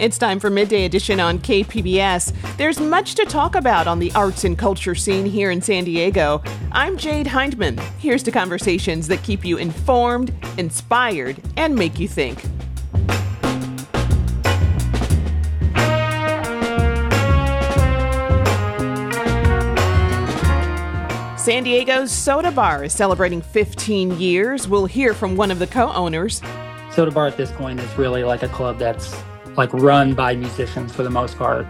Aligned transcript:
It's 0.00 0.16
time 0.16 0.40
for 0.40 0.48
Midday 0.48 0.86
Edition 0.86 1.20
on 1.20 1.40
KPBS. 1.40 2.32
There's 2.56 2.80
much 2.80 3.16
to 3.16 3.26
talk 3.26 3.54
about 3.54 3.86
on 3.86 3.98
the 3.98 4.10
arts 4.12 4.44
and 4.44 4.56
culture 4.56 4.94
scene 4.94 5.26
here 5.26 5.50
in 5.50 5.60
San 5.60 5.84
Diego. 5.84 6.42
I'm 6.72 6.96
Jade 6.96 7.26
Hindman. 7.26 7.76
Here's 7.98 8.22
to 8.22 8.30
conversations 8.30 9.08
that 9.08 9.22
keep 9.22 9.44
you 9.44 9.58
informed, 9.58 10.32
inspired, 10.56 11.36
and 11.58 11.74
make 11.74 11.98
you 11.98 12.08
think. 12.08 12.40
San 21.38 21.62
Diego's 21.62 22.10
Soda 22.10 22.50
Bar 22.50 22.84
is 22.84 22.94
celebrating 22.94 23.42
15 23.42 24.18
years. 24.18 24.66
We'll 24.66 24.86
hear 24.86 25.12
from 25.12 25.36
one 25.36 25.50
of 25.50 25.58
the 25.58 25.66
co 25.66 25.92
owners. 25.92 26.40
Soda 26.90 27.10
Bar 27.10 27.26
at 27.26 27.36
this 27.36 27.52
point 27.52 27.80
is 27.80 27.98
really 27.98 28.24
like 28.24 28.42
a 28.42 28.48
club 28.48 28.78
that's 28.78 29.14
like 29.56 29.72
run 29.72 30.14
by 30.14 30.34
musicians 30.36 30.92
for 30.92 31.02
the 31.02 31.10
most 31.10 31.36
part. 31.36 31.66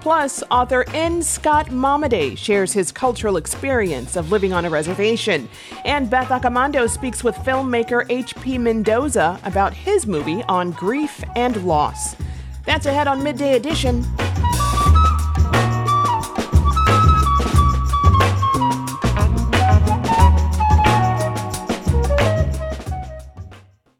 Plus, 0.00 0.40
author 0.52 0.84
N. 0.94 1.20
Scott 1.20 1.66
Momaday 1.66 2.38
shares 2.38 2.72
his 2.72 2.92
cultural 2.92 3.36
experience 3.36 4.14
of 4.14 4.30
living 4.30 4.52
on 4.52 4.64
a 4.64 4.70
reservation. 4.70 5.48
And 5.84 6.08
Beth 6.08 6.28
Accomando 6.28 6.88
speaks 6.88 7.24
with 7.24 7.34
filmmaker 7.36 8.06
H.P. 8.08 8.58
Mendoza 8.58 9.40
about 9.42 9.74
his 9.74 10.06
movie 10.06 10.44
on 10.44 10.70
grief 10.70 11.24
and 11.34 11.60
loss. 11.64 12.14
That's 12.64 12.86
ahead 12.86 13.08
on 13.08 13.24
Midday 13.24 13.54
Edition. 13.54 14.04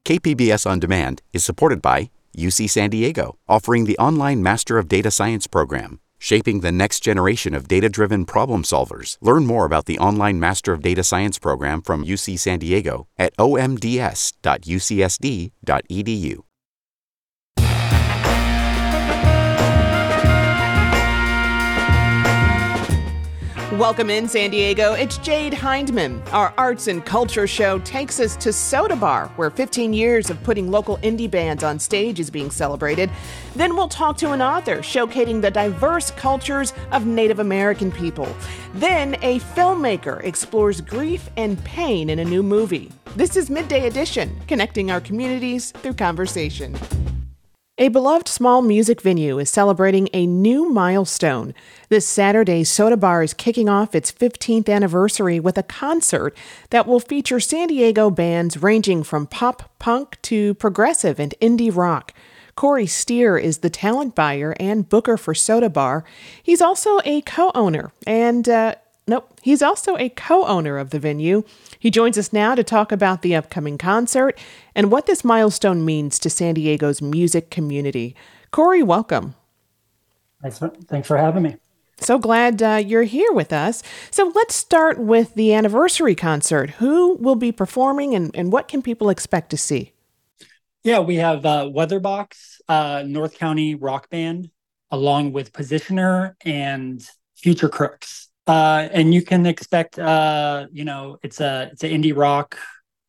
KPBS 0.04 0.70
On 0.70 0.78
Demand 0.78 1.20
is 1.32 1.44
supported 1.44 1.82
by 1.82 2.10
UC 2.36 2.70
San 2.70 2.90
Diego, 2.90 3.38
offering 3.48 3.84
the 3.84 3.98
online 3.98 4.42
Master 4.42 4.78
of 4.78 4.88
Data 4.88 5.10
Science 5.10 5.46
program, 5.46 6.00
shaping 6.18 6.60
the 6.60 6.72
next 6.72 7.00
generation 7.00 7.54
of 7.54 7.68
data 7.68 7.88
driven 7.88 8.24
problem 8.24 8.62
solvers. 8.62 9.18
Learn 9.20 9.46
more 9.46 9.64
about 9.64 9.86
the 9.86 9.98
online 9.98 10.40
Master 10.40 10.72
of 10.72 10.82
Data 10.82 11.02
Science 11.02 11.38
program 11.38 11.82
from 11.82 12.04
UC 12.04 12.38
San 12.38 12.58
Diego 12.58 13.08
at 13.18 13.36
omds.ucsd.edu. 13.36 14.46
Welcome 23.76 24.08
in, 24.08 24.26
San 24.26 24.52
Diego. 24.52 24.94
It's 24.94 25.18
Jade 25.18 25.52
Hindman. 25.52 26.22
Our 26.32 26.54
arts 26.56 26.86
and 26.86 27.04
culture 27.04 27.46
show 27.46 27.78
takes 27.80 28.18
us 28.18 28.34
to 28.36 28.50
Soda 28.50 28.96
Bar, 28.96 29.28
where 29.36 29.50
15 29.50 29.92
years 29.92 30.30
of 30.30 30.42
putting 30.44 30.70
local 30.70 30.96
indie 30.98 31.30
bands 31.30 31.62
on 31.62 31.78
stage 31.78 32.18
is 32.18 32.30
being 32.30 32.50
celebrated. 32.50 33.10
Then 33.54 33.76
we'll 33.76 33.90
talk 33.90 34.16
to 34.18 34.32
an 34.32 34.40
author 34.40 34.78
showcasing 34.78 35.42
the 35.42 35.50
diverse 35.50 36.10
cultures 36.12 36.72
of 36.90 37.04
Native 37.04 37.38
American 37.38 37.92
people. 37.92 38.34
Then 38.72 39.16
a 39.20 39.40
filmmaker 39.40 40.24
explores 40.24 40.80
grief 40.80 41.28
and 41.36 41.62
pain 41.62 42.08
in 42.08 42.18
a 42.18 42.24
new 42.24 42.42
movie. 42.42 42.90
This 43.14 43.36
is 43.36 43.50
Midday 43.50 43.86
Edition, 43.86 44.40
connecting 44.48 44.90
our 44.90 45.02
communities 45.02 45.72
through 45.72 45.94
conversation. 45.94 46.74
A 47.78 47.88
beloved 47.88 48.26
small 48.26 48.62
music 48.62 49.02
venue 49.02 49.38
is 49.38 49.50
celebrating 49.50 50.08
a 50.14 50.26
new 50.26 50.70
milestone. 50.70 51.52
This 51.90 52.08
Saturday, 52.08 52.64
Soda 52.64 52.96
Bar 52.96 53.22
is 53.22 53.34
kicking 53.34 53.68
off 53.68 53.94
its 53.94 54.10
15th 54.10 54.66
anniversary 54.66 55.38
with 55.38 55.58
a 55.58 55.62
concert 55.62 56.34
that 56.70 56.86
will 56.86 57.00
feature 57.00 57.38
San 57.38 57.68
Diego 57.68 58.08
bands 58.08 58.62
ranging 58.62 59.02
from 59.02 59.26
pop 59.26 59.78
punk 59.78 60.16
to 60.22 60.54
progressive 60.54 61.20
and 61.20 61.34
indie 61.38 61.74
rock. 61.74 62.14
Corey 62.54 62.86
Steer 62.86 63.36
is 63.36 63.58
the 63.58 63.68
talent 63.68 64.14
buyer 64.14 64.56
and 64.58 64.88
booker 64.88 65.18
for 65.18 65.34
Soda 65.34 65.68
Bar. 65.68 66.02
He's 66.42 66.62
also 66.62 67.00
a 67.04 67.20
co 67.20 67.52
owner 67.54 67.92
and 68.06 68.48
uh, 68.48 68.76
he's 69.46 69.62
also 69.62 69.96
a 69.96 70.08
co 70.08 70.44
owner 70.44 70.76
of 70.76 70.90
the 70.90 70.98
venue. 70.98 71.44
He 71.78 71.88
joins 71.88 72.18
us 72.18 72.32
now 72.32 72.56
to 72.56 72.64
talk 72.64 72.90
about 72.90 73.22
the 73.22 73.36
upcoming 73.36 73.78
concert 73.78 74.36
and 74.74 74.90
what 74.90 75.06
this 75.06 75.24
milestone 75.24 75.84
means 75.84 76.18
to 76.18 76.28
San 76.28 76.54
Diego's 76.54 77.00
music 77.00 77.48
community. 77.48 78.16
Corey, 78.50 78.82
welcome. 78.82 79.36
Thanks 80.42 80.58
for, 80.58 80.68
thanks 80.88 81.06
for 81.06 81.16
having 81.16 81.44
me. 81.44 81.56
So 81.98 82.18
glad 82.18 82.60
uh, 82.60 82.82
you're 82.84 83.04
here 83.04 83.32
with 83.32 83.52
us. 83.52 83.84
So 84.10 84.32
let's 84.34 84.54
start 84.56 84.98
with 84.98 85.34
the 85.34 85.54
anniversary 85.54 86.16
concert. 86.16 86.70
Who 86.70 87.14
will 87.14 87.36
be 87.36 87.52
performing 87.52 88.16
and, 88.16 88.34
and 88.34 88.52
what 88.52 88.66
can 88.66 88.82
people 88.82 89.08
expect 89.10 89.50
to 89.50 89.56
see? 89.56 89.92
Yeah, 90.82 90.98
we 90.98 91.16
have 91.16 91.46
uh, 91.46 91.70
Weatherbox, 91.72 92.60
uh, 92.68 93.04
North 93.06 93.38
County 93.38 93.76
Rock 93.76 94.10
Band, 94.10 94.50
along 94.90 95.32
with 95.32 95.52
Positioner 95.52 96.34
and 96.44 97.00
Future 97.36 97.68
Crooks. 97.68 98.25
Uh, 98.46 98.88
and 98.92 99.12
you 99.12 99.22
can 99.22 99.44
expect, 99.44 99.98
uh, 99.98 100.66
you 100.72 100.84
know, 100.84 101.18
it's 101.22 101.40
a 101.40 101.68
it's 101.72 101.82
an 101.82 101.90
indie 101.90 102.16
rock 102.16 102.58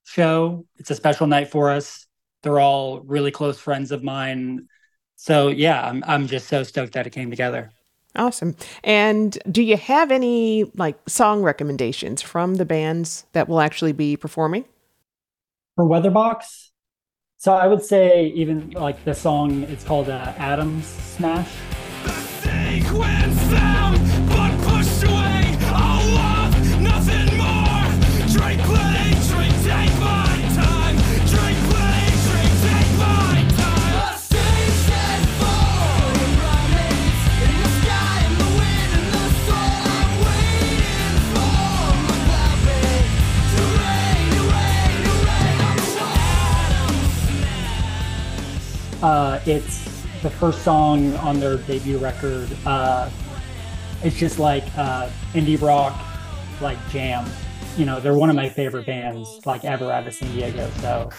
show. 0.04 0.66
It's 0.78 0.90
a 0.90 0.96
special 0.96 1.28
night 1.28 1.50
for 1.50 1.70
us. 1.70 2.08
They're 2.42 2.60
all 2.60 3.02
really 3.02 3.32
close 3.32 3.60
friends 3.60 3.92
of 3.92 4.04
mine. 4.04 4.68
So 5.16 5.50
yeah, 5.50 5.88
I'm 5.88 6.04
I'm 6.08 6.28
just 6.28 6.48
so 6.48 6.64
stoked 6.64 6.94
that 6.94 7.06
it 7.06 7.12
came 7.12 7.30
together. 7.30 7.72
Awesome. 8.16 8.56
And 8.84 9.38
do 9.52 9.62
you 9.62 9.78
have 9.78 10.12
any 10.12 10.64
like 10.76 10.98
song 11.08 11.44
recommendations 11.44 12.22
from 12.22 12.56
the 12.56 12.66
bands 12.66 13.26
that 13.34 13.48
will 13.48 13.62
actually 13.62 13.92
be 13.92 14.18
performing? 14.18 14.66
For 15.76 15.86
Weatherbox, 15.86 16.70
so 17.38 17.54
I 17.54 17.68
would 17.68 17.84
say 17.84 18.28
even 18.30 18.72
like 18.72 19.04
the 19.06 19.14
song, 19.14 19.64
it's 19.64 19.84
called 19.84 20.10
uh, 20.10 20.34
Adams 20.38 20.88
Smash. 20.88 21.52
Uh, 49.08 49.40
it's 49.46 49.86
the 50.22 50.30
first 50.30 50.64
song 50.64 51.16
on 51.16 51.40
their 51.40 51.56
debut 51.60 51.98
record. 51.98 52.46
Uh, 52.66 53.10
it's 54.04 54.18
just 54.18 54.38
like 54.38 54.66
uh, 54.78 55.10
indie 55.32 55.60
rock, 55.62 55.98
like 56.60 56.78
jam. 56.90 57.26
You 57.78 57.86
know, 57.86 58.02
they're 58.02 58.18
one 58.18 58.30
of 58.30 58.36
my 58.36 58.50
favorite 58.50 58.86
bands, 58.86 59.46
like 59.46 59.64
ever 59.64 59.94
out 59.94 60.08
of 60.08 60.14
San 60.14 60.30
Diego. 60.34 60.70
So. 60.82 61.10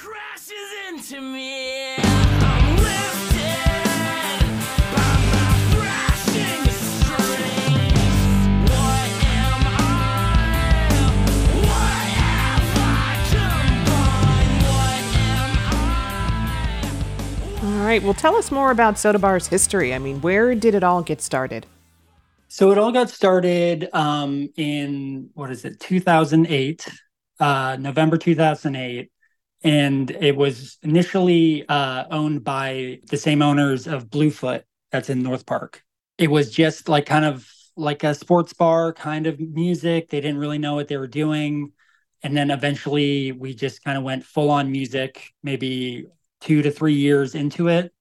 Right. 17.76 18.02
Well, 18.02 18.14
tell 18.14 18.36
us 18.36 18.50
more 18.50 18.70
about 18.70 18.98
Soda 18.98 19.18
Bar's 19.18 19.46
history. 19.46 19.94
I 19.94 19.98
mean, 19.98 20.20
where 20.20 20.54
did 20.54 20.74
it 20.74 20.84
all 20.84 21.02
get 21.02 21.20
started? 21.20 21.66
So 22.48 22.70
it 22.70 22.78
all 22.78 22.92
got 22.92 23.10
started 23.10 23.88
um, 23.92 24.48
in 24.56 25.30
what 25.34 25.50
is 25.50 25.64
it, 25.64 25.80
2008, 25.80 26.88
uh, 27.40 27.76
November 27.78 28.16
2008, 28.16 29.10
and 29.64 30.10
it 30.10 30.36
was 30.36 30.78
initially 30.82 31.68
uh, 31.68 32.04
owned 32.10 32.44
by 32.44 33.00
the 33.10 33.16
same 33.16 33.42
owners 33.42 33.86
of 33.86 34.10
Bluefoot, 34.10 34.64
that's 34.90 35.10
in 35.10 35.22
North 35.22 35.44
Park. 35.44 35.82
It 36.16 36.30
was 36.30 36.50
just 36.50 36.88
like 36.88 37.06
kind 37.06 37.24
of 37.24 37.46
like 37.76 38.02
a 38.04 38.14
sports 38.14 38.52
bar 38.52 38.92
kind 38.92 39.26
of 39.26 39.38
music. 39.38 40.08
They 40.08 40.20
didn't 40.20 40.38
really 40.38 40.58
know 40.58 40.74
what 40.74 40.88
they 40.88 40.96
were 40.96 41.06
doing. 41.06 41.72
And 42.22 42.36
then 42.36 42.50
eventually 42.50 43.32
we 43.32 43.54
just 43.54 43.84
kind 43.84 43.96
of 43.96 44.04
went 44.04 44.24
full 44.24 44.50
on 44.50 44.72
music, 44.72 45.30
maybe 45.42 46.06
two 46.40 46.62
to 46.62 46.70
three 46.70 46.94
years 46.94 47.34
into 47.34 47.68
it, 47.68 47.92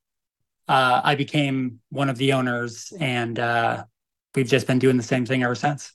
uh, 0.67 1.01
I 1.03 1.15
became 1.15 1.79
one 1.89 2.09
of 2.09 2.17
the 2.17 2.33
owners, 2.33 2.93
and 2.99 3.39
uh, 3.39 3.85
we've 4.35 4.47
just 4.47 4.67
been 4.67 4.79
doing 4.79 4.97
the 4.97 5.03
same 5.03 5.25
thing 5.25 5.43
ever 5.43 5.55
since. 5.55 5.93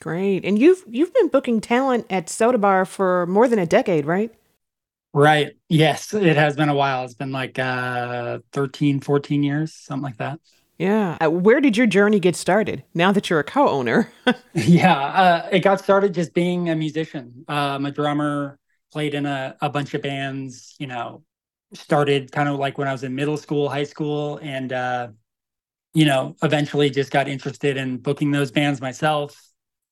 Great, 0.00 0.44
and 0.44 0.58
you've 0.58 0.82
you've 0.88 1.12
been 1.14 1.28
booking 1.28 1.60
talent 1.60 2.06
at 2.10 2.28
Soda 2.28 2.58
Bar 2.58 2.84
for 2.86 3.26
more 3.26 3.48
than 3.48 3.58
a 3.58 3.66
decade, 3.66 4.06
right? 4.06 4.32
Right. 5.12 5.56
Yes, 5.68 6.14
it 6.14 6.36
has 6.36 6.56
been 6.56 6.68
a 6.68 6.74
while. 6.74 7.04
It's 7.04 7.14
been 7.14 7.32
like 7.32 7.58
uh 7.58 8.38
13, 8.52 9.00
14 9.00 9.42
years, 9.42 9.74
something 9.74 10.04
like 10.04 10.18
that. 10.18 10.40
Yeah. 10.78 11.18
Uh, 11.22 11.30
where 11.30 11.60
did 11.60 11.76
your 11.76 11.86
journey 11.86 12.20
get 12.20 12.36
started 12.36 12.84
now 12.94 13.12
that 13.12 13.28
you're 13.28 13.40
a 13.40 13.44
co 13.44 13.68
owner? 13.68 14.10
yeah. 14.54 14.98
Uh, 14.98 15.48
it 15.52 15.60
got 15.60 15.80
started 15.80 16.14
just 16.14 16.32
being 16.32 16.70
a 16.70 16.76
musician. 16.76 17.44
Uh, 17.48 17.76
I'm 17.76 17.84
a 17.86 17.90
drummer, 17.90 18.58
played 18.92 19.14
in 19.14 19.26
a, 19.26 19.56
a 19.60 19.68
bunch 19.68 19.92
of 19.94 20.02
bands, 20.02 20.74
you 20.78 20.86
know, 20.86 21.22
started 21.72 22.32
kind 22.32 22.48
of 22.48 22.58
like 22.58 22.78
when 22.78 22.88
I 22.88 22.92
was 22.92 23.04
in 23.04 23.14
middle 23.14 23.36
school, 23.36 23.68
high 23.68 23.84
school, 23.84 24.38
and, 24.42 24.72
uh, 24.72 25.08
you 25.94 26.04
know, 26.04 26.36
eventually 26.42 26.90
just 26.90 27.10
got 27.10 27.28
interested 27.28 27.76
in 27.76 27.98
booking 27.98 28.30
those 28.30 28.50
bands 28.50 28.80
myself. 28.80 29.40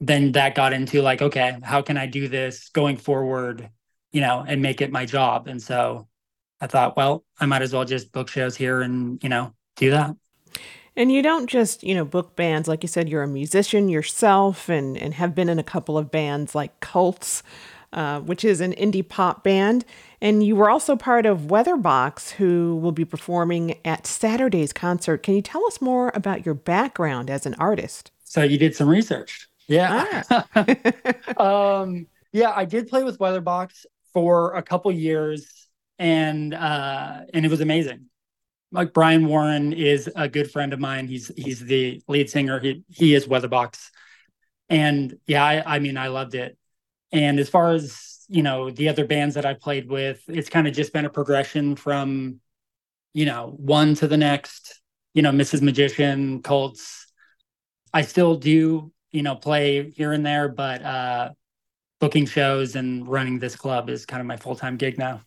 Then 0.00 0.32
that 0.32 0.54
got 0.54 0.72
into 0.72 1.02
like, 1.02 1.22
okay, 1.22 1.58
how 1.62 1.82
can 1.82 1.96
I 1.96 2.06
do 2.06 2.28
this 2.28 2.68
going 2.68 2.96
forward, 2.96 3.68
you 4.12 4.20
know, 4.20 4.44
and 4.46 4.62
make 4.62 4.80
it 4.80 4.92
my 4.92 5.06
job? 5.06 5.48
And 5.48 5.60
so 5.60 6.08
I 6.60 6.68
thought, 6.68 6.96
well, 6.96 7.24
I 7.40 7.46
might 7.46 7.62
as 7.62 7.72
well 7.72 7.84
just 7.84 8.12
book 8.12 8.28
shows 8.28 8.56
here 8.56 8.80
and, 8.80 9.22
you 9.22 9.28
know, 9.28 9.54
do 9.76 9.90
that. 9.90 10.14
And 10.96 11.12
you 11.12 11.22
don't 11.22 11.48
just, 11.48 11.84
you 11.84 11.94
know, 11.94 12.04
book 12.04 12.34
bands. 12.34 12.66
Like 12.66 12.82
you 12.82 12.88
said, 12.88 13.08
you're 13.08 13.22
a 13.22 13.28
musician 13.28 13.88
yourself 13.88 14.68
and, 14.68 14.98
and 14.98 15.14
have 15.14 15.34
been 15.34 15.48
in 15.48 15.58
a 15.58 15.64
couple 15.64 15.96
of 15.96 16.10
bands 16.10 16.56
like 16.56 16.80
Cults, 16.80 17.42
uh, 17.92 18.20
which 18.20 18.44
is 18.44 18.60
an 18.60 18.72
indie 18.72 19.08
pop 19.08 19.44
band. 19.44 19.84
And 20.20 20.44
you 20.44 20.56
were 20.56 20.68
also 20.68 20.96
part 20.96 21.26
of 21.26 21.42
Weatherbox, 21.42 22.32
who 22.32 22.76
will 22.76 22.92
be 22.92 23.04
performing 23.04 23.78
at 23.84 24.06
Saturday's 24.06 24.72
concert. 24.72 25.22
Can 25.22 25.34
you 25.34 25.42
tell 25.42 25.64
us 25.66 25.80
more 25.80 26.10
about 26.14 26.44
your 26.44 26.54
background 26.54 27.30
as 27.30 27.46
an 27.46 27.54
artist? 27.54 28.10
So 28.24 28.42
you 28.42 28.58
did 28.58 28.74
some 28.74 28.88
research. 28.88 29.48
Yeah. 29.68 30.22
Ah. 30.30 30.46
um, 31.80 32.06
yeah, 32.32 32.52
I 32.54 32.64
did 32.64 32.88
play 32.88 33.04
with 33.04 33.18
Weatherbox 33.18 33.86
for 34.12 34.54
a 34.54 34.62
couple 34.62 34.90
years 34.92 35.68
and 35.98 36.54
uh, 36.54 37.20
and 37.32 37.44
it 37.44 37.50
was 37.50 37.60
amazing 37.60 38.08
like 38.70 38.92
Brian 38.92 39.26
Warren 39.26 39.72
is 39.72 40.10
a 40.14 40.28
good 40.28 40.50
friend 40.50 40.72
of 40.72 40.80
mine. 40.80 41.08
He's 41.08 41.30
he's 41.36 41.60
the 41.60 42.02
lead 42.08 42.30
singer. 42.30 42.58
He 42.58 42.82
he 42.88 43.14
is 43.14 43.26
Weatherbox, 43.26 43.90
and 44.68 45.18
yeah, 45.26 45.44
I, 45.44 45.76
I 45.76 45.78
mean 45.78 45.96
I 45.96 46.08
loved 46.08 46.34
it. 46.34 46.56
And 47.12 47.38
as 47.38 47.48
far 47.48 47.72
as 47.72 48.07
you 48.28 48.42
know, 48.42 48.70
the 48.70 48.88
other 48.88 49.06
bands 49.06 49.34
that 49.34 49.46
I 49.46 49.54
played 49.54 49.88
with, 49.88 50.22
it's 50.28 50.48
kind 50.48 50.68
of 50.68 50.74
just 50.74 50.92
been 50.92 51.06
a 51.06 51.10
progression 51.10 51.76
from, 51.76 52.40
you 53.14 53.24
know, 53.24 53.54
one 53.56 53.94
to 53.96 54.08
the 54.08 54.16
next. 54.16 54.80
You 55.14 55.22
know, 55.22 55.32
Mrs. 55.32 55.62
Magician, 55.62 56.42
Cults. 56.42 57.06
I 57.92 58.02
still 58.02 58.36
do 58.36 58.92
you 59.10 59.22
know 59.22 59.34
play 59.34 59.90
here 59.90 60.12
and 60.12 60.24
there, 60.24 60.48
but 60.48 60.82
uh, 60.82 61.30
booking 62.00 62.26
shows 62.26 62.76
and 62.76 63.08
running 63.08 63.38
this 63.38 63.56
club 63.56 63.88
is 63.88 64.06
kind 64.06 64.20
of 64.20 64.26
my 64.26 64.36
full 64.36 64.56
time 64.56 64.76
gig 64.76 64.98
now. 64.98 65.22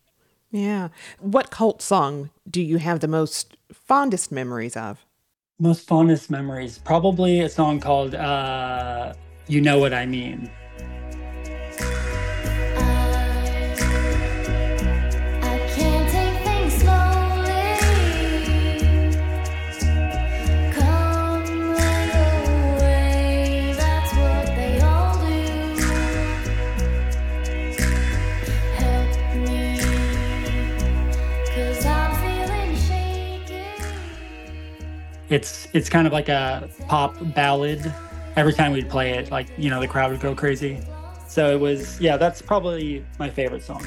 Yeah. 0.50 0.88
What 1.18 1.50
cult 1.50 1.80
song 1.80 2.30
do 2.48 2.60
you 2.60 2.76
have 2.78 3.00
the 3.00 3.08
most 3.08 3.56
fondest 3.72 4.30
memories 4.30 4.76
of? 4.76 5.04
Most 5.58 5.86
fondest 5.86 6.30
memories, 6.30 6.78
probably 6.78 7.40
a 7.40 7.48
song 7.48 7.80
called 7.80 8.14
uh, 8.14 9.14
"You 9.46 9.60
Know 9.60 9.78
What 9.78 9.94
I 9.94 10.06
Mean." 10.06 10.50
It's 35.32 35.68
it's 35.72 35.88
kind 35.88 36.06
of 36.06 36.12
like 36.12 36.28
a 36.28 36.68
pop 36.88 37.16
ballad. 37.34 37.92
Every 38.36 38.52
time 38.52 38.72
we'd 38.72 38.88
play 38.88 39.12
it, 39.12 39.30
like 39.30 39.46
you 39.58 39.70
know, 39.70 39.80
the 39.80 39.88
crowd 39.88 40.10
would 40.10 40.20
go 40.20 40.34
crazy. 40.34 40.80
So 41.28 41.50
it 41.50 41.60
was, 41.60 41.98
yeah, 41.98 42.18
that's 42.18 42.42
probably 42.42 43.04
my 43.18 43.30
favorite 43.30 43.62
song. 43.62 43.86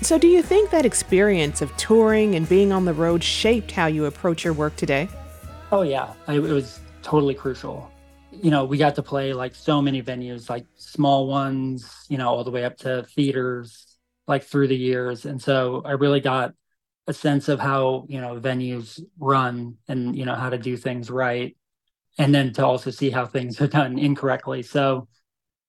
So, 0.00 0.16
do 0.16 0.28
you 0.28 0.42
think 0.42 0.70
that 0.70 0.86
experience 0.86 1.60
of 1.60 1.76
touring 1.76 2.36
and 2.36 2.48
being 2.48 2.72
on 2.72 2.84
the 2.84 2.94
road 2.94 3.22
shaped 3.22 3.72
how 3.72 3.86
you 3.86 4.04
approach 4.04 4.44
your 4.44 4.52
work 4.52 4.76
today? 4.76 5.08
Oh, 5.72 5.82
yeah. 5.82 6.14
It 6.28 6.40
was 6.40 6.80
totally 7.02 7.34
crucial. 7.34 7.90
You 8.30 8.50
know, 8.50 8.64
we 8.64 8.78
got 8.78 8.94
to 8.94 9.02
play 9.02 9.32
like 9.32 9.56
so 9.56 9.82
many 9.82 10.00
venues, 10.00 10.48
like 10.48 10.66
small 10.76 11.26
ones, 11.26 12.06
you 12.08 12.16
know, 12.16 12.28
all 12.28 12.44
the 12.44 12.50
way 12.50 12.64
up 12.64 12.76
to 12.78 13.02
theaters, 13.02 13.98
like 14.28 14.44
through 14.44 14.68
the 14.68 14.76
years. 14.76 15.24
And 15.26 15.42
so 15.42 15.82
I 15.84 15.92
really 15.92 16.20
got 16.20 16.54
a 17.08 17.12
sense 17.12 17.48
of 17.48 17.58
how, 17.58 18.06
you 18.08 18.20
know, 18.20 18.38
venues 18.38 19.02
run 19.18 19.78
and, 19.88 20.16
you 20.16 20.24
know, 20.24 20.36
how 20.36 20.48
to 20.48 20.58
do 20.58 20.76
things 20.76 21.10
right. 21.10 21.56
And 22.18 22.32
then 22.32 22.52
to 22.54 22.64
also 22.64 22.90
see 22.90 23.10
how 23.10 23.26
things 23.26 23.60
are 23.60 23.66
done 23.66 23.98
incorrectly. 23.98 24.62
So, 24.62 25.08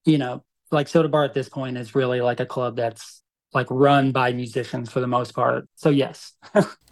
you 0.06 0.20
know, 0.20 0.44
like 0.72 0.88
Soda 0.88 1.10
Bar 1.10 1.24
at 1.24 1.34
this 1.34 1.50
point 1.50 1.78
is 1.78 1.96
really 1.96 2.22
like 2.22 2.40
a 2.40 2.46
club 2.46 2.76
that's 2.76 3.24
like 3.54 3.68
run 3.70 4.12
by 4.12 4.32
musicians 4.34 4.92
for 4.92 5.00
the 5.00 5.08
most 5.08 5.34
part. 5.34 5.68
So 5.76 5.90
yes. 5.90 6.34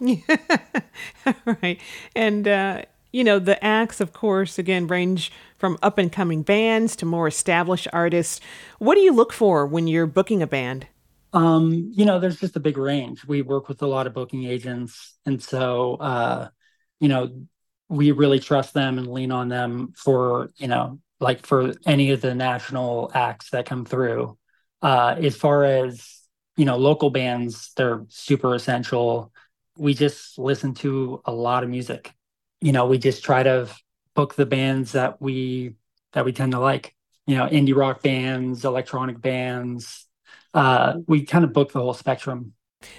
right. 1.62 1.80
And 2.14 2.48
uh 2.48 2.82
you 3.10 3.24
know, 3.24 3.38
the 3.38 3.62
acts 3.64 4.00
of 4.00 4.12
course 4.12 4.58
again 4.58 4.86
range 4.86 5.32
from 5.56 5.78
up 5.82 5.98
and 5.98 6.12
coming 6.12 6.42
bands 6.42 6.94
to 6.96 7.06
more 7.06 7.26
established 7.26 7.88
artists. 7.92 8.40
What 8.78 8.94
do 8.94 9.00
you 9.00 9.12
look 9.12 9.32
for 9.32 9.66
when 9.66 9.86
you're 9.86 10.06
booking 10.06 10.42
a 10.42 10.46
band? 10.46 10.86
Um, 11.32 11.92
you 11.94 12.04
know, 12.06 12.18
there's 12.18 12.40
just 12.40 12.56
a 12.56 12.60
big 12.60 12.78
range. 12.78 13.24
We 13.26 13.42
work 13.42 13.68
with 13.68 13.82
a 13.82 13.86
lot 13.86 14.06
of 14.06 14.14
booking 14.14 14.44
agents 14.44 15.16
and 15.26 15.42
so 15.42 15.94
uh 15.96 16.48
you 17.00 17.08
know, 17.08 17.46
we 17.88 18.10
really 18.12 18.40
trust 18.40 18.74
them 18.74 18.98
and 18.98 19.06
lean 19.06 19.30
on 19.30 19.48
them 19.48 19.92
for, 19.96 20.50
you 20.56 20.66
know, 20.68 20.98
like 21.20 21.46
for 21.46 21.74
any 21.86 22.10
of 22.10 22.20
the 22.20 22.34
national 22.34 23.10
acts 23.14 23.50
that 23.50 23.66
come 23.66 23.84
through. 23.84 24.36
Uh 24.82 25.16
as 25.18 25.36
far 25.36 25.64
as 25.64 26.17
you 26.58 26.64
know, 26.64 26.76
local 26.76 27.08
bands, 27.08 27.72
they're 27.76 28.04
super 28.08 28.52
essential. 28.54 29.32
We 29.76 29.94
just 29.94 30.38
listen 30.38 30.74
to 30.74 31.22
a 31.24 31.32
lot 31.32 31.62
of 31.62 31.70
music. 31.70 32.12
You 32.60 32.72
know, 32.72 32.86
we 32.86 32.98
just 32.98 33.24
try 33.24 33.44
to 33.44 33.68
book 34.14 34.34
the 34.34 34.44
bands 34.44 34.92
that 34.92 35.22
we 35.22 35.76
that 36.14 36.24
we 36.24 36.32
tend 36.32 36.52
to 36.52 36.58
like. 36.58 36.96
You 37.28 37.36
know, 37.36 37.46
indie 37.46 37.76
rock 37.76 38.02
bands, 38.02 38.64
electronic 38.64 39.20
bands. 39.20 40.06
Uh, 40.52 40.94
we 41.06 41.24
kind 41.24 41.44
of 41.44 41.52
book 41.52 41.72
the 41.72 41.78
whole 41.78 41.94
spectrum. 41.94 42.54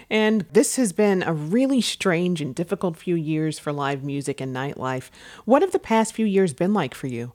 And 0.10 0.46
this 0.54 0.78
has 0.78 0.94
been 0.94 1.22
a 1.24 1.34
really 1.34 1.82
strange 1.82 2.42
and 2.42 2.56
difficult 2.56 2.96
few 2.96 3.16
years 3.16 3.60
for 3.60 3.74
live 3.74 4.04
music 4.04 4.39
and 4.39 4.56
nightlife. 4.56 5.10
What 5.44 5.62
have 5.62 5.72
the 5.72 5.80
past 5.80 6.13
few 6.13 6.25
years 6.25 6.54
been 6.54 6.74
like 6.74 6.96
for 6.96 7.08
you? 7.08 7.34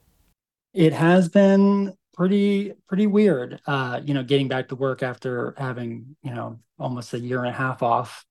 It 0.73 0.93
has 0.93 1.29
been 1.29 1.93
pretty 2.15 2.73
pretty 2.87 3.07
weird 3.07 3.59
uh 3.67 3.99
you 4.03 4.13
know 4.13 4.23
getting 4.23 4.47
back 4.47 4.69
to 4.69 4.75
work 4.75 5.03
after 5.03 5.53
having 5.57 6.15
you 6.23 6.33
know 6.33 6.59
almost 6.79 7.13
a 7.13 7.19
year 7.19 7.39
and 7.39 7.49
a 7.49 7.57
half 7.57 7.83
off. 7.83 8.25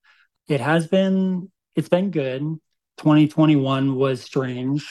It 0.49 0.61
has 0.61 0.87
been 0.87 1.51
it's 1.75 1.89
been 1.89 2.11
good. 2.11 2.41
2021 2.99 3.97
was 3.97 4.23
strange. 4.23 4.83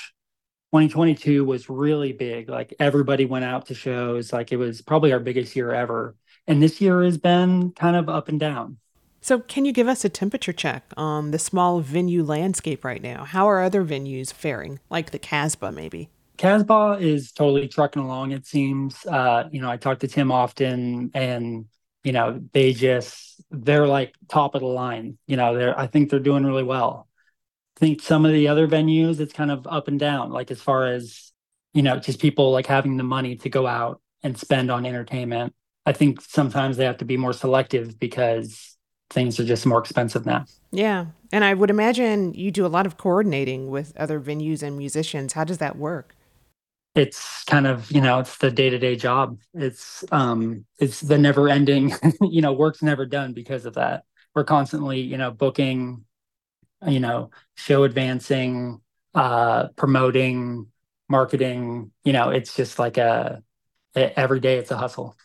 2022 0.72 1.46
was 1.46 1.70
really 1.70 2.12
big. 2.12 2.50
Like 2.50 2.74
everybody 2.80 3.26
went 3.26 3.46
out 3.46 3.68
to 3.68 3.76
shows. 3.76 4.34
Like 4.34 4.52
it 4.52 4.58
was 4.58 4.82
probably 4.82 5.14
our 5.14 5.20
biggest 5.20 5.56
year 5.56 5.72
ever. 5.72 6.16
And 6.48 6.62
this 6.62 6.82
year 6.82 7.04
has 7.04 7.18
been 7.18 7.72
kind 7.72 7.96
of 7.96 8.10
up 8.10 8.28
and 8.28 8.40
down. 8.40 8.78
So 9.22 9.40
can 9.40 9.64
you 9.64 9.72
give 9.72 9.88
us 9.88 10.04
a 10.04 10.10
temperature 10.10 10.52
check 10.52 10.84
on 10.98 11.32
the 11.32 11.40
small 11.40 11.80
venue 11.80 12.24
landscape 12.24 12.84
right 12.84 13.02
now? 13.02 13.24
How 13.24 13.48
are 13.48 13.62
other 13.62 13.86
venues 13.86 14.34
faring? 14.34 14.80
Like 14.90 15.12
the 15.12 15.20
casbah 15.20 15.72
maybe 15.72 16.10
Casbah 16.44 16.98
is 17.00 17.32
totally 17.32 17.70
trucking 17.70 18.02
along, 18.02 18.34
it 18.34 18.46
seems. 18.46 19.06
Uh, 19.06 19.48
you 19.50 19.62
know, 19.62 19.70
I 19.70 19.78
talk 19.78 20.00
to 20.00 20.10
Tim 20.10 20.30
often 20.30 21.10
and 21.14 21.66
you 22.04 22.12
know, 22.12 22.42
they 22.52 22.74
just 22.74 23.42
they're 23.50 23.88
like 23.88 24.14
top 24.28 24.54
of 24.54 24.60
the 24.60 24.68
line. 24.68 25.18
You 25.26 25.38
know, 25.38 25.58
they're 25.58 25.80
I 25.80 25.88
think 25.88 26.10
they're 26.10 26.20
doing 26.20 26.46
really 26.46 26.64
well. 26.64 27.08
I 27.78 27.80
think 27.80 28.02
some 28.02 28.26
of 28.26 28.34
the 28.34 28.50
other 28.50 28.68
venues 28.68 29.22
it's 29.22 29.32
kind 29.32 29.52
of 29.52 29.66
up 29.68 29.88
and 29.88 29.98
down, 29.98 30.32
like 30.32 30.52
as 30.52 30.62
far 30.62 30.88
as, 30.88 31.32
you 31.74 31.82
know, 31.82 31.98
just 31.98 32.20
people 32.20 32.52
like 32.52 32.68
having 32.68 32.98
the 32.98 33.04
money 33.04 33.38
to 33.38 33.50
go 33.50 33.66
out 33.66 34.02
and 34.22 34.38
spend 34.38 34.70
on 34.70 34.86
entertainment. 34.86 35.54
I 35.86 35.94
think 35.94 36.20
sometimes 36.20 36.76
they 36.76 36.84
have 36.84 36.98
to 36.98 37.06
be 37.06 37.16
more 37.16 37.32
selective 37.32 37.98
because 38.00 38.76
things 39.10 39.40
are 39.40 39.46
just 39.46 39.66
more 39.66 39.80
expensive 39.80 40.26
now. 40.26 40.44
Yeah. 40.72 41.06
And 41.32 41.46
I 41.46 41.54
would 41.54 41.70
imagine 41.70 42.34
you 42.34 42.52
do 42.52 42.66
a 42.66 42.68
lot 42.68 42.86
of 42.86 42.98
coordinating 42.98 43.70
with 43.70 43.96
other 43.96 44.20
venues 44.20 44.62
and 44.62 44.78
musicians. 44.78 45.34
How 45.34 45.46
does 45.46 45.60
that 45.60 45.78
work? 45.78 46.13
It's 46.96 47.44
kind 47.46 47.66
of, 47.66 47.92
you 47.92 48.02
know, 48.02 48.20
it's 48.20 48.38
the 48.38 48.52
day-to-day 48.52 48.96
job. 48.98 49.40
It's 49.54 50.04
um 50.12 50.66
it's 50.80 51.02
the 51.02 51.18
never 51.18 51.50
ending, 51.50 51.92
you 52.22 52.42
know, 52.42 52.54
work's 52.54 52.84
never 52.84 53.06
done 53.06 53.34
because 53.34 53.66
of 53.66 53.74
that. 53.76 54.04
We're 54.36 54.44
constantly, 54.44 55.02
you 55.02 55.18
know, 55.18 55.32
booking, 55.32 56.06
you 56.88 57.00
know, 57.00 57.32
show 57.56 57.84
advancing, 57.84 58.82
uh 59.16 59.70
promoting, 59.70 60.68
marketing, 61.10 61.92
you 62.04 62.14
know, 62.14 62.30
it's 62.32 62.56
just 62.56 62.80
like 62.80 62.98
a 62.98 63.44
every 63.96 64.40
day 64.40 64.58
it's 64.58 64.72
a 64.72 64.78
hustle. 64.78 65.16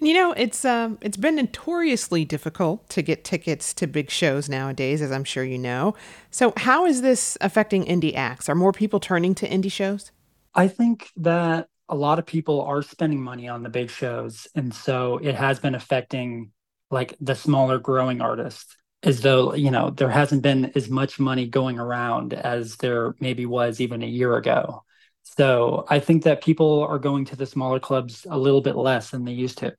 You 0.00 0.14
know, 0.14 0.32
it's 0.32 0.64
um, 0.64 0.98
it's 1.00 1.16
been 1.16 1.34
notoriously 1.36 2.24
difficult 2.24 2.88
to 2.90 3.02
get 3.02 3.24
tickets 3.24 3.74
to 3.74 3.86
big 3.88 4.10
shows 4.10 4.48
nowadays, 4.48 5.02
as 5.02 5.10
I'm 5.10 5.24
sure 5.24 5.42
you 5.42 5.58
know. 5.58 5.94
So, 6.30 6.52
how 6.56 6.86
is 6.86 7.02
this 7.02 7.36
affecting 7.40 7.84
indie 7.84 8.14
acts? 8.14 8.48
Are 8.48 8.54
more 8.54 8.72
people 8.72 9.00
turning 9.00 9.34
to 9.36 9.48
indie 9.48 9.72
shows? 9.72 10.12
I 10.54 10.68
think 10.68 11.08
that 11.16 11.68
a 11.88 11.94
lot 11.94 12.18
of 12.18 12.26
people 12.26 12.62
are 12.62 12.82
spending 12.82 13.22
money 13.22 13.48
on 13.48 13.62
the 13.62 13.68
big 13.68 13.90
shows, 13.90 14.46
and 14.54 14.74
so 14.74 15.18
it 15.18 15.34
has 15.34 15.58
been 15.58 15.74
affecting 15.74 16.50
like 16.90 17.14
the 17.20 17.34
smaller 17.34 17.78
growing 17.78 18.20
artists, 18.20 18.76
as 19.02 19.20
though 19.20 19.54
you 19.54 19.70
know 19.70 19.90
there 19.90 20.10
hasn't 20.10 20.42
been 20.42 20.72
as 20.74 20.88
much 20.90 21.18
money 21.18 21.46
going 21.46 21.78
around 21.78 22.34
as 22.34 22.76
there 22.76 23.14
maybe 23.20 23.46
was 23.46 23.80
even 23.80 24.02
a 24.02 24.06
year 24.06 24.36
ago. 24.36 24.84
So 25.22 25.84
I 25.88 26.00
think 26.00 26.24
that 26.24 26.42
people 26.42 26.82
are 26.84 26.98
going 26.98 27.24
to 27.26 27.36
the 27.36 27.46
smaller 27.46 27.78
clubs 27.78 28.26
a 28.30 28.38
little 28.38 28.62
bit 28.62 28.76
less 28.76 29.10
than 29.10 29.24
they 29.24 29.32
used 29.32 29.58
to. 29.58 29.74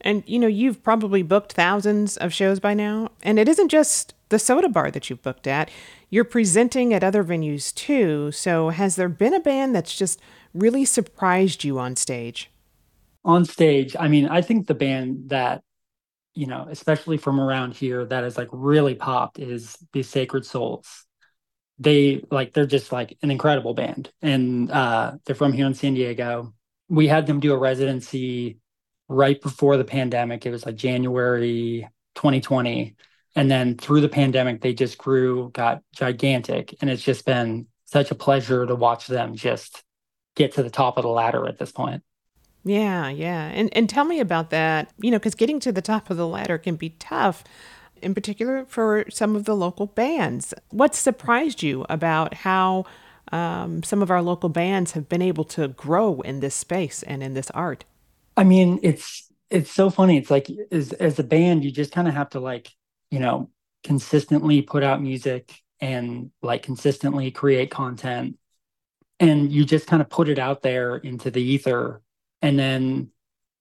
And 0.00 0.22
you 0.26 0.38
know, 0.38 0.46
you've 0.46 0.82
probably 0.82 1.22
booked 1.22 1.52
thousands 1.52 2.16
of 2.16 2.32
shows 2.32 2.60
by 2.60 2.74
now. 2.74 3.10
And 3.22 3.38
it 3.38 3.48
isn't 3.48 3.68
just 3.68 4.14
the 4.34 4.38
soda 4.40 4.68
bar 4.68 4.90
that 4.90 5.08
you've 5.08 5.22
booked 5.22 5.46
at, 5.46 5.70
you're 6.10 6.24
presenting 6.24 6.92
at 6.92 7.04
other 7.04 7.22
venues 7.22 7.72
too. 7.72 8.32
So, 8.32 8.70
has 8.70 8.96
there 8.96 9.08
been 9.08 9.32
a 9.32 9.38
band 9.38 9.76
that's 9.76 9.96
just 9.96 10.20
really 10.52 10.84
surprised 10.84 11.62
you 11.62 11.78
on 11.78 11.94
stage? 11.94 12.50
On 13.24 13.44
stage, 13.44 13.94
I 13.96 14.08
mean, 14.08 14.26
I 14.26 14.42
think 14.42 14.66
the 14.66 14.74
band 14.74 15.30
that, 15.30 15.62
you 16.34 16.48
know, 16.48 16.66
especially 16.68 17.16
from 17.16 17.38
around 17.38 17.74
here, 17.74 18.04
that 18.04 18.24
has 18.24 18.36
like 18.36 18.48
really 18.50 18.96
popped 18.96 19.38
is 19.38 19.76
the 19.92 20.02
Sacred 20.02 20.44
Souls. 20.44 21.06
They 21.78 22.24
like, 22.28 22.52
they're 22.52 22.66
just 22.66 22.90
like 22.90 23.16
an 23.22 23.30
incredible 23.30 23.72
band. 23.72 24.10
And 24.20 24.68
uh, 24.68 25.12
they're 25.24 25.36
from 25.36 25.52
here 25.52 25.66
in 25.66 25.74
San 25.74 25.94
Diego. 25.94 26.52
We 26.88 27.06
had 27.06 27.28
them 27.28 27.38
do 27.38 27.52
a 27.52 27.58
residency 27.58 28.58
right 29.08 29.40
before 29.40 29.76
the 29.76 29.84
pandemic. 29.84 30.44
It 30.44 30.50
was 30.50 30.66
like 30.66 30.74
January 30.74 31.88
2020. 32.16 32.96
And 33.36 33.50
then 33.50 33.76
through 33.76 34.00
the 34.00 34.08
pandemic, 34.08 34.60
they 34.60 34.74
just 34.74 34.98
grew, 34.98 35.50
got 35.50 35.82
gigantic. 35.94 36.74
And 36.80 36.88
it's 36.88 37.02
just 37.02 37.24
been 37.24 37.66
such 37.86 38.10
a 38.10 38.14
pleasure 38.14 38.66
to 38.66 38.74
watch 38.74 39.06
them 39.06 39.34
just 39.34 39.82
get 40.36 40.52
to 40.52 40.62
the 40.62 40.70
top 40.70 40.96
of 40.96 41.02
the 41.02 41.08
ladder 41.08 41.46
at 41.46 41.58
this 41.58 41.72
point. 41.72 42.02
Yeah, 42.64 43.08
yeah. 43.08 43.46
And 43.46 43.68
and 43.76 43.88
tell 43.88 44.04
me 44.04 44.20
about 44.20 44.50
that. 44.50 44.90
You 44.98 45.10
know, 45.10 45.18
cuz 45.18 45.34
getting 45.34 45.60
to 45.60 45.72
the 45.72 45.82
top 45.82 46.10
of 46.10 46.16
the 46.16 46.26
ladder 46.26 46.58
can 46.58 46.76
be 46.76 46.90
tough, 46.90 47.44
in 48.00 48.14
particular 48.14 48.64
for 48.66 49.04
some 49.10 49.36
of 49.36 49.44
the 49.44 49.54
local 49.54 49.86
bands. 49.86 50.54
What 50.70 50.94
surprised 50.94 51.62
you 51.62 51.84
about 51.90 52.34
how 52.34 52.86
um, 53.32 53.82
some 53.82 54.02
of 54.02 54.10
our 54.10 54.22
local 54.22 54.48
bands 54.48 54.92
have 54.92 55.08
been 55.08 55.22
able 55.22 55.44
to 55.44 55.68
grow 55.68 56.20
in 56.22 56.40
this 56.40 56.54
space 56.54 57.02
and 57.02 57.22
in 57.22 57.34
this 57.34 57.50
art? 57.50 57.84
I 58.36 58.44
mean, 58.44 58.80
it's 58.82 59.30
it's 59.50 59.70
so 59.70 59.90
funny. 59.90 60.16
It's 60.18 60.30
like 60.30 60.50
as 60.72 60.92
as 60.94 61.18
a 61.18 61.24
band, 61.24 61.64
you 61.64 61.70
just 61.70 61.92
kind 61.92 62.08
of 62.08 62.14
have 62.14 62.30
to 62.30 62.40
like, 62.40 62.72
you 63.14 63.20
know, 63.20 63.48
consistently 63.84 64.60
put 64.60 64.82
out 64.82 65.00
music 65.00 65.62
and 65.80 66.32
like 66.42 66.64
consistently 66.64 67.30
create 67.30 67.70
content. 67.70 68.36
And 69.20 69.52
you 69.52 69.64
just 69.64 69.86
kind 69.86 70.02
of 70.02 70.10
put 70.10 70.28
it 70.28 70.40
out 70.40 70.62
there 70.62 70.96
into 70.96 71.30
the 71.30 71.40
ether 71.40 72.02
and 72.42 72.58
then 72.58 73.12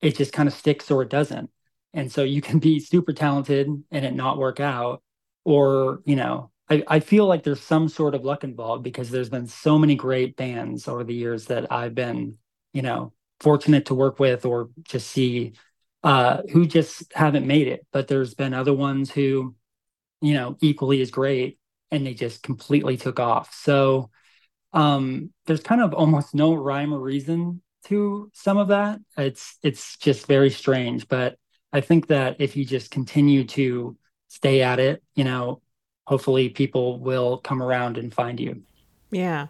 it 0.02 0.18
just 0.18 0.34
kind 0.34 0.48
of 0.50 0.56
sticks 0.56 0.90
or 0.90 1.04
it 1.04 1.10
doesn't. 1.10 1.52
And 1.94 2.12
so 2.12 2.24
you 2.24 2.42
can 2.42 2.58
be 2.58 2.80
super 2.80 3.14
talented 3.14 3.68
and 3.92 4.06
it 4.06 4.16
not 4.16 4.40
work 4.40 4.60
out. 4.60 5.04
Or, 5.46 6.02
you 6.04 6.16
know, 6.16 6.50
I, 6.68 6.84
I 6.88 7.00
feel 7.00 7.28
like 7.28 7.44
there's 7.44 7.62
some 7.62 7.90
sort 7.90 8.16
of 8.16 8.24
luck 8.24 8.44
involved 8.44 8.84
because 8.84 9.12
there's 9.12 9.30
been 9.30 9.46
so 9.46 9.78
many 9.78 9.94
great 9.94 10.36
bands 10.36 10.88
over 10.88 11.04
the 11.04 11.14
years 11.14 11.46
that 11.46 11.72
I've 11.72 11.94
been, 11.94 12.40
you 12.74 12.82
know, 12.82 13.14
fortunate 13.40 13.86
to 13.86 13.94
work 13.94 14.20
with 14.20 14.48
or 14.48 14.72
just 14.84 15.12
see 15.12 15.54
uh, 16.04 16.42
who 16.52 16.66
just 16.66 17.12
haven't 17.14 17.48
made 17.48 17.68
it. 17.68 17.86
But 17.92 18.08
there's 18.08 18.34
been 18.34 18.54
other 18.54 18.74
ones 18.74 19.12
who, 19.12 19.56
you 20.22 20.34
know, 20.34 20.58
equally 20.62 21.02
as 21.02 21.12
great 21.12 21.60
and 21.92 22.06
they 22.06 22.14
just 22.14 22.44
completely 22.44 22.98
took 22.98 23.20
off. 23.20 23.54
So 23.54 24.10
um, 24.74 25.32
there's 25.46 25.62
kind 25.62 25.82
of 25.82 25.94
almost 25.94 26.34
no 26.34 26.54
rhyme 26.54 26.94
or 26.94 27.00
reason 27.00 27.62
to 27.86 28.32
some 28.34 28.58
of 28.58 28.70
that. 28.70 29.00
It's 29.18 29.58
it's 29.62 29.98
just 29.98 30.28
very 30.28 30.50
strange. 30.50 31.08
But 31.08 31.38
I 31.72 31.82
think 31.82 32.08
that 32.08 32.38
if 32.40 32.56
you 32.56 32.66
just 32.66 32.92
continue 32.92 33.46
to 33.46 33.98
stay 34.28 34.62
at 34.62 34.80
it, 34.80 35.04
you 35.16 35.24
know, 35.24 35.62
hopefully 36.06 36.50
people 36.50 37.00
will 37.00 37.38
come 37.38 37.62
around 37.62 37.98
and 37.98 38.14
find 38.14 38.40
you. 38.40 38.64
Yeah. 39.12 39.48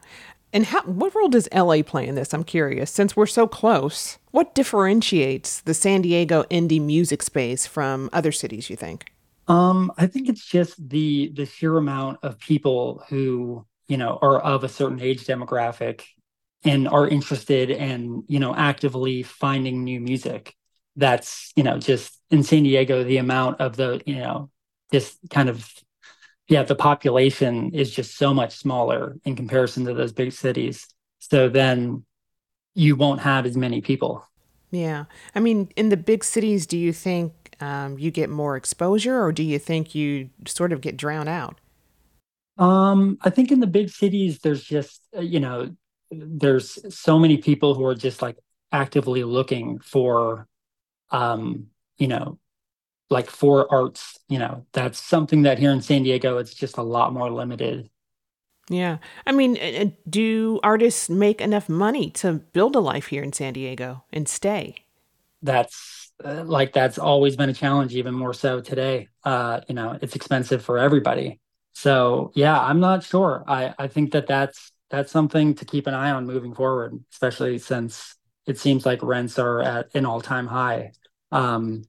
And 0.54 0.68
how, 0.68 0.84
what 0.84 1.16
role 1.16 1.30
does 1.30 1.50
LA 1.52 1.82
play 1.82 2.08
in 2.08 2.14
this? 2.14 2.32
I'm 2.34 2.44
curious. 2.44 2.92
Since 2.92 3.18
we're 3.18 3.26
so 3.26 3.48
close, 3.48 4.20
what 4.30 4.54
differentiates 4.54 5.62
the 5.62 5.74
San 5.74 6.04
Diego 6.04 6.44
indie 6.44 6.80
music 6.80 7.24
space 7.24 7.66
from 7.66 8.10
other 8.14 8.32
cities, 8.32 8.70
you 8.70 8.76
think? 8.76 9.06
Um, 9.48 9.92
I 9.98 10.08
think 10.08 10.30
it's 10.30 10.46
just 10.46 10.90
the 10.90 11.32
the 11.34 11.46
sheer 11.46 11.76
amount 11.76 12.20
of 12.24 12.40
people 12.40 13.04
who, 13.10 13.66
you 13.88 13.98
know, 13.98 14.20
are 14.22 14.40
of 14.40 14.64
a 14.64 14.70
certain 14.70 15.02
age 15.02 15.26
demographic 15.26 16.04
and 16.64 16.88
are 16.88 17.08
interested 17.08 17.70
in, 17.70 18.24
you 18.28 18.40
know, 18.40 18.56
actively 18.56 19.24
finding 19.24 19.84
new 19.84 20.00
music. 20.00 20.56
That's, 20.96 21.52
you 21.56 21.64
know, 21.64 21.78
just 21.78 22.18
in 22.30 22.44
San 22.44 22.64
Diego, 22.64 23.04
the 23.04 23.18
amount 23.18 23.60
of 23.60 23.76
the, 23.76 24.02
you 24.06 24.16
know, 24.16 24.50
just 24.92 25.18
kind 25.30 25.50
of 25.50 25.68
yeah, 26.54 26.62
the 26.62 26.76
population 26.76 27.74
is 27.74 27.90
just 27.90 28.16
so 28.16 28.32
much 28.32 28.56
smaller 28.56 29.18
in 29.26 29.36
comparison 29.36 29.86
to 29.86 29.94
those 29.96 30.12
big 30.12 30.32
cities. 30.32 30.88
So 31.18 31.50
then 31.50 32.06
you 32.76 32.96
won't 32.96 33.22
have 33.22 33.48
as 33.48 33.58
many 33.58 33.82
people. 33.82 34.24
Yeah. 34.70 35.06
I 35.34 35.40
mean, 35.40 35.70
in 35.76 35.90
the 35.90 35.98
big 35.98 36.24
cities, 36.24 36.68
do 36.68 36.78
you 36.78 36.94
think 36.94 37.56
um, 37.60 37.98
you 37.98 38.12
get 38.12 38.30
more 38.30 38.56
exposure 38.56 39.20
or 39.20 39.32
do 39.32 39.42
you 39.42 39.58
think 39.58 39.96
you 39.96 40.30
sort 40.46 40.72
of 40.72 40.82
get 40.82 40.96
drowned 40.96 41.28
out? 41.28 41.60
Um, 42.60 43.18
I 43.24 43.32
think 43.32 43.52
in 43.52 43.60
the 43.60 43.66
big 43.66 43.90
cities, 43.90 44.38
there's 44.40 44.64
just, 44.64 45.02
uh, 45.18 45.22
you 45.22 45.40
know, 45.40 45.76
there's 46.12 46.96
so 46.96 47.18
many 47.18 47.38
people 47.38 47.74
who 47.74 47.84
are 47.86 47.96
just 47.96 48.22
like 48.22 48.38
actively 48.72 49.24
looking 49.24 49.80
for, 49.80 50.48
um, 51.10 51.66
you 51.98 52.08
know, 52.08 52.38
like 53.10 53.30
for 53.30 53.72
arts, 53.72 54.20
you 54.28 54.40
know, 54.40 54.66
that's 54.74 55.00
something 55.00 55.44
that 55.44 55.60
here 55.60 55.72
in 55.72 55.82
San 55.82 56.04
Diego, 56.04 56.38
it's 56.38 56.54
just 56.54 56.78
a 56.78 56.84
lot 56.84 57.14
more 57.14 57.30
limited. 57.32 57.90
Yeah. 58.70 58.98
I 59.28 59.34
mean, 59.34 59.96
do 60.10 60.60
artists 60.64 61.10
make 61.10 61.42
enough 61.42 61.68
money 61.68 62.10
to 62.12 62.34
build 62.34 62.76
a 62.76 62.80
life 62.80 63.08
here 63.08 63.22
in 63.22 63.34
San 63.34 63.54
Diego 63.54 64.06
and 64.12 64.28
stay? 64.28 64.76
That's 65.42 66.12
uh, 66.24 66.44
like, 66.46 66.72
that's 66.72 66.98
always 66.98 67.36
been 67.36 67.50
a 67.50 67.54
challenge, 67.54 67.94
even 67.94 68.14
more 68.14 68.34
so 68.34 68.62
today. 68.62 69.10
Uh, 69.24 69.62
you 69.68 69.76
know, 69.76 69.98
it's 70.02 70.16
expensive 70.16 70.64
for 70.64 70.78
everybody. 70.78 71.42
So 71.74 72.32
yeah, 72.36 72.58
I'm 72.60 72.80
not 72.80 73.04
sure. 73.04 73.44
I, 73.48 73.74
I 73.78 73.88
think 73.88 74.14
that 74.14 74.28
that's, 74.28 74.72
that's 74.90 75.12
something 75.12 75.56
to 75.56 75.66
keep 75.66 75.88
an 75.88 75.94
eye 75.94 76.12
on 76.12 76.26
moving 76.26 76.54
forward, 76.54 77.04
especially 77.12 77.58
since 77.58 78.16
it 78.46 78.60
seems 78.60 78.86
like 78.86 79.04
rents 79.04 79.40
are 79.40 79.62
at 79.62 79.94
an 79.94 80.06
all 80.06 80.22
time 80.22 80.48
high. 80.48 80.92
Um, 81.32 81.84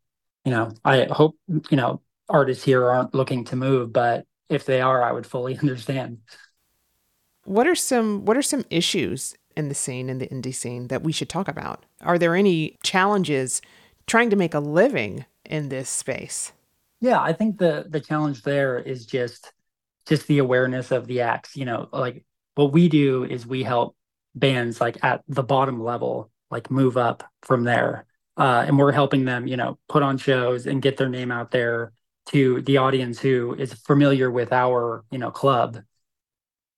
you 0.44 0.50
know, 0.50 0.72
I 0.84 1.06
hope, 1.10 1.36
you 1.48 1.76
know, 1.76 2.00
artists 2.28 2.64
here 2.64 2.84
aren't 2.84 3.14
looking 3.14 3.44
to 3.46 3.56
move, 3.56 3.92
but 3.92 4.26
if 4.48 4.66
they 4.66 4.80
are, 4.80 5.02
I 5.02 5.12
would 5.12 5.26
fully 5.26 5.58
understand. 5.62 6.18
What 7.44 7.66
are 7.66 7.74
some 7.74 8.24
what 8.24 8.36
are 8.36 8.42
some 8.42 8.64
issues 8.70 9.34
in 9.56 9.68
the 9.68 9.74
scene 9.74 10.08
in 10.08 10.18
the 10.18 10.28
indie 10.28 10.54
scene 10.54 10.88
that 10.88 11.02
we 11.02 11.12
should 11.12 11.28
talk 11.28 11.48
about? 11.48 11.84
Are 12.00 12.18
there 12.18 12.34
any 12.34 12.78
challenges 12.82 13.60
trying 14.06 14.30
to 14.30 14.36
make 14.36 14.54
a 14.54 14.60
living 14.60 15.26
in 15.44 15.68
this 15.68 15.88
space? 15.88 16.52
Yeah, 17.00 17.20
I 17.20 17.32
think 17.32 17.58
the 17.58 17.86
the 17.88 18.00
challenge 18.00 18.42
there 18.42 18.78
is 18.78 19.04
just 19.04 19.52
just 20.06 20.26
the 20.26 20.38
awareness 20.38 20.90
of 20.90 21.06
the 21.06 21.20
acts, 21.22 21.56
you 21.56 21.64
know, 21.64 21.88
like 21.92 22.24
what 22.54 22.72
we 22.72 22.88
do 22.88 23.24
is 23.24 23.46
we 23.46 23.62
help 23.62 23.96
bands 24.34 24.80
like 24.80 25.02
at 25.04 25.22
the 25.28 25.42
bottom 25.42 25.82
level 25.82 26.30
like 26.50 26.70
move 26.70 26.96
up 26.96 27.24
from 27.42 27.64
there 27.64 28.04
uh, 28.36 28.64
and 28.66 28.78
we're 28.78 28.92
helping 28.92 29.24
them, 29.24 29.46
you 29.46 29.56
know, 29.56 29.78
put 29.88 30.02
on 30.02 30.18
shows 30.18 30.66
and 30.66 30.82
get 30.82 30.96
their 30.96 31.08
name 31.08 31.30
out 31.30 31.50
there 31.50 31.92
to 32.26 32.62
the 32.62 32.78
audience 32.78 33.20
who 33.20 33.54
is 33.54 33.72
familiar 33.72 34.30
with 34.30 34.52
our, 34.52 35.04
you 35.10 35.18
know, 35.18 35.30
club, 35.30 35.78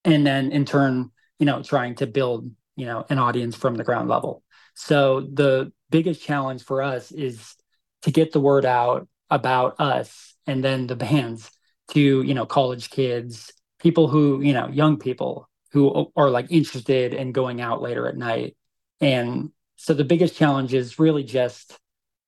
and 0.04 0.26
then 0.26 0.52
in 0.52 0.64
turn, 0.64 1.10
you 1.38 1.46
know, 1.46 1.62
trying 1.62 1.94
to 1.96 2.06
build, 2.06 2.50
you 2.76 2.86
know, 2.86 3.04
an 3.08 3.18
audience 3.18 3.56
from 3.56 3.74
the 3.74 3.84
ground 3.84 4.08
level. 4.08 4.42
So 4.74 5.20
the 5.20 5.72
biggest 5.90 6.22
challenge 6.22 6.64
for 6.64 6.82
us 6.82 7.12
is 7.12 7.54
to 8.02 8.10
get 8.10 8.32
the 8.32 8.40
word 8.40 8.64
out 8.64 9.08
about 9.30 9.80
us 9.80 10.34
and 10.46 10.62
then 10.62 10.86
the 10.86 10.96
bands 10.96 11.50
to, 11.92 12.22
you 12.22 12.34
know, 12.34 12.46
college 12.46 12.90
kids, 12.90 13.52
people 13.80 14.08
who, 14.08 14.42
you 14.42 14.52
know, 14.52 14.68
young 14.68 14.98
people 14.98 15.48
who 15.72 16.12
are 16.16 16.30
like 16.30 16.50
interested 16.50 17.14
in 17.14 17.32
going 17.32 17.60
out 17.60 17.82
later 17.82 18.06
at 18.06 18.16
night. 18.16 18.56
And 19.00 19.50
so 19.86 19.94
the 19.94 20.02
biggest 20.02 20.34
challenge 20.34 20.74
is 20.74 20.98
really 20.98 21.22
just 21.22 21.78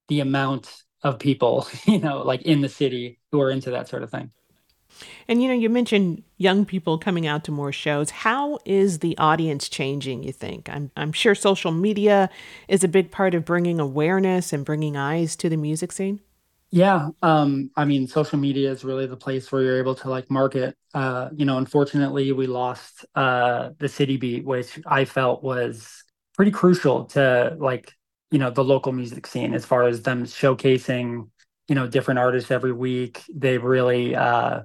the 0.06 0.20
amount 0.20 0.72
of 1.02 1.18
people, 1.18 1.66
you 1.86 1.98
know, 1.98 2.22
like 2.22 2.42
in 2.42 2.60
the 2.60 2.68
city 2.68 3.18
who 3.32 3.40
are 3.40 3.50
into 3.50 3.72
that 3.72 3.88
sort 3.88 4.04
of 4.04 4.10
thing. 4.12 4.30
And 5.26 5.42
you 5.42 5.48
know, 5.48 5.54
you 5.54 5.68
mentioned 5.68 6.22
young 6.36 6.64
people 6.64 6.98
coming 6.98 7.26
out 7.26 7.42
to 7.44 7.50
more 7.50 7.72
shows. 7.72 8.10
How 8.10 8.60
is 8.64 9.00
the 9.00 9.18
audience 9.18 9.68
changing, 9.68 10.22
you 10.22 10.30
think? 10.32 10.68
I'm 10.68 10.92
I'm 10.96 11.12
sure 11.12 11.34
social 11.34 11.72
media 11.72 12.30
is 12.68 12.84
a 12.84 12.88
big 12.88 13.10
part 13.10 13.34
of 13.34 13.44
bringing 13.44 13.80
awareness 13.80 14.52
and 14.52 14.64
bringing 14.64 14.96
eyes 14.96 15.34
to 15.36 15.48
the 15.48 15.56
music 15.56 15.90
scene. 15.90 16.20
Yeah, 16.70 17.08
um, 17.22 17.70
I 17.76 17.86
mean, 17.86 18.06
social 18.06 18.38
media 18.38 18.70
is 18.70 18.84
really 18.84 19.06
the 19.06 19.16
place 19.16 19.50
where 19.50 19.62
you're 19.62 19.78
able 19.78 19.96
to 19.96 20.10
like 20.10 20.30
market. 20.30 20.76
Uh, 20.94 21.30
you 21.32 21.44
know, 21.44 21.58
unfortunately, 21.58 22.30
we 22.30 22.46
lost 22.46 23.04
uh, 23.16 23.70
the 23.78 23.88
City 23.88 24.16
Beat, 24.16 24.44
which 24.44 24.78
I 24.86 25.04
felt 25.04 25.42
was 25.42 26.04
pretty 26.38 26.52
crucial 26.52 27.04
to 27.04 27.56
like 27.58 27.92
you 28.30 28.38
know 28.38 28.48
the 28.48 28.62
local 28.62 28.92
music 28.92 29.26
scene 29.26 29.52
as 29.54 29.66
far 29.66 29.88
as 29.88 30.02
them 30.02 30.24
showcasing 30.24 31.28
you 31.66 31.74
know 31.74 31.86
different 31.86 32.20
artists 32.20 32.50
every 32.50 32.72
week. 32.72 33.22
They 33.34 33.58
really, 33.58 34.14
uh, 34.14 34.62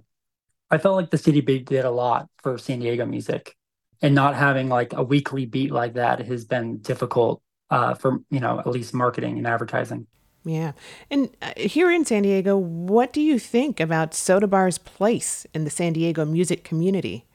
I 0.70 0.77
felt 0.77 0.96
like 0.96 1.10
the 1.10 1.18
City 1.18 1.42
Beat 1.42 1.65
did 1.65 1.84
a 1.84 1.89
lot 1.89 2.30
for 2.44 2.58
San 2.60 2.80
Diego 2.80 3.06
music, 3.08 3.56
and 4.03 4.13
not 4.13 4.36
having 4.36 4.70
like 4.70 4.94
a 4.94 5.03
weekly 5.03 5.48
beat 5.48 5.72
like 5.72 5.96
that 5.96 6.20
has 6.20 6.46
been 6.46 6.77
difficult 6.77 7.42
uh, 7.72 7.96
for 7.96 8.20
you 8.30 8.39
know 8.39 8.60
at 8.60 8.68
least 8.68 8.94
marketing 8.94 9.39
and 9.39 9.48
advertising. 9.48 10.06
Yeah. 10.46 10.74
And 11.10 11.30
uh, 11.42 11.53
here 11.58 11.89
in 11.89 12.06
San 12.06 12.24
Diego, 12.24 12.56
what 12.56 13.13
do 13.13 13.22
you 13.22 13.39
think 13.39 13.80
about 13.80 14.13
Soda 14.13 14.46
Bar's 14.46 14.77
place 14.77 15.48
in 15.53 15.63
the 15.63 15.70
San 15.70 15.94
Diego 15.94 16.25
music 16.25 16.65
community? 16.65 17.25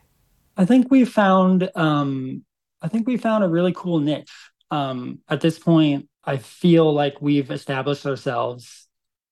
I 0.59 0.67
think 0.67 0.91
we 0.91 1.07
found 1.07 1.71
um, 1.75 2.45
I 2.81 2.89
think 2.89 3.07
we 3.07 3.17
found 3.17 3.45
a 3.45 3.49
really 3.49 3.73
cool 3.75 3.99
niche. 3.99 4.33
Um, 4.71 5.21
at 5.29 5.41
this 5.41 5.59
point, 5.59 6.09
I 6.25 6.37
feel 6.37 6.93
like 6.93 7.21
we've 7.21 7.51
established 7.51 8.07
ourselves. 8.07 8.87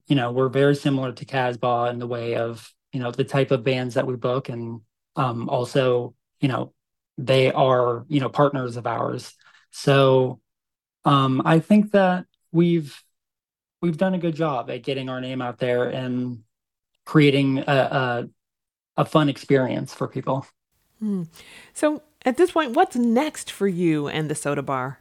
You 0.07 0.17
know, 0.17 0.33
we're 0.33 0.49
very 0.49 0.75
similar 0.75 1.13
to 1.13 1.25
Casbah 1.25 1.91
in 1.91 1.99
the 1.99 2.07
way 2.07 2.37
of, 2.37 2.73
you 2.93 3.01
know, 3.01 3.11
the 3.11 3.25
type 3.25 3.51
of 3.51 3.65
bands 3.65 3.95
that 3.95 4.07
we 4.07 4.17
book 4.17 4.49
and 4.49 4.81
um, 5.17 5.49
also, 5.49 6.15
you 6.41 6.49
know, 6.49 6.73
they 7.19 7.53
are, 7.53 8.05
you 8.09 8.21
know, 8.21 8.29
partners 8.29 8.77
of 8.77 8.87
ours. 8.87 9.35
So 9.71 10.41
um, 11.05 11.43
I 11.45 11.61
think 11.61 11.93
that 11.93 12.27
we've 12.53 13.03
we've 13.81 13.97
done 13.97 14.15
a 14.15 14.19
good 14.19 14.35
job 14.35 14.71
at 14.71 14.83
getting 14.83 15.09
our 15.09 15.21
name 15.21 15.43
out 15.43 15.59
there 15.59 15.85
and 15.85 16.43
creating 17.05 17.59
a, 17.59 17.63
a, 17.73 18.29
a 18.97 19.05
fun 19.05 19.29
experience 19.29 19.95
for 19.95 20.09
people. 20.09 20.47
Hmm. 20.99 21.25
So 21.75 22.03
at 22.27 22.37
this 22.37 22.51
point, 22.51 22.73
what's 22.73 22.97
next 22.97 23.51
for 23.51 23.69
you 23.69 24.09
and 24.09 24.29
the 24.29 24.35
soda 24.35 24.63
bar? 24.63 24.99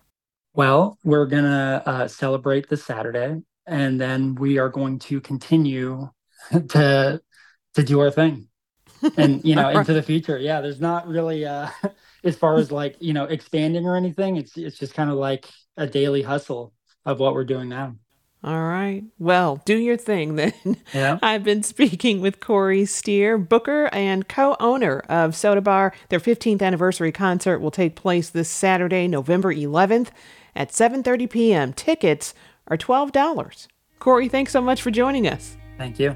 Well, 0.54 0.98
we're 1.04 1.26
gonna 1.26 1.84
uh, 1.86 2.08
celebrate 2.08 2.70
this 2.70 2.86
Saturday, 2.86 3.42
and 3.66 4.00
then 4.00 4.36
we 4.36 4.60
are 4.60 4.70
going 4.70 5.00
to 5.00 5.20
continue 5.20 6.10
to 6.70 7.22
to 7.74 7.84
do 7.84 8.00
our 8.00 8.12
thing, 8.12 8.48
and 9.18 9.44
you 9.46 9.56
know, 9.56 9.70
into 9.70 9.92
the 9.92 10.04
future. 10.04 10.38
Yeah, 10.38 10.62
there's 10.62 10.80
not 10.80 11.08
really 11.08 11.46
uh, 11.46 11.70
as 12.24 12.38
far 12.38 12.56
as 12.58 12.72
like 12.72 12.96
you 13.00 13.12
know 13.14 13.26
expanding 13.26 13.86
or 13.86 13.98
anything. 13.98 14.38
It's 14.38 14.56
it's 14.56 14.78
just 14.78 14.94
kind 14.94 15.10
of 15.10 15.18
like 15.18 15.50
a 15.76 15.88
daily 15.88 16.22
hustle 16.22 16.74
of 17.06 17.20
what 17.20 17.34
we're 17.34 17.44
doing 17.44 17.68
now. 17.68 17.96
All 18.46 18.64
right. 18.64 19.04
Well, 19.18 19.60
do 19.66 19.76
your 19.76 19.98
thing 19.98 20.36
then. 20.36 20.54
Yeah. 20.94 21.18
I've 21.24 21.44
been 21.44 21.64
speaking 21.64 22.22
with 22.22 22.40
Corey 22.40 22.86
Steer, 22.86 23.40
booker 23.40 23.90
and 23.92 24.28
co 24.28 24.56
owner 24.60 25.00
of 25.10 25.36
Soda 25.36 25.62
Bar. 25.62 25.94
Their 26.10 26.20
15th 26.20 26.62
anniversary 26.62 27.12
concert 27.12 27.58
will 27.58 27.72
take 27.72 27.96
place 27.96 28.30
this 28.30 28.48
Saturday, 28.48 29.08
November 29.08 29.52
11th 29.52 30.10
at 30.56 30.70
7.30 30.70 31.28
p.m. 31.28 31.74
Tickets 31.74 32.36
are 32.68 32.78
$12. 32.78 33.68
Corey, 33.98 34.30
thanks 34.30 34.52
so 34.52 34.62
much 34.62 34.84
for 34.84 34.92
joining 34.92 35.28
us. 35.28 35.58
Thank 35.80 36.00
you. 36.00 36.16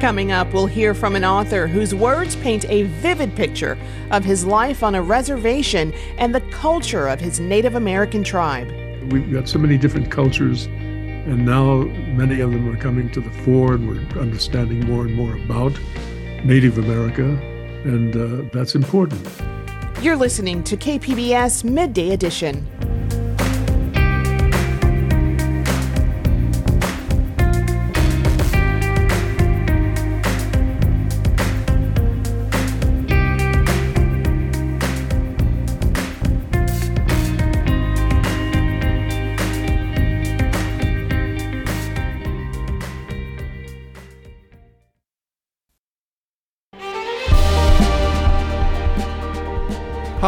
Coming 0.00 0.30
up, 0.30 0.54
we'll 0.54 0.66
hear 0.66 0.94
from 0.94 1.16
an 1.16 1.24
author 1.24 1.66
whose 1.66 1.92
words 1.92 2.36
paint 2.36 2.64
a 2.68 2.84
vivid 2.84 3.34
picture 3.34 3.76
of 4.12 4.24
his 4.24 4.44
life 4.44 4.84
on 4.84 4.94
a 4.94 5.02
reservation 5.02 5.92
and 6.18 6.32
the 6.32 6.40
culture 6.52 7.08
of 7.08 7.18
his 7.18 7.40
Native 7.40 7.74
American 7.74 8.22
tribe. 8.22 8.68
We've 9.10 9.32
got 9.32 9.48
so 9.48 9.58
many 9.58 9.76
different 9.76 10.08
cultures, 10.08 10.66
and 10.66 11.44
now 11.44 11.78
many 12.14 12.40
of 12.40 12.52
them 12.52 12.68
are 12.68 12.76
coming 12.76 13.10
to 13.10 13.20
the 13.20 13.30
fore, 13.42 13.72
and 13.72 13.88
we're 13.88 14.20
understanding 14.20 14.86
more 14.86 15.04
and 15.04 15.16
more 15.16 15.34
about 15.36 15.76
Native 16.44 16.78
America, 16.78 17.24
and 17.82 18.14
uh, 18.14 18.48
that's 18.52 18.76
important. 18.76 19.28
You're 20.00 20.16
listening 20.16 20.62
to 20.62 20.76
KPBS 20.76 21.64
Midday 21.64 22.10
Edition. 22.10 22.68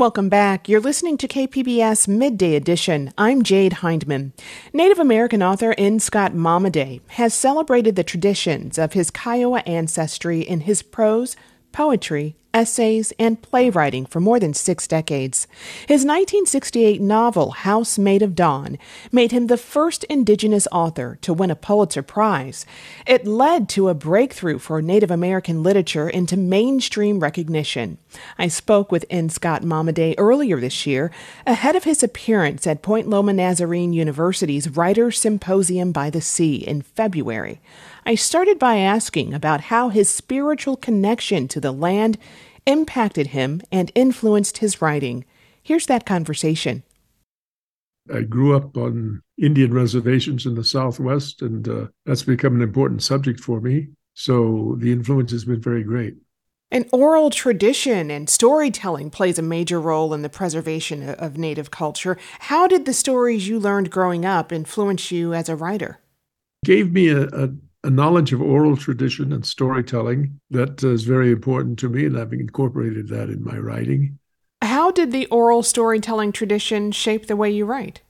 Welcome 0.00 0.30
back. 0.30 0.66
You're 0.66 0.80
listening 0.80 1.18
to 1.18 1.28
KPBS 1.28 2.08
Midday 2.08 2.54
Edition. 2.54 3.12
I'm 3.18 3.42
Jade 3.42 3.74
Hindman. 3.74 4.32
Native 4.72 4.98
American 4.98 5.42
author 5.42 5.74
N. 5.76 6.00
Scott 6.00 6.32
Momaday 6.32 7.02
has 7.08 7.34
celebrated 7.34 7.96
the 7.96 8.02
traditions 8.02 8.78
of 8.78 8.94
his 8.94 9.10
Kiowa 9.10 9.58
ancestry 9.66 10.40
in 10.40 10.60
his 10.60 10.80
prose, 10.80 11.36
poetry, 11.72 12.36
essays, 12.52 13.12
and 13.18 13.40
playwriting 13.42 14.06
for 14.06 14.20
more 14.20 14.40
than 14.40 14.54
six 14.54 14.86
decades. 14.86 15.46
His 15.82 16.00
1968 16.04 17.00
novel, 17.00 17.50
House 17.52 17.98
Made 17.98 18.22
of 18.22 18.34
Dawn, 18.34 18.78
made 19.12 19.32
him 19.32 19.46
the 19.46 19.56
first 19.56 20.04
Indigenous 20.04 20.66
author 20.72 21.18
to 21.22 21.32
win 21.32 21.50
a 21.50 21.56
Pulitzer 21.56 22.02
Prize. 22.02 22.66
It 23.06 23.26
led 23.26 23.68
to 23.70 23.88
a 23.88 23.94
breakthrough 23.94 24.58
for 24.58 24.82
Native 24.82 25.10
American 25.10 25.62
literature 25.62 26.08
into 26.08 26.36
mainstream 26.36 27.20
recognition. 27.20 27.98
I 28.38 28.48
spoke 28.48 28.90
with 28.90 29.06
N. 29.10 29.28
Scott 29.28 29.62
Momaday 29.62 30.14
earlier 30.18 30.60
this 30.60 30.86
year, 30.86 31.10
ahead 31.46 31.76
of 31.76 31.84
his 31.84 32.02
appearance 32.02 32.66
at 32.66 32.82
Point 32.82 33.08
Loma 33.08 33.32
Nazarene 33.32 33.92
University's 33.92 34.68
Writers 34.70 35.18
Symposium 35.18 35.92
by 35.92 36.10
the 36.10 36.20
Sea 36.20 36.56
in 36.56 36.82
February. 36.82 37.60
I 38.04 38.14
started 38.14 38.58
by 38.58 38.76
asking 38.76 39.34
about 39.34 39.62
how 39.62 39.88
his 39.88 40.08
spiritual 40.08 40.76
connection 40.76 41.48
to 41.48 41.60
the 41.60 41.72
land 41.72 42.18
impacted 42.66 43.28
him 43.28 43.60
and 43.70 43.92
influenced 43.94 44.58
his 44.58 44.82
writing. 44.82 45.24
Here's 45.62 45.86
that 45.86 46.06
conversation. 46.06 46.82
I 48.12 48.22
grew 48.22 48.56
up 48.56 48.76
on 48.76 49.22
Indian 49.38 49.72
reservations 49.72 50.46
in 50.46 50.54
the 50.54 50.64
Southwest, 50.64 51.42
and 51.42 51.68
uh, 51.68 51.86
that's 52.06 52.22
become 52.22 52.54
an 52.54 52.62
important 52.62 53.02
subject 53.02 53.40
for 53.40 53.60
me. 53.60 53.88
So 54.14 54.76
the 54.78 54.92
influence 54.92 55.30
has 55.32 55.44
been 55.44 55.60
very 55.60 55.84
great. 55.84 56.16
An 56.72 56.86
oral 56.92 57.30
tradition 57.30 58.10
and 58.10 58.30
storytelling 58.30 59.10
plays 59.10 59.38
a 59.38 59.42
major 59.42 59.80
role 59.80 60.14
in 60.14 60.22
the 60.22 60.28
preservation 60.28 61.08
of 61.08 61.36
Native 61.36 61.70
culture. 61.70 62.16
How 62.38 62.68
did 62.68 62.86
the 62.86 62.92
stories 62.92 63.48
you 63.48 63.58
learned 63.58 63.90
growing 63.90 64.24
up 64.24 64.52
influence 64.52 65.10
you 65.10 65.34
as 65.34 65.48
a 65.48 65.56
writer? 65.56 65.98
Gave 66.64 66.92
me 66.92 67.08
a, 67.08 67.24
a, 67.24 67.50
a 67.82 67.90
knowledge 67.90 68.32
of 68.32 68.42
oral 68.42 68.76
tradition 68.76 69.32
and 69.32 69.44
storytelling 69.44 70.40
that 70.50 70.82
is 70.82 71.04
very 71.04 71.30
important 71.30 71.78
to 71.80 71.88
me, 71.88 72.06
and 72.06 72.18
I've 72.18 72.32
incorporated 72.32 73.08
that 73.08 73.30
in 73.30 73.42
my 73.42 73.56
writing. 73.56 74.18
How 74.62 74.90
did 74.90 75.12
the 75.12 75.26
oral 75.26 75.62
storytelling 75.62 76.32
tradition 76.32 76.92
shape 76.92 77.26
the 77.26 77.36
way 77.36 77.50
you 77.50 77.64
write? 77.64 78.02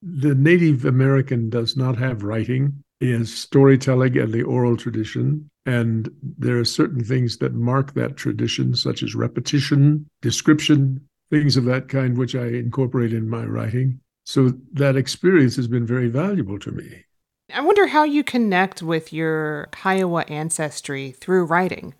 The 0.00 0.34
Native 0.34 0.84
American 0.84 1.50
does 1.50 1.76
not 1.76 1.98
have 1.98 2.22
writing 2.22 2.84
it 3.00 3.08
is 3.08 3.36
storytelling 3.36 4.18
and 4.18 4.32
the 4.32 4.42
oral 4.42 4.76
tradition. 4.76 5.50
And 5.66 6.10
there 6.22 6.58
are 6.58 6.64
certain 6.64 7.04
things 7.04 7.36
that 7.38 7.54
mark 7.54 7.94
that 7.94 8.16
tradition, 8.16 8.74
such 8.74 9.02
as 9.02 9.14
repetition, 9.14 10.06
description, 10.22 11.06
things 11.30 11.56
of 11.56 11.64
that 11.66 11.88
kind, 11.88 12.16
which 12.16 12.34
I 12.34 12.46
incorporate 12.46 13.12
in 13.12 13.28
my 13.28 13.44
writing. 13.44 14.00
So 14.24 14.52
that 14.72 14.96
experience 14.96 15.56
has 15.56 15.68
been 15.68 15.86
very 15.86 16.08
valuable 16.08 16.58
to 16.60 16.72
me. 16.72 17.04
I 17.52 17.62
wonder 17.62 17.86
how 17.86 18.04
you 18.04 18.22
connect 18.22 18.82
with 18.82 19.12
your 19.12 19.68
Kiowa 19.72 20.24
ancestry 20.28 21.12
through 21.12 21.44
writing. 21.46 21.94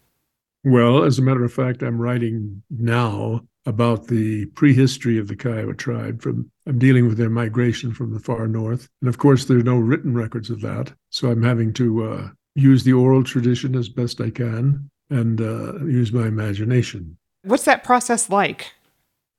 Well, 0.65 1.05
as 1.05 1.19
a 1.19 1.23
matter 1.23 1.45
of 1.45 1.53
fact, 1.53 1.83
I'm 1.83 2.01
writing 2.01 2.63
now 2.71 3.43
about 3.65 4.09
the 4.09 4.47
prehistory 4.47 5.19
of 5.19 5.29
the 5.29 5.37
Kiowa 5.37 5.75
tribe. 5.75 6.21
From 6.21 6.51
I'm 6.67 6.79
dealing 6.79 7.07
with 7.07 7.17
their 7.17 7.31
migration 7.31 7.95
from 7.95 8.13
the 8.13 8.21
far 8.21 8.47
north, 8.47 8.89
and 9.01 9.09
of 9.09 9.19
course, 9.19 9.45
there 9.45 9.59
are 9.59 9.63
no 9.63 9.77
written 9.77 10.15
records 10.15 10.51
of 10.51 10.61
that. 10.61 10.93
So 11.11 11.31
I'm 11.31 11.43
having 11.43 11.73
to 11.75 12.05
uh, 12.05 12.29
use 12.55 12.85
the 12.85 12.93
oral 12.93 13.25
tradition 13.25 13.75
as 13.75 13.89
best 13.89 14.21
I 14.21 14.31
can 14.31 14.91
and 15.11 15.41
uh, 15.41 15.85
use 15.85 16.13
my 16.13 16.27
imagination. 16.27 17.17
What's 17.45 17.65
that 17.65 17.85
process 17.85 18.29
like? 18.29 18.73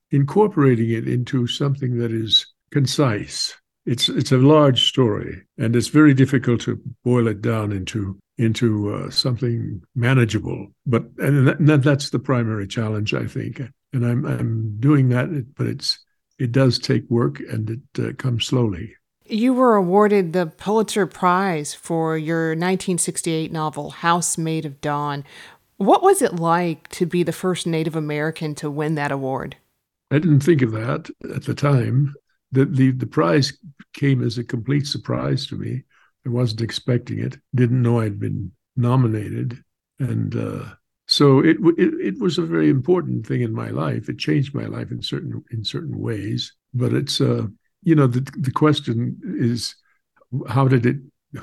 Incorporating 0.10 0.90
it 0.90 1.08
into 1.08 1.46
something 1.46 2.00
that 2.00 2.12
is 2.12 2.48
concise. 2.72 3.56
It's 3.86 4.10
it's 4.10 4.32
a 4.32 4.38
large 4.38 4.88
story, 4.88 5.44
and 5.58 5.76
it's 5.76 5.88
very 5.88 6.14
difficult 6.14 6.62
to 6.62 6.80
boil 7.04 7.28
it 7.28 7.42
down 7.42 7.72
into 7.72 8.20
into 8.38 8.94
uh, 8.94 9.10
something 9.10 9.82
manageable. 9.96 10.68
But 10.86 11.04
and 11.18 11.48
that, 11.68 11.84
that's 11.84 12.10
the 12.10 12.20
primary 12.20 12.68
challenge, 12.68 13.14
I 13.14 13.26
think 13.26 13.62
and 13.94 14.06
I'm 14.06 14.26
I'm 14.26 14.78
doing 14.80 15.10
that, 15.10 15.56
but 15.56 15.68
it's 15.68 16.00
it 16.38 16.52
does 16.52 16.80
take 16.80 17.10
work 17.10 17.40
and 17.40 17.70
it 17.96 18.04
uh, 18.04 18.14
comes 18.14 18.46
slowly. 18.46 18.96
You 19.26 19.54
were 19.54 19.76
awarded 19.76 20.34
the 20.34 20.48
Pulitzer 20.48 21.06
Prize 21.06 21.74
for 21.74 22.18
your 22.18 22.50
1968 22.50 23.52
novel 23.52 23.92
House 23.92 24.38
Made 24.38 24.66
of 24.66 24.82
Dawn. 24.82 25.24
What 25.78 26.02
was 26.02 26.22
it 26.22 26.36
like 26.36 26.88
to 26.90 27.06
be 27.06 27.24
the 27.24 27.32
first 27.32 27.68
Native 27.68 27.96
American 27.96 28.56
to 28.56 28.72
win 28.72 28.96
that 28.96 29.12
award? 29.12 29.58
I 30.12 30.18
didn't 30.18 30.42
think 30.42 30.62
of 30.62 30.72
that 30.72 31.10
at 31.34 31.44
the 31.44 31.54
time. 31.54 32.16
The, 32.52 32.66
the, 32.66 32.92
the 32.92 33.08
prize 33.08 33.54
came 33.94 34.24
as 34.24 34.38
a 34.38 34.44
complete 34.44 34.88
surprise 34.88 35.46
to 35.48 35.56
me. 35.56 35.84
I 36.26 36.30
wasn't 36.30 36.62
expecting 36.62 37.20
it, 37.20 37.38
didn't 37.56 37.82
know 37.82 38.00
I'd 38.00 38.20
been 38.20 38.52
nominated. 38.76 39.64
And 40.00 40.36
uh, 40.36 40.66
so 41.08 41.40
it, 41.40 41.58
it, 41.78 41.94
it 41.94 42.20
was 42.20 42.38
a 42.38 42.44
very 42.44 42.70
important 42.70 43.26
thing 43.26 43.42
in 43.42 43.54
my 43.54 43.70
life. 43.70 44.10
It 44.10 44.20
changed 44.20 44.54
my 44.54 44.66
life 44.66 44.92
in 44.92 45.02
certain 45.02 45.44
in 45.52 45.64
certain 45.64 46.00
ways. 46.00 46.54
But 46.74 46.94
it's 46.94 47.20
uh, 47.20 47.48
you 47.84 47.96
know 47.96 48.08
the 48.08 48.22
the 48.38 48.52
question 48.52 49.20
is 49.24 49.76
how 50.48 50.68
did 50.68 50.86
it 50.86 50.98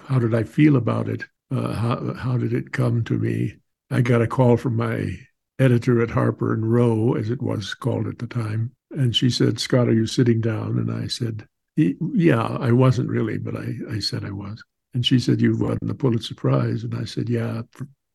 how 0.05 0.19
did 0.19 0.35
I 0.35 0.45
feel 0.45 0.77
about 0.77 1.09
it? 1.09 1.25
Uh, 1.51 1.73
how 1.73 2.15
how 2.15 2.39
did 2.39 2.53
it 2.53 2.73
come 2.73 3.05
to 3.05 3.19
me? 3.19 3.57
I 3.91 4.01
got 4.01 4.23
a 4.23 4.27
call 4.27 4.57
from 4.57 4.77
my 4.77 5.17
editor 5.59 6.03
at 6.03 6.11
Harper 6.11 6.53
and 6.53 6.71
Row, 6.71 7.15
as 7.15 7.31
it 7.31 7.43
was 7.43 7.75
called 7.75 8.07
at 8.07 8.19
the 8.19 8.27
time, 8.27 8.73
and 8.97 9.15
she 9.15 9.31
said, 9.31 9.61
"Scott, 9.61 9.89
are 9.89 9.95
you 9.95 10.07
sitting 10.07 10.41
down?" 10.41 10.79
And 10.79 10.91
I 10.91 11.07
said, 11.07 11.47
"Yeah, 11.77 12.43
I 12.43 12.73
wasn't 12.73 13.11
really, 13.11 13.39
but 13.39 13.57
I 13.57 13.75
I 13.91 13.99
said 14.01 14.25
I 14.25 14.31
was." 14.31 14.63
And 14.95 15.05
she 15.05 15.19
said, 15.19 15.41
"You've 15.41 15.61
won 15.61 15.79
the 15.83 15.95
Pulitzer 15.95 16.35
Prize," 16.35 16.85
and 16.85 16.95
I 16.95 17.05
said, 17.05 17.29
"Yeah." 17.29 17.63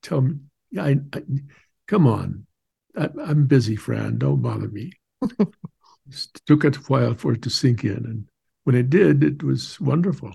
Tell 0.04 0.22
me, 0.22 0.36
I, 0.80 1.00
I 1.14 1.24
come 1.88 2.08
on. 2.08 2.46
I, 2.98 3.10
am 3.28 3.46
busy, 3.46 3.76
Fran. 3.76 4.18
Don't 4.18 4.42
bother 4.42 4.68
me. 4.68 4.94
it 5.40 6.28
took 6.46 6.64
a 6.64 6.72
while 6.88 7.16
for 7.16 7.34
it 7.34 7.42
to 7.44 7.50
sink 7.50 7.84
in. 7.84 7.92
And 7.92 8.28
when 8.64 8.76
it 8.76 8.90
did, 8.90 9.24
it 9.24 9.44
was 9.44 9.80
wonderful. 9.80 10.34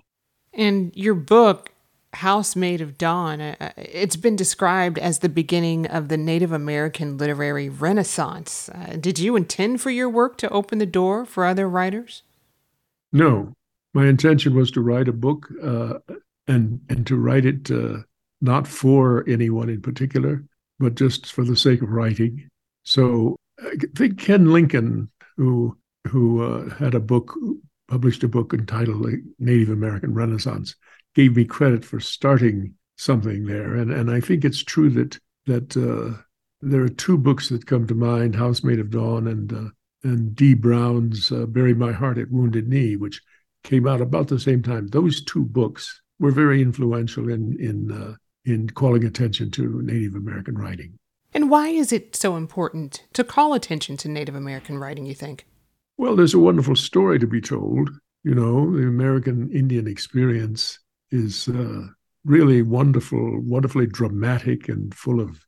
And 0.52 0.94
your 0.96 1.14
book, 1.14 1.70
House 2.14 2.56
Made 2.56 2.80
of 2.80 2.96
Dawn, 2.96 3.40
uh, 3.40 3.56
uh, 3.60 3.70
it's 3.76 4.16
been 4.16 4.36
described 4.36 4.98
as 4.98 5.18
the 5.18 5.28
beginning 5.28 5.86
of 5.86 6.08
the 6.08 6.16
Native 6.16 6.52
American 6.52 7.18
literary 7.18 7.68
renaissance. 7.68 8.68
Uh, 8.70 8.96
did 8.98 9.18
you 9.18 9.36
intend 9.36 9.80
for 9.80 9.90
your 9.90 10.08
work 10.08 10.38
to 10.38 10.48
open 10.50 10.78
the 10.78 10.86
door 10.86 11.24
for 11.24 11.44
other 11.44 11.68
writers? 11.68 12.22
No. 13.12 13.52
My 13.92 14.06
intention 14.06 14.54
was 14.54 14.70
to 14.72 14.80
write 14.80 15.08
a 15.08 15.12
book 15.12 15.48
uh, 15.62 15.94
and, 16.46 16.80
and 16.88 17.06
to 17.06 17.16
write 17.16 17.44
it 17.44 17.70
uh, 17.70 17.98
not 18.40 18.68
for 18.68 19.24
anyone 19.28 19.68
in 19.68 19.80
particular, 19.80 20.44
but 20.78 20.94
just 20.94 21.32
for 21.32 21.44
the 21.44 21.56
sake 21.56 21.82
of 21.82 21.90
writing. 21.90 22.48
So 22.84 23.36
I 23.60 23.74
think 23.96 24.18
Ken 24.18 24.52
Lincoln, 24.52 25.10
who 25.36 25.76
who 26.08 26.42
uh, 26.44 26.74
had 26.76 26.94
a 26.94 27.00
book, 27.00 27.34
published 27.88 28.22
a 28.22 28.28
book 28.28 28.54
entitled 28.54 29.06
Native 29.38 29.70
American 29.70 30.14
Renaissance," 30.14 30.76
gave 31.16 31.34
me 31.34 31.46
credit 31.46 31.82
for 31.82 31.98
starting 31.98 32.74
something 32.96 33.46
there. 33.46 33.74
And 33.74 33.90
and 33.90 34.10
I 34.10 34.20
think 34.20 34.44
it's 34.44 34.62
true 34.62 34.90
that 34.90 35.18
that 35.46 35.76
uh, 35.76 36.22
there 36.60 36.82
are 36.82 36.88
two 36.88 37.16
books 37.16 37.48
that 37.48 37.66
come 37.66 37.86
to 37.86 37.94
mind: 37.94 38.36
House 38.36 38.62
Made 38.62 38.78
of 38.78 38.90
Dawn" 38.90 39.26
and 39.26 39.52
uh, 39.52 39.70
and 40.04 40.36
Dee 40.36 40.54
Brown's 40.54 41.32
uh, 41.32 41.46
"Bury 41.46 41.74
My 41.74 41.92
Heart 41.92 42.18
at 42.18 42.30
Wounded 42.30 42.68
Knee," 42.68 42.96
which 42.96 43.22
came 43.64 43.88
out 43.88 44.00
about 44.00 44.28
the 44.28 44.38
same 44.38 44.62
time. 44.62 44.88
Those 44.88 45.24
two 45.24 45.44
books 45.44 46.00
were 46.20 46.30
very 46.30 46.60
influential 46.62 47.30
in 47.30 47.58
in 47.58 47.90
uh, 47.90 48.14
in 48.44 48.68
calling 48.70 49.04
attention 49.04 49.50
to 49.52 49.82
Native 49.82 50.14
American 50.14 50.56
writing. 50.56 50.98
And 51.34 51.50
why 51.50 51.68
is 51.68 51.92
it 51.92 52.14
so 52.14 52.36
important 52.36 53.02
to 53.14 53.24
call 53.24 53.52
attention 53.52 53.96
to 53.98 54.08
Native 54.08 54.34
American 54.34 54.78
writing, 54.78 55.04
you 55.04 55.14
think? 55.14 55.46
Well, 55.98 56.14
there's 56.14 56.34
a 56.34 56.38
wonderful 56.38 56.76
story 56.76 57.18
to 57.18 57.26
be 57.26 57.40
told. 57.40 57.90
You 58.22 58.34
know, 58.34 58.76
the 58.76 58.86
American 58.86 59.50
Indian 59.50 59.86
experience 59.86 60.78
is 61.10 61.48
uh, 61.48 61.86
really 62.24 62.62
wonderful, 62.62 63.40
wonderfully 63.40 63.86
dramatic, 63.86 64.68
and 64.68 64.94
full 64.94 65.20
of 65.20 65.40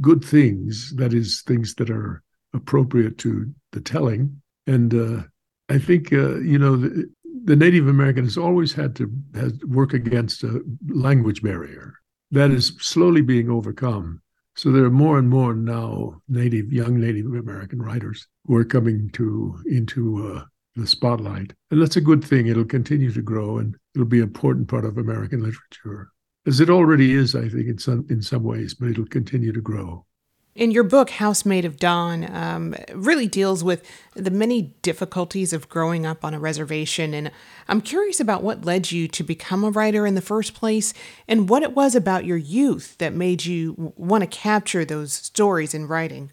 good 0.00 0.24
things. 0.24 0.94
That 0.96 1.12
is, 1.12 1.42
things 1.42 1.74
that 1.76 1.90
are 1.90 2.22
appropriate 2.54 3.18
to 3.18 3.52
the 3.72 3.80
telling. 3.80 4.40
And 4.66 4.94
uh, 4.94 5.22
I 5.68 5.78
think, 5.78 6.12
uh, 6.12 6.38
you 6.38 6.58
know, 6.58 6.76
the, 6.76 7.08
the 7.44 7.56
Native 7.56 7.86
American 7.86 8.24
has 8.24 8.36
always 8.36 8.72
had 8.72 8.96
to 8.96 9.12
has 9.34 9.52
work 9.66 9.94
against 9.94 10.42
a 10.42 10.62
language 10.88 11.42
barrier 11.42 11.94
that 12.30 12.50
is 12.50 12.72
slowly 12.80 13.22
being 13.22 13.50
overcome. 13.50 14.20
So 14.56 14.72
there 14.72 14.84
are 14.84 14.90
more 14.90 15.18
and 15.18 15.28
more 15.28 15.54
now 15.54 16.20
native, 16.28 16.72
young 16.72 16.98
Native 16.98 17.26
American 17.26 17.80
writers 17.80 18.26
who 18.46 18.56
are 18.56 18.64
coming 18.64 19.10
to 19.10 19.62
into 19.66 20.34
uh, 20.34 20.44
the 20.76 20.86
spotlight, 20.86 21.52
and 21.70 21.80
that's 21.80 21.96
a 21.96 22.00
good 22.00 22.24
thing. 22.24 22.46
It'll 22.46 22.64
continue 22.64 23.10
to 23.12 23.22
grow, 23.22 23.58
and 23.58 23.76
it'll 23.94 24.06
be 24.06 24.18
an 24.18 24.24
important 24.24 24.68
part 24.68 24.84
of 24.84 24.98
American 24.98 25.42
literature, 25.42 26.10
as 26.46 26.60
it 26.60 26.70
already 26.70 27.12
is, 27.12 27.34
I 27.34 27.48
think, 27.48 27.66
in 27.66 27.78
some 27.78 28.06
in 28.08 28.22
some 28.22 28.44
ways. 28.44 28.74
But 28.74 28.90
it'll 28.90 29.06
continue 29.06 29.52
to 29.52 29.60
grow. 29.60 30.06
In 30.54 30.70
your 30.70 30.84
book, 30.84 31.10
House 31.10 31.44
Made 31.44 31.66
of 31.66 31.76
Dawn, 31.76 32.34
um, 32.34 32.74
really 32.94 33.26
deals 33.26 33.62
with 33.62 33.82
the 34.14 34.30
many 34.30 34.74
difficulties 34.80 35.52
of 35.52 35.68
growing 35.68 36.06
up 36.06 36.24
on 36.24 36.32
a 36.32 36.40
reservation. 36.40 37.12
And 37.12 37.30
I'm 37.68 37.82
curious 37.82 38.20
about 38.20 38.42
what 38.42 38.64
led 38.64 38.90
you 38.90 39.06
to 39.06 39.22
become 39.22 39.64
a 39.64 39.70
writer 39.70 40.06
in 40.06 40.14
the 40.14 40.22
first 40.22 40.54
place 40.54 40.94
and 41.28 41.50
what 41.50 41.62
it 41.62 41.74
was 41.74 41.94
about 41.94 42.24
your 42.24 42.38
youth 42.38 42.96
that 42.96 43.12
made 43.12 43.44
you 43.44 43.92
want 43.96 44.22
to 44.22 44.26
capture 44.26 44.86
those 44.86 45.12
stories 45.12 45.74
in 45.74 45.88
writing. 45.88 46.32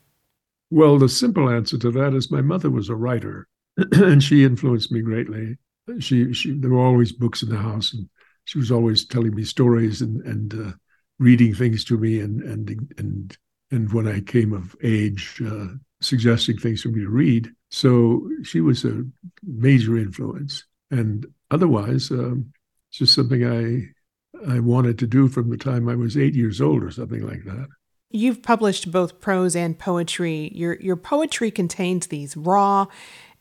Well, 0.71 0.97
the 0.97 1.09
simple 1.09 1.49
answer 1.49 1.77
to 1.79 1.91
that 1.91 2.13
is 2.13 2.31
my 2.31 2.41
mother 2.41 2.69
was 2.69 2.87
a 2.87 2.95
writer 2.95 3.49
and 3.91 4.23
she 4.23 4.43
influenced 4.43 4.91
me 4.91 5.01
greatly. 5.01 5.57
She, 5.99 6.33
she, 6.33 6.51
there 6.53 6.71
were 6.71 6.79
always 6.79 7.11
books 7.11 7.43
in 7.43 7.49
the 7.49 7.57
house 7.57 7.93
and 7.93 8.09
she 8.45 8.57
was 8.57 8.71
always 8.71 9.05
telling 9.05 9.35
me 9.35 9.43
stories 9.43 10.01
and, 10.01 10.21
and 10.25 10.53
uh, 10.53 10.71
reading 11.19 11.53
things 11.53 11.83
to 11.85 11.97
me 11.97 12.19
and, 12.19 12.41
and, 12.41 12.93
and 12.97 13.37
and 13.73 13.91
when 13.91 14.07
I 14.07 14.19
came 14.19 14.53
of 14.53 14.75
age, 14.83 15.41
uh, 15.43 15.65
suggesting 15.99 16.59
things 16.59 16.83
for 16.83 16.89
me 16.89 17.01
to 17.01 17.09
read. 17.09 17.49
So 17.71 18.29
she 18.43 18.61
was 18.61 18.85
a 18.85 19.03
major 19.41 19.97
influence. 19.97 20.63
And 20.91 21.25
otherwise, 21.49 22.11
um, 22.11 22.53
it's 22.89 22.99
just 22.99 23.15
something 23.15 23.43
I 23.43 23.89
I 24.47 24.59
wanted 24.59 24.99
to 24.99 25.07
do 25.07 25.27
from 25.27 25.49
the 25.49 25.57
time 25.57 25.89
I 25.89 25.95
was 25.95 26.17
eight 26.17 26.35
years 26.35 26.61
old 26.61 26.83
or 26.83 26.91
something 26.91 27.25
like 27.25 27.45
that. 27.45 27.67
You've 28.11 28.43
published 28.43 28.91
both 28.91 29.19
prose 29.19 29.55
and 29.55 29.79
poetry. 29.79 30.51
Your 30.53 30.75
your 30.79 30.95
poetry 30.95 31.49
contains 31.49 32.07
these 32.07 32.37
raw 32.37 32.85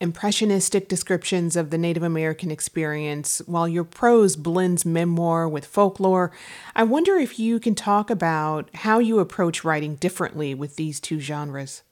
impressionistic 0.02 0.88
descriptions 0.88 1.54
of 1.54 1.70
the 1.70 1.78
Native 1.78 2.02
American 2.02 2.50
experience, 2.50 3.40
while 3.46 3.68
your 3.68 3.84
prose 3.84 4.34
blends 4.34 4.84
memoir 4.84 5.48
with 5.48 5.64
folklore. 5.64 6.32
I 6.74 6.82
wonder 6.82 7.16
if 7.16 7.38
you 7.38 7.60
can 7.60 7.76
talk 7.76 8.10
about 8.10 8.68
how 8.74 8.98
you 8.98 9.20
approach 9.20 9.62
writing 9.62 9.94
differently 9.94 10.54
with 10.54 10.74
these 10.74 10.98
two 10.98 11.20
genres. 11.20 11.84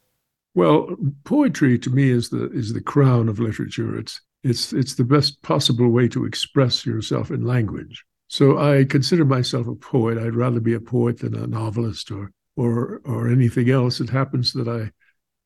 Well, 0.55 0.97
poetry 1.25 1.79
to 1.79 1.91
me 1.91 2.11
is 2.11 2.31
the 2.31 2.51
is 2.51 2.73
the 2.73 2.81
crown 2.81 3.29
of 3.29 3.39
literature. 3.39 3.97
It's 3.97 4.21
it's 4.43 4.73
it's 4.73 4.95
the 4.95 5.05
best 5.05 5.41
possible 5.43 5.89
way 5.89 6.09
to 6.09 6.25
express 6.25 6.85
yourself 6.85 7.31
in 7.31 7.45
language. 7.45 8.05
So 8.27 8.59
I 8.59 8.85
consider 8.85 9.25
myself 9.25 9.69
a 9.69 9.75
poet. 9.77 10.19
I'd 10.19 10.35
rather 10.35 10.61
be 10.61 10.75
a 10.75 10.81
poet 10.81 11.19
than 11.21 11.37
a 11.37 11.47
novelist 11.47 12.11
or 12.11 12.33
or 12.57 13.01
or 13.05 13.29
anything 13.29 13.71
else. 13.71 14.01
It 14.01 14.11
happens 14.11 14.53
that 14.55 14.67
I 14.67 14.91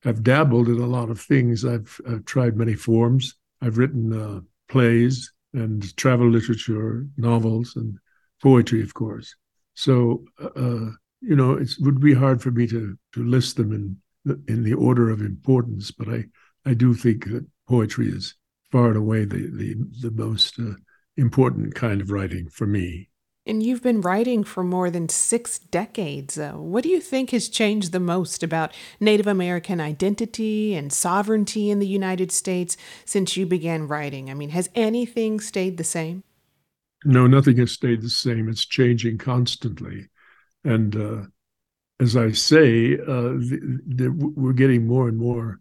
have 0.04 0.22
dabbled 0.22 0.68
in 0.68 0.78
a 0.78 0.86
lot 0.86 1.10
of 1.10 1.20
things. 1.20 1.64
I've, 1.64 2.00
I've 2.08 2.24
tried 2.24 2.56
many 2.56 2.74
forms. 2.74 3.34
I've 3.60 3.78
written 3.78 4.12
uh, 4.12 4.40
plays 4.68 5.32
and 5.52 5.96
travel 5.96 6.28
literature, 6.28 7.06
novels, 7.16 7.74
and 7.76 7.98
poetry, 8.42 8.82
of 8.82 8.94
course. 8.94 9.34
So 9.74 10.24
uh, 10.40 10.90
you 11.26 11.34
know, 11.36 11.52
it 11.52 11.70
would 11.80 12.00
be 12.00 12.14
hard 12.14 12.42
for 12.42 12.50
me 12.50 12.66
to 12.66 12.98
to 13.12 13.24
list 13.24 13.56
them 13.56 13.72
in 13.72 14.40
in 14.48 14.62
the 14.62 14.74
order 14.74 15.10
of 15.10 15.20
importance, 15.20 15.90
but 15.90 16.08
I 16.08 16.24
I 16.66 16.74
do 16.74 16.94
think 16.94 17.30
that 17.30 17.46
poetry 17.66 18.08
is 18.08 18.34
far 18.70 18.88
and 18.88 18.96
away 18.96 19.24
the 19.24 19.50
the 19.50 19.74
the 20.02 20.10
most 20.10 20.58
uh, 20.58 20.74
important 21.16 21.74
kind 21.74 22.00
of 22.00 22.10
writing 22.10 22.48
for 22.48 22.66
me. 22.66 23.08
And 23.46 23.62
you've 23.62 23.82
been 23.82 24.00
writing 24.00 24.42
for 24.42 24.64
more 24.64 24.90
than 24.90 25.10
six 25.10 25.58
decades. 25.58 26.38
Uh, 26.38 26.52
what 26.52 26.82
do 26.82 26.88
you 26.88 27.00
think 27.00 27.30
has 27.30 27.48
changed 27.48 27.92
the 27.92 28.00
most 28.00 28.42
about 28.42 28.72
Native 29.00 29.26
American 29.26 29.82
identity 29.82 30.74
and 30.74 30.90
sovereignty 30.90 31.68
in 31.68 31.78
the 31.78 31.86
United 31.86 32.32
States 32.32 32.76
since 33.04 33.36
you 33.36 33.44
began 33.44 33.86
writing? 33.86 34.30
I 34.30 34.34
mean, 34.34 34.48
has 34.50 34.70
anything 34.74 35.40
stayed 35.40 35.76
the 35.76 35.84
same? 35.84 36.22
No, 37.04 37.26
nothing 37.26 37.58
has 37.58 37.72
stayed 37.72 38.00
the 38.00 38.08
same. 38.08 38.48
It's 38.48 38.64
changing 38.64 39.18
constantly. 39.18 40.08
And 40.64 40.96
uh, 40.96 41.26
as 42.00 42.16
I 42.16 42.32
say, 42.32 42.94
uh, 42.94 43.36
the, 43.36 43.80
the, 43.86 44.10
we're 44.10 44.54
getting 44.54 44.86
more 44.86 45.08
and 45.08 45.18
more 45.18 45.60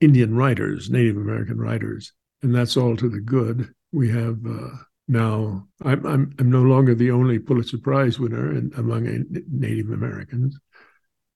Indian 0.00 0.34
writers, 0.34 0.90
Native 0.90 1.16
American 1.16 1.58
writers, 1.58 2.12
and 2.42 2.54
that's 2.54 2.76
all 2.76 2.96
to 2.96 3.08
the 3.08 3.20
good. 3.20 3.72
We 3.92 4.10
have 4.10 4.38
uh, 4.46 4.68
now. 5.08 5.66
I'm, 5.82 6.06
I'm 6.06 6.34
I'm 6.38 6.50
no 6.50 6.62
longer 6.62 6.94
the 6.94 7.10
only 7.10 7.38
Pulitzer 7.38 7.78
Prize 7.78 8.18
winner 8.18 8.52
in, 8.52 8.72
among 8.76 9.26
Native 9.50 9.90
Americans, 9.90 10.58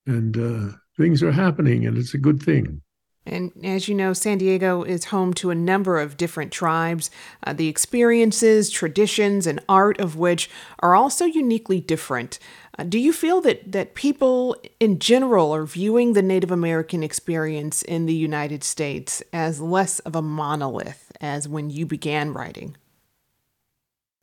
and 0.07 0.37
uh, 0.37 0.77
things 0.97 1.23
are 1.23 1.33
happening, 1.33 1.87
and 1.87 1.97
it's 1.97 2.15
a 2.15 2.19
good 2.19 2.43
thing. 2.43 2.83
And 3.29 3.53
as 3.63 3.89
you 3.89 3.95
know, 3.95 4.15
San 4.15 4.39
Diego 4.39 4.83
is 4.83 5.07
home 5.07 5.35
to 5.35 5.51
a 5.51 5.55
number 5.55 6.01
of 6.01 6.17
different 6.17 6.51
tribes, 6.51 7.11
uh, 7.45 7.53
the 7.53 7.69
experiences, 7.69 8.71
traditions, 8.71 9.47
and 9.47 9.61
art 9.69 10.01
of 10.01 10.17
which 10.17 10.49
are 10.79 10.95
also 10.95 11.27
uniquely 11.27 11.79
different. 11.79 12.39
Uh, 12.79 12.85
do 12.85 12.99
you 12.99 13.13
feel 13.13 13.41
that, 13.43 13.71
that 13.71 13.95
people 13.95 14.57
in 14.81 14.99
general 14.99 15.55
are 15.55 15.67
viewing 15.67 16.15
the 16.15 16.23
Native 16.23 16.51
American 16.51 17.03
experience 17.03 17.83
in 17.83 18.07
the 18.07 18.15
United 18.15 18.65
States 18.65 19.23
as 19.33 19.61
less 19.61 19.99
of 20.01 20.17
a 20.17 20.23
monolith 20.23 21.13
as 21.21 21.47
when 21.47 21.69
you 21.69 21.85
began 21.85 22.33
writing? 22.33 22.77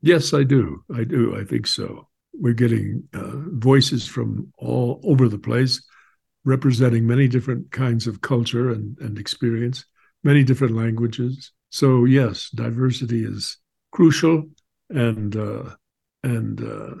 Yes, 0.06 0.32
I 0.32 0.44
do. 0.44 0.84
I 0.94 1.02
do. 1.02 1.36
I 1.36 1.42
think 1.42 1.66
so. 1.66 2.08
We're 2.32 2.54
getting 2.54 3.02
uh, 3.12 3.42
voices 3.54 4.06
from 4.06 4.52
all 4.56 5.00
over 5.02 5.28
the 5.28 5.38
place 5.38 5.82
representing 6.44 7.04
many 7.08 7.26
different 7.26 7.72
kinds 7.72 8.06
of 8.06 8.20
culture 8.20 8.70
and, 8.70 8.96
and 9.00 9.18
experience, 9.18 9.84
many 10.22 10.44
different 10.44 10.76
languages. 10.76 11.50
So 11.70 12.04
yes, 12.04 12.50
diversity 12.50 13.24
is 13.24 13.58
crucial, 13.90 14.44
and 14.90 15.34
uh, 15.34 15.70
and 16.22 16.62
uh, 16.62 16.94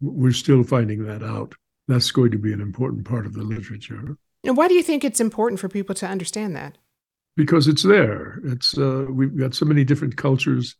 we're 0.00 0.32
still 0.32 0.64
finding 0.64 1.04
that 1.04 1.22
out. 1.22 1.54
That's 1.86 2.10
going 2.10 2.32
to 2.32 2.38
be 2.38 2.52
an 2.52 2.60
important 2.60 3.06
part 3.06 3.24
of 3.24 3.34
the 3.34 3.44
literature. 3.44 4.16
And 4.42 4.56
why 4.56 4.66
do 4.66 4.74
you 4.74 4.82
think 4.82 5.04
it's 5.04 5.20
important 5.20 5.60
for 5.60 5.68
people 5.68 5.94
to 5.94 6.06
understand 6.08 6.56
that? 6.56 6.76
Because 7.36 7.68
it's 7.68 7.84
there. 7.84 8.40
It's 8.44 8.76
uh, 8.76 9.06
we've 9.08 9.38
got 9.38 9.54
so 9.54 9.64
many 9.64 9.84
different 9.84 10.16
cultures, 10.16 10.74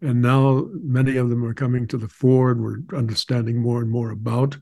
and 0.00 0.22
now 0.22 0.66
many 0.72 1.16
of 1.16 1.28
them 1.28 1.44
are 1.44 1.54
coming 1.54 1.86
to 1.88 1.98
the 1.98 2.08
fore, 2.08 2.50
and 2.50 2.62
we're 2.62 2.96
understanding 2.96 3.60
more 3.60 3.80
and 3.80 3.90
more 3.90 4.10
about 4.10 4.56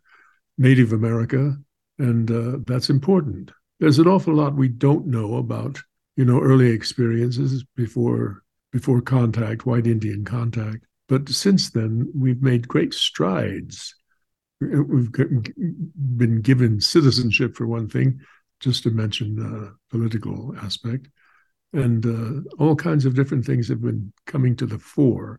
Native 0.59 0.93
America 0.93 1.57
and 1.99 2.31
uh, 2.31 2.59
that's 2.67 2.91
important. 2.91 3.51
There's 3.81 3.99
an 3.99 4.09
awful 4.09 4.35
lot 4.35 4.55
we 4.55 4.69
don't 4.69 5.07
know 5.07 5.37
about, 5.37 5.79
you 6.17 6.25
know, 6.25 6.41
early 6.41 6.71
experiences 6.71 7.65
before 7.77 8.43
before 8.73 9.01
contact, 9.01 9.65
white 9.65 9.87
Indian 9.87 10.25
contact. 10.25 10.85
But 11.09 11.29
since 11.29 11.71
then, 11.71 12.11
we've 12.15 12.43
made 12.43 12.69
great 12.69 12.93
strides. 12.93 13.95
We've 14.61 15.13
been 15.13 16.41
given 16.43 16.81
citizenship 16.81 17.57
for 17.57 17.67
one 17.67 17.89
thing, 17.89 18.21
just 18.61 18.83
to 18.83 18.91
mention 18.91 19.37
the 19.37 19.75
political 19.91 20.55
aspect, 20.61 21.09
and 21.77 22.07
uh, 22.07 22.41
all 22.59 22.75
kinds 22.75 23.05
of 23.05 23.15
different 23.15 23.45
things 23.45 23.69
have 23.69 23.83
been 23.83 24.13
coming 24.27 24.57
to 24.57 24.67
the 24.67 24.79
fore, 24.79 25.39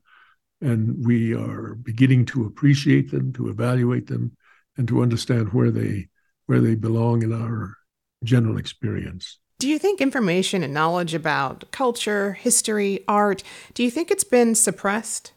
and 0.62 1.06
we 1.06 1.34
are 1.34 1.76
beginning 1.76 2.26
to 2.26 2.46
appreciate 2.46 3.12
them, 3.12 3.34
to 3.34 3.50
evaluate 3.50 4.08
them, 4.08 4.36
and 4.78 4.88
to 4.88 5.02
understand 5.02 5.52
where 5.52 5.72
they 5.72 6.08
where 6.46 6.62
they 6.62 6.76
belong 6.76 7.24
in 7.24 7.34
our 7.34 7.76
general 8.24 8.58
experience. 8.58 9.40
Do 9.60 9.68
you 9.68 9.80
think 9.80 10.00
information 10.00 10.64
and 10.64 10.74
knowledge 10.74 11.14
about 11.14 11.72
culture, 11.72 12.34
history, 12.34 13.04
art, 13.08 13.44
do 13.74 13.84
you 13.84 13.90
think 13.90 14.12
it's 14.12 14.24
been 14.24 14.54
suppressed? 14.54 15.34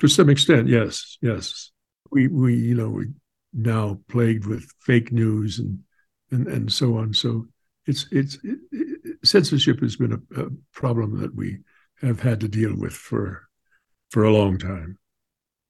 To 0.00 0.08
some 0.08 0.28
extent, 0.28 0.68
yes, 0.68 1.16
yes. 1.22 1.70
We 2.10 2.28
we 2.28 2.54
you 2.54 2.74
know 2.74 2.90
we 2.90 3.06
now 3.54 3.98
plagued 4.08 4.46
with 4.46 4.70
fake 4.80 5.12
news 5.12 5.58
and 5.58 5.78
and 6.30 6.46
and 6.46 6.72
so 6.72 6.98
on. 6.98 7.14
So 7.14 7.46
it's 7.86 8.06
it's 8.12 8.34
it, 8.44 8.58
it, 8.72 8.99
censorship 9.24 9.80
has 9.80 9.96
been 9.96 10.12
a, 10.12 10.42
a 10.42 10.48
problem 10.72 11.20
that 11.20 11.34
we 11.34 11.58
have 12.00 12.20
had 12.20 12.40
to 12.40 12.48
deal 12.48 12.74
with 12.74 12.92
for 12.92 13.48
for 14.10 14.24
a 14.24 14.32
long 14.32 14.58
time 14.58 14.98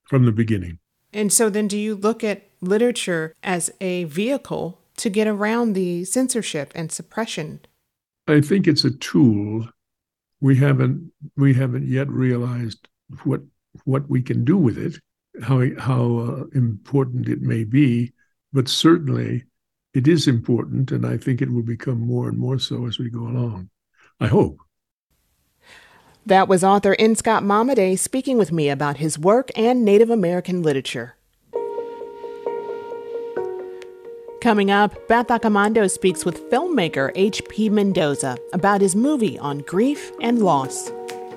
from 0.05 0.25
the 0.25 0.31
beginning. 0.31 0.79
And 1.13 1.31
so 1.31 1.49
then 1.49 1.67
do 1.67 1.77
you 1.77 1.95
look 1.95 2.23
at 2.23 2.49
literature 2.61 3.35
as 3.43 3.71
a 3.81 4.05
vehicle 4.05 4.81
to 4.97 5.09
get 5.09 5.27
around 5.27 5.73
the 5.73 6.05
censorship 6.05 6.71
and 6.75 6.91
suppression? 6.91 7.61
I 8.27 8.41
think 8.41 8.67
it's 8.67 8.85
a 8.85 8.91
tool. 8.91 9.67
We 10.39 10.55
haven't 10.55 11.11
we 11.35 11.53
haven't 11.53 11.87
yet 11.87 12.09
realized 12.09 12.87
what 13.23 13.41
what 13.83 14.09
we 14.09 14.21
can 14.21 14.43
do 14.43 14.57
with 14.57 14.77
it, 14.77 14.99
how 15.43 15.63
how 15.77 16.17
uh, 16.17 16.43
important 16.53 17.27
it 17.27 17.41
may 17.41 17.63
be, 17.63 18.13
but 18.53 18.67
certainly 18.67 19.43
it 19.93 20.07
is 20.07 20.27
important, 20.27 20.91
and 20.91 21.05
I 21.05 21.17
think 21.17 21.41
it 21.41 21.51
will 21.51 21.63
become 21.63 21.99
more 21.99 22.29
and 22.29 22.37
more 22.37 22.59
so 22.59 22.87
as 22.87 22.97
we 22.97 23.09
go 23.09 23.21
along. 23.21 23.69
I 24.19 24.27
hope. 24.27 24.59
That 26.25 26.47
was 26.47 26.63
author 26.63 26.95
N. 26.99 27.15
Scott 27.15 27.43
Momaday 27.43 27.97
speaking 27.97 28.37
with 28.37 28.51
me 28.51 28.69
about 28.69 28.97
his 28.97 29.17
work 29.17 29.49
and 29.55 29.83
Native 29.83 30.09
American 30.09 30.61
literature. 30.61 31.15
Coming 34.39 34.71
up, 34.71 35.07
Beth 35.07 35.27
Accomando 35.27 35.89
speaks 35.89 36.25
with 36.25 36.49
filmmaker 36.49 37.11
H.P. 37.15 37.69
Mendoza 37.69 38.37
about 38.53 38.81
his 38.81 38.95
movie 38.95 39.37
on 39.39 39.59
grief 39.59 40.11
and 40.21 40.41
loss. 40.41 40.91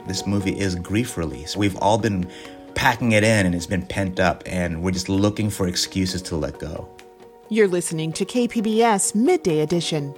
This 0.07 0.27
movie 0.27 0.59
is 0.59 0.75
grief 0.77 1.17
release. 1.17 1.57
We've 1.57 1.77
all 1.79 1.99
been 1.99 2.31
packing 2.75 3.12
it 3.12 3.25
in 3.25 3.47
and 3.47 3.55
it's 3.55 3.67
been 3.67 3.87
pent 3.87 4.21
up, 4.21 4.43
and 4.47 4.83
we're 4.83 4.90
just 4.90 5.09
looking 5.09 5.51
for 5.51 5.67
excuses 5.67 6.23
to 6.23 6.37
let 6.37 6.59
go. 6.59 6.88
You're 7.51 7.69
listening 7.69 8.13
to 8.15 8.25
KPBS 8.25 9.15
Midday 9.15 9.61
Edition. 9.61 10.15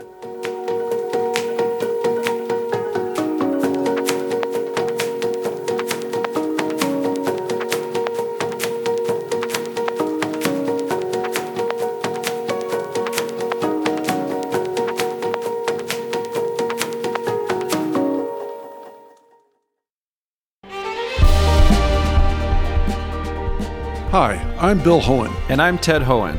Hi, 24.10 24.36
I'm 24.58 24.78
Bill 24.82 25.00
Hoehn. 25.00 25.34
And 25.50 25.60
I'm 25.60 25.76
Ted 25.76 26.00
Hoehn. 26.00 26.38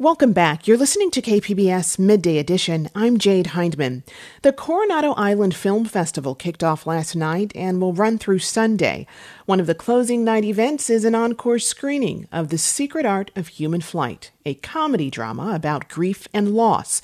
Welcome 0.00 0.32
back. 0.32 0.68
You're 0.68 0.76
listening 0.76 1.10
to 1.10 1.20
KPBS 1.20 1.98
Midday 1.98 2.38
Edition. 2.38 2.88
I'm 2.94 3.18
Jade 3.18 3.48
Hindman. 3.48 4.04
The 4.42 4.52
Coronado 4.52 5.10
Island 5.14 5.56
Film 5.56 5.86
Festival 5.86 6.36
kicked 6.36 6.62
off 6.62 6.86
last 6.86 7.16
night 7.16 7.50
and 7.56 7.80
will 7.80 7.92
run 7.92 8.16
through 8.16 8.38
Sunday. 8.38 9.08
One 9.46 9.58
of 9.58 9.66
the 9.66 9.74
closing 9.74 10.22
night 10.22 10.44
events 10.44 10.88
is 10.88 11.04
an 11.04 11.16
encore 11.16 11.58
screening 11.58 12.28
of 12.30 12.50
The 12.50 12.58
Secret 12.58 13.06
Art 13.06 13.32
of 13.34 13.48
Human 13.48 13.80
Flight, 13.80 14.30
a 14.46 14.54
comedy 14.54 15.10
drama 15.10 15.52
about 15.52 15.88
grief 15.88 16.28
and 16.32 16.54
loss. 16.54 17.02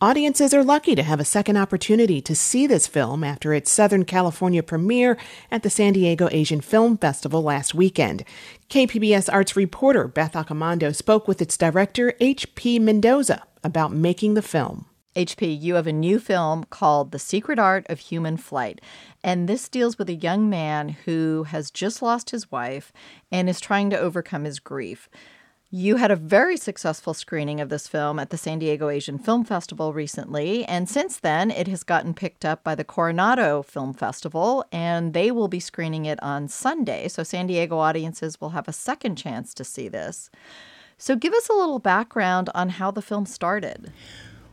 Audiences 0.00 0.52
are 0.52 0.64
lucky 0.64 0.96
to 0.96 1.04
have 1.04 1.20
a 1.20 1.24
second 1.24 1.56
opportunity 1.56 2.20
to 2.20 2.34
see 2.34 2.66
this 2.66 2.88
film 2.88 3.22
after 3.22 3.54
its 3.54 3.70
Southern 3.70 4.04
California 4.04 4.60
premiere 4.60 5.16
at 5.52 5.62
the 5.62 5.70
San 5.70 5.92
Diego 5.92 6.28
Asian 6.32 6.60
Film 6.60 6.98
Festival 6.98 7.42
last 7.42 7.76
weekend. 7.76 8.24
KPBS 8.68 9.32
Arts 9.32 9.54
reporter 9.54 10.08
Beth 10.08 10.32
Accomando 10.32 10.94
spoke 10.94 11.28
with 11.28 11.40
its 11.40 11.56
director, 11.56 12.12
H.P. 12.18 12.80
Mendoza, 12.80 13.44
about 13.62 13.92
making 13.92 14.34
the 14.34 14.42
film. 14.42 14.86
HP, 15.14 15.60
you 15.60 15.76
have 15.76 15.86
a 15.86 15.92
new 15.92 16.18
film 16.18 16.64
called 16.64 17.12
The 17.12 17.20
Secret 17.20 17.60
Art 17.60 17.86
of 17.88 18.00
Human 18.00 18.36
Flight. 18.36 18.80
And 19.22 19.48
this 19.48 19.68
deals 19.68 19.96
with 19.96 20.08
a 20.08 20.14
young 20.14 20.50
man 20.50 20.88
who 20.88 21.44
has 21.44 21.70
just 21.70 22.02
lost 22.02 22.30
his 22.30 22.50
wife 22.50 22.92
and 23.30 23.48
is 23.48 23.60
trying 23.60 23.90
to 23.90 23.98
overcome 23.98 24.42
his 24.42 24.58
grief. 24.58 25.08
You 25.76 25.96
had 25.96 26.12
a 26.12 26.16
very 26.16 26.56
successful 26.56 27.14
screening 27.14 27.60
of 27.60 27.68
this 27.68 27.88
film 27.88 28.20
at 28.20 28.30
the 28.30 28.36
San 28.36 28.60
Diego 28.60 28.90
Asian 28.90 29.18
Film 29.18 29.44
Festival 29.44 29.92
recently, 29.92 30.64
and 30.66 30.88
since 30.88 31.18
then 31.18 31.50
it 31.50 31.66
has 31.66 31.82
gotten 31.82 32.14
picked 32.14 32.44
up 32.44 32.62
by 32.62 32.76
the 32.76 32.84
Coronado 32.84 33.60
Film 33.64 33.92
Festival, 33.92 34.64
and 34.70 35.14
they 35.14 35.32
will 35.32 35.48
be 35.48 35.58
screening 35.58 36.04
it 36.04 36.22
on 36.22 36.46
Sunday. 36.46 37.08
So 37.08 37.24
San 37.24 37.48
Diego 37.48 37.78
audiences 37.78 38.40
will 38.40 38.50
have 38.50 38.68
a 38.68 38.72
second 38.72 39.16
chance 39.16 39.52
to 39.54 39.64
see 39.64 39.88
this. 39.88 40.30
So 40.96 41.16
give 41.16 41.34
us 41.34 41.48
a 41.48 41.54
little 41.54 41.80
background 41.80 42.50
on 42.54 42.68
how 42.68 42.92
the 42.92 43.02
film 43.02 43.26
started. 43.26 43.92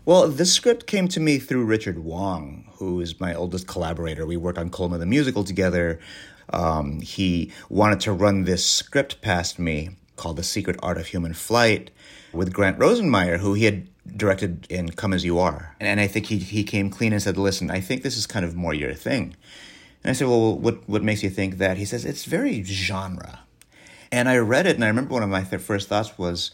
Well, 0.06 0.28
the 0.28 0.48
script 0.48 0.88
came 0.88 1.08
to 1.10 1.20
me 1.20 1.38
through 1.38 1.66
Richard 1.66 2.00
Wong, 2.00 2.68
who 2.78 3.00
is 3.00 3.20
my 3.20 3.36
oldest 3.36 3.68
collaborator. 3.68 4.26
We 4.26 4.38
worked 4.38 4.58
on 4.58 4.72
Colma 4.72 4.98
the 4.98 5.06
Musical 5.06 5.44
together. 5.44 6.00
Um, 6.50 7.00
he 7.00 7.52
wanted 7.70 8.00
to 8.00 8.12
run 8.12 8.46
this 8.46 8.66
script 8.66 9.22
past 9.22 9.60
me 9.60 9.98
called 10.22 10.38
The 10.38 10.44
Secret 10.44 10.78
Art 10.84 11.00
of 11.00 11.08
Human 11.08 11.34
Flight 11.34 11.90
with 12.32 12.54
Grant 12.54 12.78
Rosenmeyer, 12.78 13.40
who 13.40 13.56
he 13.56 13.66
had 13.66 13.88
directed 14.16 14.68
in 14.70 14.90
Come 14.92 15.14
As 15.14 15.26
You 15.26 15.40
Are. 15.40 15.76
And, 15.80 16.00
I 16.00 16.06
think 16.06 16.28
he, 16.28 16.38
he 16.38 16.64
came 16.64 16.92
clean 16.92 17.12
and 17.12 17.22
said, 17.22 17.38
Listen, 17.38 17.72
I 17.72 17.82
think 17.82 18.04
this 18.04 18.16
is 18.16 18.28
kind 18.28 18.46
of 18.46 18.56
more 18.56 18.74
your 18.74 18.94
thing. 18.94 19.36
And 20.04 20.12
I 20.12 20.14
said, 20.14 20.28
Well, 20.28 20.60
what, 20.60 20.88
what 20.88 21.02
makes 21.02 21.24
you 21.24 21.32
think 21.32 21.58
that? 21.58 21.78
He 21.78 21.86
says, 21.86 22.06
It's 22.06 22.26
very 22.26 22.62
genre. 22.64 23.40
And 24.12 24.30
I 24.30 24.38
read 24.38 24.68
it, 24.68 24.76
and 24.76 24.84
I 24.84 24.90
remember 24.90 25.14
one 25.14 25.24
of 25.24 25.30
my 25.30 25.42
th- 25.42 25.62
first 25.62 25.90
thoughts 25.90 26.18
was, 26.18 26.52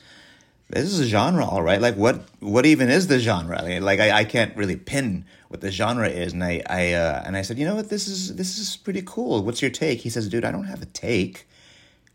this 0.69 0.83
is 0.83 0.99
a 0.99 1.05
genre, 1.05 1.45
all 1.45 1.61
right. 1.61 1.81
Like, 1.81 1.95
what 1.95 2.21
what 2.39 2.65
even 2.65 2.89
is 2.89 3.07
the 3.07 3.19
genre? 3.19 3.61
Like, 3.81 3.99
I, 3.99 4.19
I 4.19 4.23
can't 4.25 4.55
really 4.55 4.75
pin 4.75 5.25
what 5.47 5.61
the 5.61 5.71
genre 5.71 6.07
is. 6.07 6.33
And 6.33 6.43
I 6.43 6.61
I 6.69 6.93
uh, 6.93 7.23
and 7.25 7.35
I 7.35 7.41
said, 7.41 7.57
you 7.57 7.65
know 7.65 7.75
what, 7.75 7.89
this 7.89 8.07
is 8.07 8.35
this 8.35 8.57
is 8.57 8.77
pretty 8.77 9.01
cool. 9.05 9.43
What's 9.43 9.61
your 9.61 9.71
take? 9.71 9.99
He 10.01 10.09
says, 10.09 10.27
dude, 10.27 10.45
I 10.45 10.51
don't 10.51 10.65
have 10.65 10.81
a 10.81 10.85
take. 10.87 11.47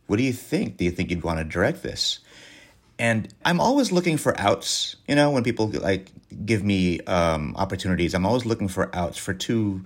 What 0.06 0.16
do 0.16 0.22
you 0.22 0.32
think? 0.32 0.76
Do 0.76 0.84
you 0.84 0.90
think 0.90 1.10
you'd 1.10 1.22
want 1.22 1.38
to 1.38 1.44
direct 1.44 1.82
this? 1.82 2.20
And 2.98 3.32
I'm 3.44 3.60
always 3.60 3.90
looking 3.90 4.16
for 4.16 4.38
outs. 4.38 4.96
You 5.08 5.14
know, 5.14 5.30
when 5.30 5.42
people 5.42 5.68
like 5.68 6.10
give 6.44 6.62
me 6.62 7.00
um, 7.00 7.54
opportunities, 7.56 8.14
I'm 8.14 8.26
always 8.26 8.44
looking 8.44 8.68
for 8.68 8.94
outs 8.94 9.18
for 9.18 9.34
two 9.34 9.84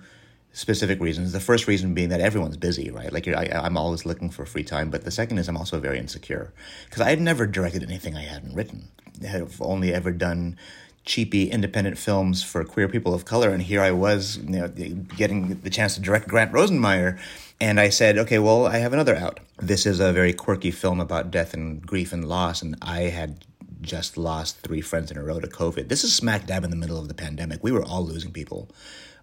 specific 0.51 0.99
reasons. 0.99 1.31
The 1.31 1.39
first 1.39 1.67
reason 1.67 1.93
being 1.93 2.09
that 2.09 2.19
everyone's 2.19 2.57
busy, 2.57 2.89
right? 2.89 3.13
Like 3.13 3.27
I, 3.27 3.65
am 3.65 3.77
always 3.77 4.05
looking 4.05 4.29
for 4.29 4.45
free 4.45 4.63
time. 4.63 4.89
But 4.89 5.03
the 5.03 5.11
second 5.11 5.37
is 5.37 5.47
I'm 5.47 5.57
also 5.57 5.79
very 5.79 5.99
insecure 5.99 6.51
because 6.85 7.01
I 7.01 7.09
had 7.09 7.21
never 7.21 7.45
directed 7.45 7.83
anything 7.83 8.15
I 8.15 8.23
hadn't 8.23 8.55
written. 8.55 8.89
I 9.23 9.27
have 9.27 9.61
only 9.61 9.93
ever 9.93 10.11
done 10.11 10.57
cheapy 11.07 11.49
independent 11.49 11.97
films 11.97 12.43
for 12.43 12.63
queer 12.63 12.87
people 12.87 13.15
of 13.15 13.25
color, 13.25 13.49
and 13.49 13.63
here 13.63 13.81
I 13.81 13.89
was, 13.91 14.37
you 14.37 14.59
know, 14.59 14.67
getting 14.67 15.59
the 15.61 15.69
chance 15.71 15.95
to 15.95 16.01
direct 16.01 16.27
Grant 16.27 16.51
Rosenmeyer 16.51 17.17
and 17.59 17.79
I 17.79 17.89
said, 17.89 18.17
okay, 18.19 18.37
well, 18.37 18.67
I 18.67 18.77
have 18.77 18.93
another 18.93 19.15
out. 19.15 19.39
This 19.57 19.85
is 19.87 19.99
a 19.99 20.13
very 20.13 20.33
quirky 20.33 20.69
film 20.69 20.99
about 20.99 21.31
death 21.31 21.53
and 21.55 21.83
grief 21.85 22.13
and 22.13 22.27
loss. 22.27 22.61
And 22.61 22.75
I 22.83 23.01
had 23.03 23.45
just 23.81 24.17
lost 24.17 24.59
three 24.59 24.81
friends 24.81 25.09
in 25.09 25.17
a 25.17 25.23
row 25.23 25.39
to 25.39 25.47
COVID. 25.47 25.87
This 25.87 26.03
is 26.03 26.13
smack 26.13 26.45
dab 26.45 26.63
in 26.63 26.69
the 26.69 26.75
middle 26.75 26.99
of 26.99 27.07
the 27.07 27.15
pandemic. 27.15 27.63
We 27.63 27.71
were 27.71 27.83
all 27.83 28.05
losing 28.05 28.31
people. 28.31 28.69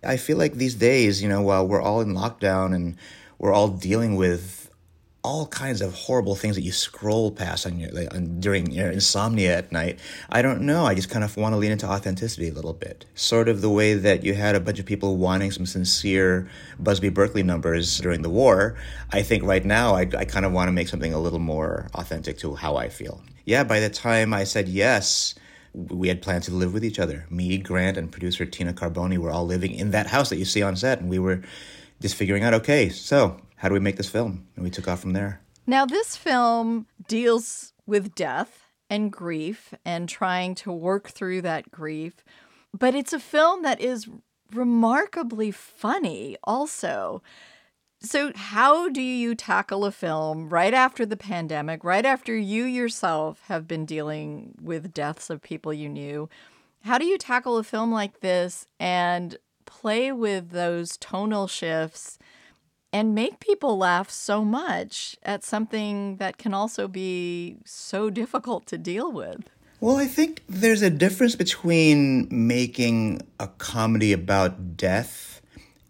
I 0.02 0.16
feel 0.16 0.36
like 0.36 0.54
these 0.54 0.74
days, 0.74 1.22
you 1.22 1.28
know, 1.28 1.42
while 1.42 1.66
we're 1.66 1.80
all 1.80 2.00
in 2.00 2.14
lockdown 2.14 2.74
and 2.74 2.96
we're 3.38 3.52
all 3.52 3.68
dealing 3.68 4.16
with 4.16 4.63
all 5.24 5.46
kinds 5.46 5.80
of 5.80 5.94
horrible 5.94 6.34
things 6.34 6.54
that 6.54 6.62
you 6.62 6.70
scroll 6.70 7.32
past 7.32 7.66
on 7.66 7.80
your 7.80 7.90
like, 7.92 8.14
on, 8.14 8.38
during 8.40 8.70
your 8.70 8.90
insomnia 8.90 9.56
at 9.56 9.72
night. 9.72 9.98
I 10.28 10.42
don't 10.42 10.60
know. 10.60 10.84
I 10.84 10.94
just 10.94 11.08
kind 11.08 11.24
of 11.24 11.34
want 11.38 11.54
to 11.54 11.56
lean 11.56 11.72
into 11.72 11.88
authenticity 11.88 12.48
a 12.48 12.52
little 12.52 12.74
bit, 12.74 13.06
sort 13.14 13.48
of 13.48 13.62
the 13.62 13.70
way 13.70 13.94
that 13.94 14.22
you 14.22 14.34
had 14.34 14.54
a 14.54 14.60
bunch 14.60 14.78
of 14.78 14.84
people 14.84 15.16
wanting 15.16 15.50
some 15.50 15.64
sincere 15.64 16.46
Busby 16.78 17.08
Berkeley 17.08 17.42
numbers 17.42 17.98
during 17.98 18.20
the 18.20 18.28
war. 18.28 18.76
I 19.12 19.22
think 19.22 19.42
right 19.44 19.64
now 19.64 19.94
I, 19.94 20.02
I 20.16 20.26
kind 20.26 20.44
of 20.44 20.52
want 20.52 20.68
to 20.68 20.72
make 20.72 20.88
something 20.88 21.14
a 21.14 21.18
little 21.18 21.38
more 21.38 21.88
authentic 21.94 22.36
to 22.38 22.54
how 22.54 22.76
I 22.76 22.90
feel. 22.90 23.22
Yeah, 23.46 23.64
by 23.64 23.80
the 23.80 23.90
time 23.90 24.34
I 24.34 24.44
said 24.44 24.68
yes 24.68 25.34
we 25.72 26.06
had 26.06 26.22
planned 26.22 26.44
to 26.44 26.54
live 26.54 26.72
with 26.72 26.84
each 26.84 27.00
other. 27.00 27.26
Me, 27.30 27.58
Grant, 27.58 27.96
and 27.96 28.12
producer 28.12 28.46
Tina 28.46 28.72
Carboni 28.72 29.18
were 29.18 29.30
all 29.30 29.44
living 29.44 29.74
in 29.74 29.90
that 29.90 30.06
house 30.06 30.30
that 30.30 30.36
you 30.36 30.44
see 30.44 30.62
on 30.62 30.76
set, 30.76 31.00
and 31.00 31.10
we 31.10 31.18
were 31.18 31.42
just 32.00 32.14
figuring 32.14 32.44
out 32.44 32.54
okay, 32.54 32.88
so 32.90 33.40
how 33.56 33.68
do 33.68 33.74
we 33.74 33.80
make 33.80 33.96
this 33.96 34.08
film? 34.08 34.46
And 34.56 34.64
we 34.64 34.70
took 34.70 34.88
off 34.88 35.00
from 35.00 35.12
there. 35.12 35.40
Now, 35.66 35.86
this 35.86 36.16
film 36.16 36.86
deals 37.08 37.72
with 37.86 38.14
death 38.14 38.68
and 38.90 39.10
grief 39.10 39.72
and 39.84 40.08
trying 40.08 40.54
to 40.56 40.72
work 40.72 41.08
through 41.08 41.42
that 41.42 41.70
grief, 41.70 42.24
but 42.72 42.94
it's 42.94 43.12
a 43.12 43.20
film 43.20 43.62
that 43.62 43.80
is 43.80 44.08
remarkably 44.52 45.50
funny 45.50 46.36
also. 46.44 47.22
So, 48.00 48.32
how 48.34 48.90
do 48.90 49.00
you 49.00 49.34
tackle 49.34 49.86
a 49.86 49.90
film 49.90 50.50
right 50.50 50.74
after 50.74 51.06
the 51.06 51.16
pandemic, 51.16 51.82
right 51.82 52.04
after 52.04 52.36
you 52.36 52.64
yourself 52.64 53.42
have 53.46 53.66
been 53.66 53.86
dealing 53.86 54.54
with 54.60 54.92
deaths 54.92 55.30
of 55.30 55.40
people 55.40 55.72
you 55.72 55.88
knew? 55.88 56.28
How 56.82 56.98
do 56.98 57.06
you 57.06 57.16
tackle 57.16 57.56
a 57.56 57.64
film 57.64 57.90
like 57.90 58.20
this 58.20 58.66
and 58.78 59.38
play 59.64 60.12
with 60.12 60.50
those 60.50 60.98
tonal 60.98 61.46
shifts 61.46 62.18
and 62.94 63.12
make 63.12 63.40
people 63.40 63.76
laugh 63.76 64.08
so 64.08 64.44
much 64.44 65.16
at 65.24 65.42
something 65.42 66.16
that 66.18 66.38
can 66.38 66.54
also 66.54 66.86
be 66.86 67.56
so 67.64 68.08
difficult 68.08 68.66
to 68.66 68.78
deal 68.78 69.10
with. 69.10 69.50
Well, 69.80 69.96
I 69.96 70.06
think 70.06 70.44
there's 70.48 70.80
a 70.80 70.90
difference 70.90 71.34
between 71.34 72.28
making 72.30 73.22
a 73.40 73.48
comedy 73.48 74.12
about 74.12 74.76
death 74.76 75.42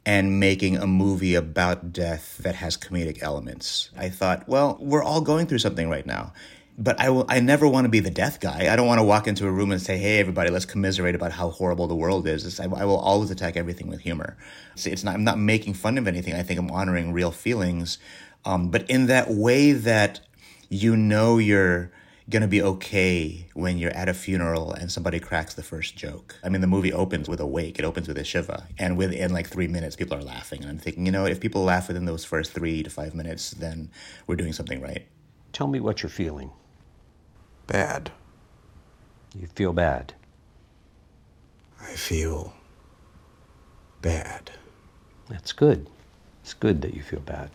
and 0.07 0.41
making 0.41 0.79
a 0.79 0.87
movie 0.87 1.35
about 1.35 1.93
death 1.93 2.39
that 2.39 2.55
has 2.55 2.75
comedic 2.75 3.23
elements. 3.23 3.91
I 3.99 4.09
thought, 4.09 4.49
well, 4.49 4.79
we're 4.81 5.05
all 5.05 5.21
going 5.21 5.47
through 5.47 5.59
something 5.59 5.91
right 5.91 6.07
now 6.07 6.33
but 6.77 7.01
I 7.01 7.09
will. 7.11 7.25
I 7.29 7.41
never 7.41 7.69
want 7.69 7.85
to 7.85 7.89
be 7.89 8.01
the 8.01 8.11
death 8.11 8.41
guy. 8.41 8.73
I 8.73 8.77
don't 8.77 8.87
want 8.87 8.99
to 8.99 9.05
walk 9.05 9.29
into 9.29 9.47
a 9.47 9.51
room 9.51 9.71
and 9.71 9.81
say, 9.81 9.97
"Hey, 9.97 10.19
everybody, 10.19 10.51
let's 10.51 10.65
commiserate 10.65 11.15
about 11.15 11.33
how 11.33 11.51
horrible 11.51 11.87
the 11.87 11.95
world 11.95 12.27
is." 12.27 12.59
I, 12.59 12.65
I, 12.65 12.85
will 12.85 12.99
always 12.99 13.31
attack 13.31 13.57
everything 13.57 13.87
with 13.87 14.01
humor. 14.01 14.37
It's 14.75 15.05
not. 15.05 15.15
I'm 15.15 15.25
not 15.25 15.39
making 15.39 15.75
fun 15.75 15.99
of 15.99 16.09
anything. 16.09 16.35
I 16.35 16.43
think 16.43 16.59
I'm 16.59 16.71
honoring 16.71 17.13
real 17.13 17.31
feelings, 17.31 17.99
um, 18.45 18.71
but 18.71 18.89
in 18.91 19.07
that 19.07 19.31
way 19.31 19.73
that 19.73 20.21
you 20.69 20.97
know 20.97 21.39
you're 21.39 21.93
gonna 22.29 22.49
be 22.49 22.63
okay 22.63 23.47
when 23.55 23.79
you're 23.79 23.95
at 23.95 24.09
a 24.09 24.15
funeral 24.15 24.73
and 24.73 24.91
somebody 24.91 25.21
cracks 25.21 25.55
the 25.55 25.63
first 25.63 25.95
joke. 25.95 26.37
I 26.43 26.49
mean, 26.49 26.61
the 26.61 26.67
movie 26.67 26.93
opens 26.93 27.29
with 27.29 27.39
a 27.39 27.47
wake. 27.47 27.79
It 27.79 27.85
opens 27.85 28.09
with 28.09 28.19
a 28.19 28.25
shiva, 28.25 28.67
and 28.81 28.97
within 28.97 29.33
like 29.33 29.47
three 29.47 29.69
minutes, 29.69 29.95
people 29.95 30.19
are 30.19 30.23
laughing. 30.23 30.63
And 30.63 30.71
I'm 30.71 30.79
thinking, 30.79 31.07
you 31.07 31.13
know, 31.13 31.25
if 31.25 31.39
people 31.39 31.63
laugh 31.63 31.87
within 31.87 32.05
those 32.05 32.25
first 32.25 32.51
three 32.51 32.83
to 32.83 32.91
five 32.91 33.15
minutes, 33.15 33.53
then 33.53 33.91
we're 34.27 34.35
doing 34.35 34.53
something 34.53 34.81
right. 34.81 35.07
Tell 35.53 35.69
me 35.69 35.79
what 35.79 36.03
you're 36.03 36.11
feeling. 36.11 36.51
Bad. 37.67 38.11
You 39.35 39.49
feel 39.49 39.73
bad? 39.73 40.15
I 41.81 41.95
feel 41.95 42.55
bad. 44.01 44.51
That's 45.29 45.53
good. 45.53 45.89
It's 46.43 46.55
good 46.55 46.83
that 46.83 46.95
you 46.95 47.03
feel 47.03 47.21
bad. 47.21 47.51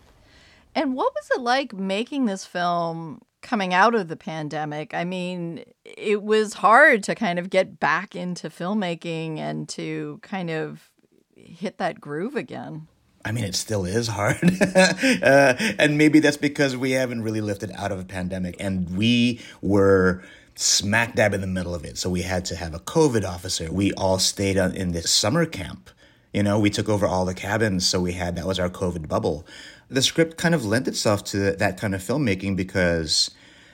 And 0.75 0.95
what 0.95 1.13
was 1.13 1.29
it 1.35 1.41
like 1.41 1.73
making 1.73 2.25
this 2.25 2.45
film 2.45 3.21
coming 3.41 3.73
out 3.73 3.95
of 3.95 4.07
the 4.07 4.15
pandemic? 4.15 4.93
I 4.93 5.03
mean, 5.03 5.63
it 5.85 6.23
was 6.23 6.53
hard 6.55 7.03
to 7.03 7.15
kind 7.15 7.39
of 7.39 7.49
get 7.49 7.79
back 7.79 8.15
into 8.15 8.49
filmmaking 8.49 9.37
and 9.37 9.69
to 9.69 10.19
kind 10.21 10.49
of 10.49 10.89
hit 11.35 11.77
that 11.77 12.01
groove 12.01 12.35
again. 12.35 12.87
I 13.25 13.31
mean, 13.31 13.43
it 13.43 13.55
still 13.55 13.85
is 13.85 14.07
hard. 14.07 14.37
uh, 14.75 15.55
and 15.77 15.97
maybe 15.97 16.19
that's 16.19 16.37
because 16.37 16.77
we 16.77 16.91
haven't 16.91 17.21
really 17.21 17.41
lifted 17.41 17.71
out 17.75 17.91
of 17.91 17.99
a 17.99 18.05
pandemic 18.05 18.55
and 18.59 18.95
we 18.95 19.41
were 19.61 20.23
smack 20.55 21.15
dab 21.15 21.33
in 21.33 21.41
the 21.41 21.47
middle 21.47 21.73
of 21.73 21.85
it. 21.85 21.97
So 21.97 22.09
we 22.09 22.21
had 22.21 22.45
to 22.45 22.55
have 22.55 22.73
a 22.73 22.79
COVID 22.79 23.25
officer. 23.25 23.71
We 23.71 23.93
all 23.93 24.19
stayed 24.19 24.57
in 24.57 24.91
this 24.91 25.09
summer 25.09 25.45
camp. 25.45 25.89
You 26.33 26.43
know, 26.43 26.59
we 26.59 26.69
took 26.69 26.89
over 26.89 27.07
all 27.07 27.25
the 27.25 27.33
cabins. 27.33 27.87
So 27.87 27.99
we 27.99 28.13
had 28.13 28.35
that 28.35 28.45
was 28.45 28.59
our 28.59 28.69
COVID 28.69 29.07
bubble. 29.07 29.45
The 29.89 30.01
script 30.01 30.37
kind 30.37 30.53
of 30.53 30.65
lent 30.65 30.87
itself 30.87 31.23
to 31.25 31.53
that 31.53 31.79
kind 31.79 31.95
of 31.95 32.01
filmmaking 32.01 32.55
because, 32.55 33.31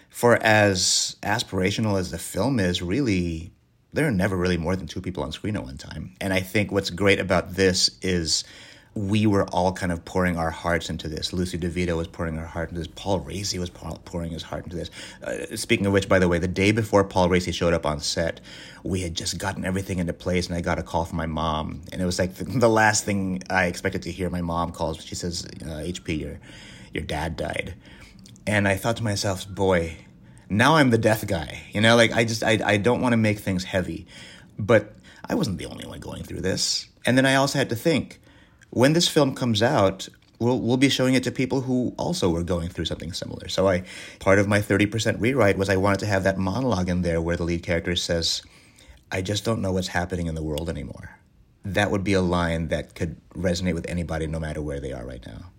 for 0.09 0.41
as 0.41 1.17
aspirational 1.23 1.99
as 1.99 2.11
the 2.11 2.17
film 2.17 2.59
is, 2.59 2.81
really, 2.81 3.51
there 3.91 4.07
are 4.07 4.11
never 4.11 4.37
really 4.37 4.57
more 4.57 4.75
than 4.75 4.87
two 4.87 5.01
people 5.01 5.23
on 5.23 5.31
screen 5.31 5.57
at 5.57 5.63
one 5.63 5.77
time. 5.77 6.15
And 6.21 6.33
I 6.33 6.39
think 6.39 6.71
what's 6.71 6.89
great 6.89 7.19
about 7.19 7.55
this 7.55 7.89
is 8.01 8.45
we 8.95 9.27
were 9.27 9.43
all 9.49 9.73
kind 9.73 9.91
of 9.91 10.05
pouring 10.05 10.37
our 10.37 10.49
hearts 10.49 10.89
into 10.89 11.09
this. 11.09 11.33
Lucy 11.33 11.57
DeVito 11.57 11.97
was 11.97 12.07
pouring 12.07 12.35
her 12.37 12.45
heart 12.45 12.69
into 12.69 12.79
this. 12.79 12.87
Paul 12.95 13.19
Raci 13.19 13.59
was 13.59 13.69
pouring 13.69 14.31
his 14.31 14.41
heart 14.41 14.63
into 14.63 14.77
this. 14.77 14.89
Uh, 15.21 15.53
speaking 15.57 15.85
of 15.85 15.91
which, 15.91 16.07
by 16.07 16.17
the 16.17 16.29
way, 16.29 16.39
the 16.39 16.47
day 16.47 16.71
before 16.71 17.03
Paul 17.03 17.27
Raci 17.27 17.53
showed 17.53 17.73
up 17.73 17.85
on 17.85 17.99
set, 17.99 18.39
we 18.83 19.01
had 19.01 19.13
just 19.13 19.37
gotten 19.37 19.65
everything 19.65 19.99
into 19.99 20.13
place, 20.13 20.47
and 20.47 20.55
I 20.55 20.61
got 20.61 20.79
a 20.79 20.83
call 20.83 21.03
from 21.03 21.17
my 21.17 21.25
mom, 21.25 21.81
and 21.91 22.01
it 22.01 22.05
was 22.05 22.17
like 22.17 22.35
the, 22.35 22.43
the 22.59 22.69
last 22.69 23.03
thing 23.03 23.43
I 23.49 23.65
expected 23.65 24.01
to 24.03 24.11
hear. 24.11 24.29
My 24.29 24.41
mom 24.41 24.71
calls. 24.71 25.03
She 25.03 25.15
says, 25.15 25.45
uh, 25.61 25.81
"HP, 25.83 26.17
your 26.17 26.39
your 26.93 27.03
dad 27.03 27.35
died," 27.35 27.75
and 28.47 28.65
I 28.65 28.77
thought 28.77 28.97
to 28.97 29.03
myself, 29.03 29.47
"Boy." 29.47 29.97
Now 30.47 30.75
I'm 30.75 30.91
the 30.91 30.99
death 30.99 31.25
guy, 31.25 31.63
you 31.71 31.81
know. 31.81 31.95
Like 31.95 32.13
I 32.13 32.23
just 32.23 32.43
I 32.43 32.59
I 32.63 32.77
don't 32.77 33.01
want 33.01 33.13
to 33.13 33.17
make 33.17 33.39
things 33.39 33.63
heavy, 33.63 34.05
but 34.59 34.93
I 35.27 35.33
wasn't 35.33 35.57
the 35.57 35.65
only 35.65 35.87
one 35.87 35.99
going 35.99 36.23
through 36.23 36.41
this. 36.41 36.87
And 37.03 37.17
then 37.17 37.25
I 37.25 37.33
also 37.33 37.57
had 37.57 37.69
to 37.69 37.75
think, 37.75 38.19
when 38.75 38.91
this 38.91 39.07
film 39.07 39.33
comes 39.33 39.63
out, 39.63 40.09
we'll, 40.37 40.59
we'll 40.59 40.75
be 40.75 40.89
showing 40.89 41.13
it 41.13 41.23
to 41.23 41.31
people 41.31 41.61
who 41.61 41.95
also 41.97 42.29
were 42.29 42.43
going 42.43 42.67
through 42.67 42.83
something 42.83 43.13
similar. 43.13 43.47
So 43.47 43.69
I, 43.69 43.83
part 44.19 44.37
of 44.37 44.49
my 44.49 44.59
30% 44.59 45.21
rewrite 45.21 45.57
was 45.57 45.69
I 45.69 45.77
wanted 45.77 46.01
to 46.01 46.07
have 46.07 46.25
that 46.25 46.37
monologue 46.37 46.89
in 46.89 47.01
there 47.01 47.21
where 47.21 47.37
the 47.37 47.45
lead 47.45 47.63
character 47.63 47.95
says, 47.95 48.41
I 49.09 49.21
just 49.21 49.45
don't 49.45 49.61
know 49.61 49.71
what's 49.71 49.87
happening 49.87 50.27
in 50.27 50.35
the 50.35 50.43
world 50.43 50.69
anymore. 50.69 51.17
That 51.63 51.89
would 51.89 52.03
be 52.03 52.11
a 52.11 52.21
line 52.21 52.67
that 52.67 52.95
could 52.95 53.15
resonate 53.33 53.75
with 53.75 53.89
anybody 53.89 54.27
no 54.27 54.41
matter 54.41 54.61
where 54.61 54.81
they 54.81 54.91
are 54.91 55.05
right 55.05 55.25
now. 55.25 55.51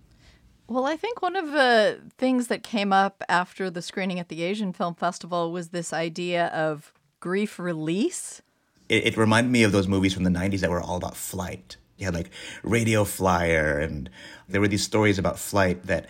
Well, 0.67 0.85
I 0.85 0.95
think 0.95 1.23
one 1.23 1.35
of 1.35 1.53
the 1.53 1.99
things 2.19 2.49
that 2.49 2.61
came 2.61 2.93
up 2.93 3.23
after 3.27 3.71
the 3.71 3.81
screening 3.81 4.19
at 4.19 4.29
the 4.29 4.43
Asian 4.43 4.73
Film 4.73 4.93
Festival 4.93 5.51
was 5.51 5.69
this 5.69 5.91
idea 5.91 6.47
of 6.47 6.93
grief 7.19 7.57
release. 7.57 8.43
It, 8.89 9.07
it 9.07 9.17
reminded 9.17 9.49
me 9.49 9.63
of 9.63 9.71
those 9.71 9.87
movies 9.87 10.13
from 10.13 10.23
the 10.23 10.29
90s 10.29 10.59
that 10.59 10.69
were 10.69 10.81
all 10.81 10.97
about 10.97 11.17
flight 11.17 11.77
you 11.97 12.05
had 12.05 12.13
like 12.13 12.29
Radio 12.63 13.03
Flyer, 13.03 13.79
and 13.79 14.09
there 14.47 14.61
were 14.61 14.67
these 14.67 14.83
stories 14.83 15.19
about 15.19 15.39
flight 15.39 15.85
that 15.87 16.07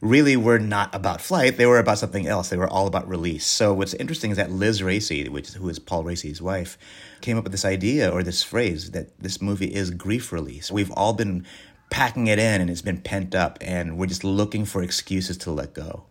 really 0.00 0.36
were 0.36 0.58
not 0.58 0.94
about 0.94 1.20
flight. 1.20 1.56
They 1.56 1.66
were 1.66 1.78
about 1.78 1.98
something 1.98 2.26
else. 2.26 2.48
They 2.48 2.56
were 2.56 2.68
all 2.68 2.86
about 2.86 3.08
release. 3.08 3.46
So 3.46 3.74
what's 3.74 3.94
interesting 3.94 4.30
is 4.30 4.36
that 4.36 4.50
Liz 4.50 4.80
Raci, 4.80 5.28
which 5.28 5.50
who 5.50 5.68
is 5.68 5.78
Paul 5.78 6.04
Raci's 6.04 6.40
wife, 6.40 6.78
came 7.20 7.36
up 7.36 7.44
with 7.44 7.52
this 7.52 7.64
idea 7.64 8.10
or 8.10 8.22
this 8.22 8.42
phrase 8.42 8.92
that 8.92 9.18
this 9.18 9.42
movie 9.42 9.74
is 9.74 9.90
grief 9.90 10.32
release. 10.32 10.70
We've 10.70 10.90
all 10.92 11.12
been 11.12 11.46
packing 11.90 12.28
it 12.28 12.38
in 12.38 12.60
and 12.60 12.70
it's 12.70 12.82
been 12.82 13.00
pent 13.00 13.34
up 13.34 13.58
and 13.60 13.98
we're 13.98 14.06
just 14.06 14.24
looking 14.24 14.64
for 14.64 14.82
excuses 14.82 15.36
to 15.38 15.50
let 15.50 15.74
go. 15.74 16.04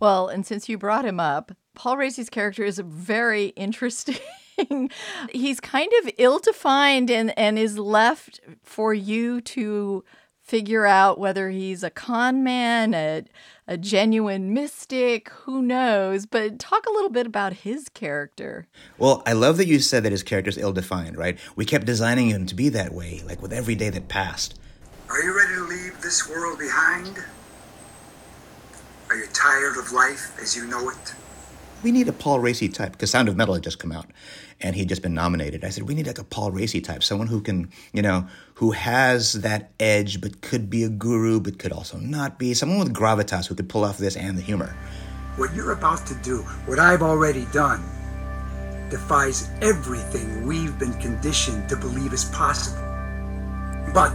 Well, 0.00 0.28
and 0.28 0.46
since 0.46 0.68
you 0.68 0.78
brought 0.78 1.04
him 1.04 1.20
up, 1.20 1.52
Paul 1.74 1.96
Raci's 1.96 2.30
character 2.30 2.64
is 2.64 2.78
very 2.78 3.46
interesting. 3.48 4.16
He's 5.30 5.60
kind 5.60 5.90
of 6.02 6.10
ill 6.18 6.38
defined 6.38 7.10
and, 7.10 7.36
and 7.38 7.58
is 7.58 7.78
left 7.78 8.40
for 8.62 8.94
you 8.94 9.40
to 9.40 10.04
figure 10.44 10.84
out 10.84 11.18
whether 11.18 11.48
he's 11.48 11.82
a 11.82 11.90
con 11.90 12.44
man, 12.44 12.92
a, 12.92 13.24
a 13.66 13.78
genuine 13.78 14.52
mystic, 14.52 15.30
who 15.30 15.62
knows. 15.62 16.26
But 16.26 16.58
talk 16.58 16.86
a 16.86 16.92
little 16.92 17.10
bit 17.10 17.26
about 17.26 17.54
his 17.54 17.88
character. 17.88 18.66
Well, 18.98 19.22
I 19.26 19.32
love 19.32 19.56
that 19.56 19.66
you 19.66 19.80
said 19.80 20.02
that 20.02 20.12
his 20.12 20.22
character 20.22 20.50
is 20.50 20.58
ill 20.58 20.72
defined, 20.72 21.16
right? 21.16 21.38
We 21.56 21.64
kept 21.64 21.86
designing 21.86 22.28
him 22.28 22.46
to 22.46 22.54
be 22.54 22.68
that 22.68 22.92
way, 22.92 23.22
like 23.26 23.40
with 23.40 23.52
every 23.52 23.74
day 23.74 23.88
that 23.90 24.08
passed. 24.08 24.58
Are 25.08 25.22
you 25.22 25.36
ready 25.36 25.54
to 25.54 25.64
leave 25.64 26.00
this 26.02 26.28
world 26.28 26.58
behind? 26.58 27.18
Are 29.08 29.16
you 29.16 29.26
tired 29.32 29.76
of 29.78 29.92
life 29.92 30.38
as 30.40 30.56
you 30.56 30.66
know 30.66 30.90
it? 30.90 31.14
We 31.84 31.92
need 31.92 32.08
a 32.08 32.14
Paul 32.14 32.40
Raci 32.40 32.72
type 32.72 32.92
because 32.92 33.10
Sound 33.10 33.28
of 33.28 33.36
Metal 33.36 33.52
had 33.52 33.62
just 33.62 33.78
come 33.78 33.92
out 33.92 34.06
and 34.58 34.74
he'd 34.74 34.88
just 34.88 35.02
been 35.02 35.12
nominated. 35.12 35.66
I 35.66 35.68
said, 35.68 35.86
we 35.86 35.94
need 35.94 36.06
like 36.06 36.18
a 36.18 36.24
Paul 36.24 36.50
Raci 36.50 36.82
type, 36.82 37.02
someone 37.02 37.26
who 37.26 37.42
can, 37.42 37.68
you 37.92 38.00
know, 38.00 38.26
who 38.54 38.70
has 38.70 39.34
that 39.34 39.70
edge, 39.78 40.22
but 40.22 40.40
could 40.40 40.70
be 40.70 40.82
a 40.82 40.88
guru, 40.88 41.40
but 41.40 41.58
could 41.58 41.72
also 41.72 41.98
not 41.98 42.38
be, 42.38 42.54
someone 42.54 42.78
with 42.78 42.94
gravitas 42.94 43.46
who 43.46 43.54
could 43.54 43.68
pull 43.68 43.84
off 43.84 43.98
this 43.98 44.16
and 44.16 44.38
the 44.38 44.40
humor. 44.40 44.74
What 45.36 45.54
you're 45.54 45.72
about 45.72 46.06
to 46.06 46.14
do, 46.22 46.38
what 46.64 46.78
I've 46.78 47.02
already 47.02 47.44
done, 47.52 47.84
defies 48.88 49.50
everything 49.60 50.46
we've 50.46 50.78
been 50.78 50.94
conditioned 50.94 51.68
to 51.68 51.76
believe 51.76 52.14
is 52.14 52.24
possible. 52.24 52.80
But 53.92 54.14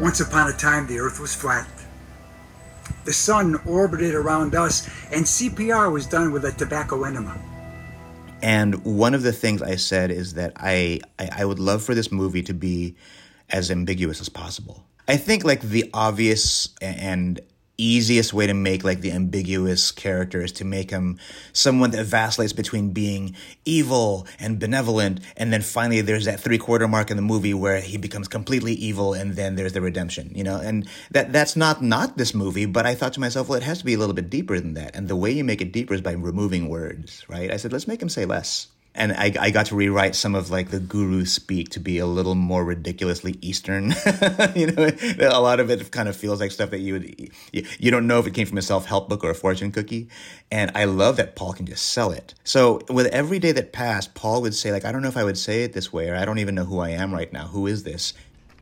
once 0.00 0.20
upon 0.20 0.48
a 0.48 0.52
time, 0.52 0.86
the 0.86 1.00
earth 1.00 1.18
was 1.18 1.34
flat. 1.34 1.66
The 3.04 3.12
sun 3.12 3.56
orbited 3.66 4.14
around 4.14 4.54
us, 4.54 4.86
and 5.12 5.24
CPR 5.24 5.92
was 5.92 6.06
done 6.06 6.32
with 6.32 6.44
a 6.44 6.52
tobacco 6.52 7.04
enema. 7.04 7.40
And 8.42 8.84
one 8.84 9.14
of 9.14 9.22
the 9.22 9.32
things 9.32 9.62
I 9.62 9.76
said 9.76 10.10
is 10.10 10.34
that 10.34 10.52
I, 10.56 11.00
I, 11.18 11.28
I 11.38 11.44
would 11.44 11.60
love 11.60 11.82
for 11.82 11.94
this 11.94 12.10
movie 12.10 12.42
to 12.42 12.54
be 12.54 12.96
as 13.50 13.70
ambiguous 13.70 14.20
as 14.20 14.28
possible. 14.28 14.84
I 15.06 15.16
think 15.16 15.44
like 15.44 15.60
the 15.60 15.90
obvious 15.94 16.68
and 16.80 17.40
easiest 17.82 18.32
way 18.32 18.46
to 18.46 18.54
make 18.54 18.84
like 18.84 19.00
the 19.00 19.12
ambiguous 19.12 19.90
character 19.90 20.42
is 20.42 20.52
to 20.52 20.64
make 20.64 20.90
him 20.90 21.18
someone 21.52 21.90
that 21.90 22.04
vacillates 22.04 22.52
between 22.52 22.90
being 22.90 23.34
evil 23.64 24.26
and 24.38 24.58
benevolent 24.58 25.20
and 25.36 25.52
then 25.52 25.62
finally 25.62 26.00
there's 26.00 26.24
that 26.24 26.40
three 26.40 26.58
quarter 26.58 26.88
mark 26.88 27.10
in 27.10 27.16
the 27.16 27.22
movie 27.22 27.54
where 27.54 27.80
he 27.80 27.96
becomes 27.96 28.28
completely 28.28 28.72
evil 28.74 29.14
and 29.14 29.36
then 29.36 29.54
there's 29.54 29.72
the 29.72 29.80
redemption 29.80 30.30
you 30.34 30.44
know? 30.44 30.56
And 30.56 30.88
that 31.10 31.32
that's 31.32 31.56
not 31.56 31.82
not 31.82 32.16
this 32.16 32.34
movie 32.34 32.66
but 32.66 32.86
i 32.86 32.94
thought 32.94 33.12
to 33.14 33.20
myself 33.20 33.48
well 33.48 33.58
it 33.58 33.64
has 33.64 33.78
to 33.78 33.84
be 33.84 33.94
a 33.94 33.98
little 33.98 34.14
bit 34.14 34.30
deeper 34.30 34.58
than 34.58 34.74
that. 34.74 34.94
And 34.96 35.08
the 35.08 35.16
way 35.16 35.30
you 35.30 35.44
make 35.44 35.60
it 35.60 35.72
deeper 35.72 35.94
is 35.94 36.00
by 36.00 36.12
removing 36.12 36.68
words 36.68 37.24
right? 37.28 37.50
I 37.50 37.56
said 37.56 37.72
let's 37.72 37.88
make 37.88 38.02
him 38.02 38.08
say 38.08 38.24
less 38.24 38.68
and 38.94 39.12
I, 39.12 39.32
I 39.40 39.50
got 39.50 39.66
to 39.66 39.74
rewrite 39.74 40.14
some 40.14 40.34
of 40.34 40.50
like 40.50 40.70
the 40.70 40.78
guru 40.78 41.24
speak 41.24 41.70
to 41.70 41.80
be 41.80 41.98
a 41.98 42.06
little 42.06 42.34
more 42.34 42.64
ridiculously 42.64 43.36
Eastern. 43.40 43.90
you 44.54 44.66
know, 44.66 44.90
a 45.20 45.40
lot 45.40 45.60
of 45.60 45.70
it 45.70 45.90
kind 45.90 46.08
of 46.08 46.16
feels 46.16 46.40
like 46.40 46.50
stuff 46.50 46.70
that 46.70 46.80
you 46.80 46.94
would 46.94 47.30
you, 47.52 47.66
you 47.78 47.90
don't 47.90 48.06
know 48.06 48.18
if 48.18 48.26
it 48.26 48.34
came 48.34 48.46
from 48.46 48.58
a 48.58 48.62
self 48.62 48.86
help 48.86 49.08
book 49.08 49.24
or 49.24 49.30
a 49.30 49.34
fortune 49.34 49.72
cookie. 49.72 50.08
And 50.50 50.70
I 50.74 50.84
love 50.84 51.16
that 51.16 51.36
Paul 51.36 51.54
can 51.54 51.64
just 51.64 51.90
sell 51.90 52.10
it. 52.10 52.34
So 52.44 52.82
with 52.90 53.06
every 53.06 53.38
day 53.38 53.52
that 53.52 53.72
passed, 53.72 54.14
Paul 54.14 54.42
would 54.42 54.54
say 54.54 54.72
like, 54.72 54.84
I 54.84 54.92
don't 54.92 55.00
know 55.00 55.08
if 55.08 55.16
I 55.16 55.24
would 55.24 55.38
say 55.38 55.64
it 55.64 55.72
this 55.72 55.92
way, 55.92 56.10
or 56.10 56.16
I 56.16 56.26
don't 56.26 56.38
even 56.38 56.54
know 56.54 56.64
who 56.64 56.80
I 56.80 56.90
am 56.90 57.14
right 57.14 57.32
now. 57.32 57.46
Who 57.46 57.66
is 57.66 57.84
this? 57.84 58.12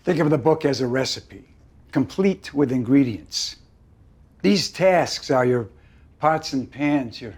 Think 0.04 0.20
of 0.20 0.30
the 0.30 0.38
book 0.38 0.64
as 0.64 0.80
a 0.80 0.86
recipe, 0.86 1.44
complete 1.90 2.54
with 2.54 2.70
ingredients. 2.70 3.56
These 4.42 4.70
tasks 4.70 5.30
are 5.30 5.44
your 5.44 5.68
pots 6.20 6.52
and 6.52 6.70
pans, 6.70 7.20
your 7.20 7.34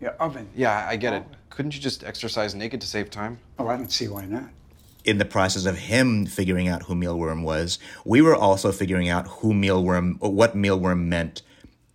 your 0.00 0.12
oven. 0.12 0.48
Yeah, 0.54 0.86
I 0.88 0.94
get 0.94 1.14
it. 1.14 1.24
Couldn't 1.58 1.74
you 1.74 1.80
just 1.80 2.04
exercise 2.04 2.54
naked 2.54 2.80
to 2.82 2.86
save 2.86 3.10
time? 3.10 3.40
Oh, 3.58 3.66
I 3.66 3.76
don't 3.76 3.90
see 3.90 4.06
why 4.06 4.26
not. 4.26 4.44
In 5.04 5.18
the 5.18 5.24
process 5.24 5.66
of 5.66 5.76
him 5.76 6.24
figuring 6.24 6.68
out 6.68 6.84
who 6.84 6.94
mealworm 6.94 7.42
was, 7.42 7.80
we 8.04 8.22
were 8.22 8.36
also 8.36 8.70
figuring 8.70 9.08
out 9.08 9.26
who 9.26 9.52
mealworm, 9.52 10.20
what 10.20 10.54
mealworm 10.54 11.06
meant 11.06 11.42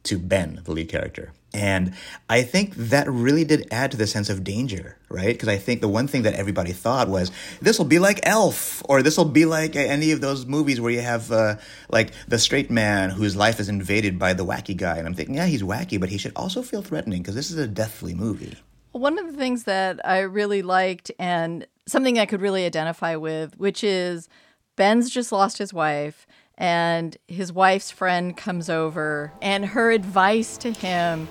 to 0.03 0.19
Ben, 0.19 0.59
the 0.65 0.73
lead 0.73 0.89
character. 0.89 1.31
And 1.53 1.93
I 2.29 2.41
think 2.41 2.75
that 2.75 3.09
really 3.09 3.45
did 3.45 3.69
add 3.71 3.91
to 3.91 3.97
the 3.97 4.05
sense 4.05 4.29
of 4.29 4.43
danger, 4.43 4.97
right? 5.07 5.33
Because 5.33 5.47
I 5.47 5.55
think 5.55 5.79
the 5.79 5.87
one 5.87 6.07
thing 6.07 6.23
that 6.23 6.33
everybody 6.33 6.73
thought 6.73 7.07
was 7.07 7.31
this 7.61 7.77
will 7.77 7.85
be 7.85 7.99
like 7.99 8.19
Elf, 8.23 8.83
or 8.89 9.01
this 9.01 9.15
will 9.15 9.23
be 9.23 9.45
like 9.45 9.77
any 9.77 10.11
of 10.11 10.19
those 10.19 10.45
movies 10.45 10.81
where 10.81 10.91
you 10.91 10.99
have 10.99 11.31
uh, 11.31 11.55
like 11.89 12.11
the 12.27 12.37
straight 12.37 12.69
man 12.69 13.11
whose 13.11 13.37
life 13.37 13.61
is 13.61 13.69
invaded 13.69 14.19
by 14.19 14.33
the 14.33 14.45
wacky 14.45 14.75
guy. 14.75 14.97
And 14.97 15.07
I'm 15.07 15.13
thinking, 15.13 15.35
yeah, 15.35 15.45
he's 15.45 15.63
wacky, 15.63 15.97
but 16.01 16.09
he 16.09 16.17
should 16.17 16.33
also 16.35 16.63
feel 16.63 16.81
threatening 16.81 17.21
because 17.21 17.35
this 17.35 17.49
is 17.49 17.57
a 17.57 17.65
deathly 17.65 18.13
movie. 18.13 18.57
One 18.93 19.17
of 19.17 19.25
the 19.25 19.33
things 19.33 19.63
that 19.63 19.99
I 20.07 20.19
really 20.19 20.61
liked 20.61 21.11
and 21.17 21.65
something 21.87 22.19
I 22.19 22.27
could 22.27 22.41
really 22.41 22.63
identify 22.63 23.15
with, 23.15 23.57
which 23.57 23.83
is 23.83 24.29
Ben's 24.75 25.09
just 25.09 25.31
lost 25.31 25.57
his 25.57 25.73
wife, 25.73 26.27
and 26.59 27.17
his 27.27 27.51
wife's 27.51 27.89
friend 27.89 28.37
comes 28.37 28.69
over, 28.69 29.33
and 29.41 29.65
her 29.65 29.89
advice 29.89 30.57
to 30.57 30.71
him 30.71 31.27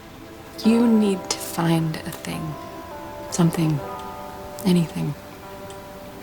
You 0.65 0.85
need 0.89 1.31
to 1.31 1.39
find 1.39 1.95
a 1.95 2.11
thing, 2.11 2.53
something, 3.31 3.79
anything. 4.65 5.15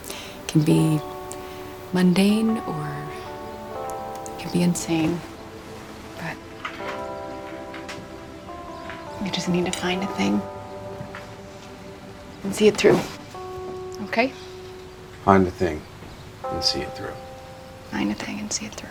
It 0.10 0.48
can 0.50 0.64
be 0.64 1.00
mundane 1.94 2.58
or 2.58 3.10
it 4.26 4.40
can 4.40 4.52
be 4.52 4.62
insane, 4.62 5.22
but 6.18 6.36
you 9.24 9.32
just 9.32 9.48
need 9.48 9.66
to 9.68 9.72
find 9.72 10.04
a 10.04 10.08
thing 10.08 10.42
and 12.44 12.56
see 12.56 12.68
it 12.68 12.78
through. 12.78 13.00
Okay? 14.04 14.32
Find 15.26 15.48
a 15.48 15.52
thing 15.52 15.82
and 16.46 16.64
see 16.64 16.82
it 16.82 16.96
through. 16.96 17.14
find 17.92 18.12
a 18.12 18.16
thing 18.16 18.40
and 18.40 18.52
see 18.52 18.66
it 18.66 18.74
through. 18.74 18.90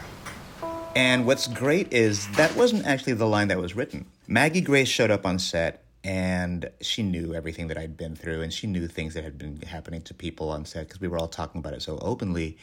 And 0.95 1.27
what's 1.27 1.47
great 1.47 1.93
is 1.93 2.29
that 2.37 2.55
wasn't 2.57 2.87
actually 2.87 3.13
the 3.15 3.27
line 3.27 3.49
that 3.49 3.59
was 3.59 3.77
written. 3.77 4.07
Maggie 4.27 4.61
Grace 4.61 4.89
showed 4.89 5.11
up 5.11 5.25
on 5.25 5.39
set 5.39 5.85
and 6.05 6.71
she 6.81 7.03
knew 7.03 7.35
everything 7.35 7.69
that 7.69 7.79
I'd 7.79 7.97
been 7.97 8.17
through 8.17 8.43
and 8.43 8.53
she 8.53 8.67
knew 8.67 8.87
things 8.89 9.15
that 9.15 9.25
had 9.25 9.39
been 9.39 9.61
happening 9.63 10.03
to 10.03 10.15
people 10.15 10.51
on 10.51 10.65
set 10.65 10.89
because 10.89 11.01
we 11.01 11.09
were 11.09 11.19
all 11.19 11.29
talking 11.29 11.61
about 11.61 11.75
it 11.75 11.83
so 11.83 11.99
openly. 12.03 12.57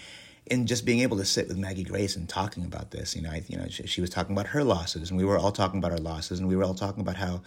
And 0.51 0.67
just 0.67 0.85
being 0.85 0.99
able 0.99 1.17
to 1.17 1.25
sit 1.25 1.47
with 1.47 1.57
Maggie 1.57 1.83
Grace 1.83 2.15
and 2.15 2.29
talking 2.29 2.65
about 2.65 2.91
this, 2.91 3.15
you 3.15 3.21
know, 3.21 3.31
I, 3.31 3.43
you 3.47 3.57
know, 3.57 3.67
she, 3.69 3.87
she 3.87 4.01
was 4.01 4.09
talking 4.09 4.35
about 4.35 4.47
her 4.47 4.63
losses 4.63 5.09
and 5.09 5.17
we 5.17 5.25
were 5.25 5.37
all 5.37 5.51
talking 5.51 5.79
about 5.79 5.91
our 5.91 5.97
losses 5.97 6.39
and 6.39 6.47
we 6.47 6.55
were 6.55 6.63
all 6.63 6.75
talking 6.75 7.01
about 7.01 7.15
how, 7.15 7.41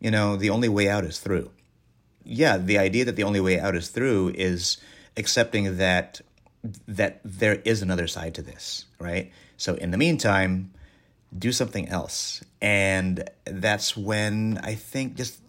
you 0.00 0.10
know, 0.10 0.36
the 0.36 0.50
only 0.50 0.68
way 0.68 0.88
out 0.88 1.04
is 1.04 1.18
through. 1.18 1.50
Yeah, 2.24 2.56
the 2.56 2.78
idea 2.78 3.04
that 3.04 3.16
the 3.16 3.24
only 3.24 3.40
way 3.40 3.58
out 3.58 3.74
is 3.74 3.88
through 3.88 4.32
is 4.34 4.78
accepting 5.16 5.78
that 5.78 6.20
that 6.86 7.20
there 7.24 7.56
is 7.64 7.82
another 7.82 8.06
side 8.06 8.34
to 8.36 8.42
this, 8.42 8.84
right? 9.00 9.32
So 9.56 9.74
in 9.74 9.90
the 9.90 9.98
meantime, 9.98 10.72
do 11.36 11.50
something 11.52 11.88
else. 11.88 12.42
And 12.60 13.28
that's 13.44 13.96
when 13.96 14.60
I 14.62 14.74
think 14.76 15.16
just 15.16 15.40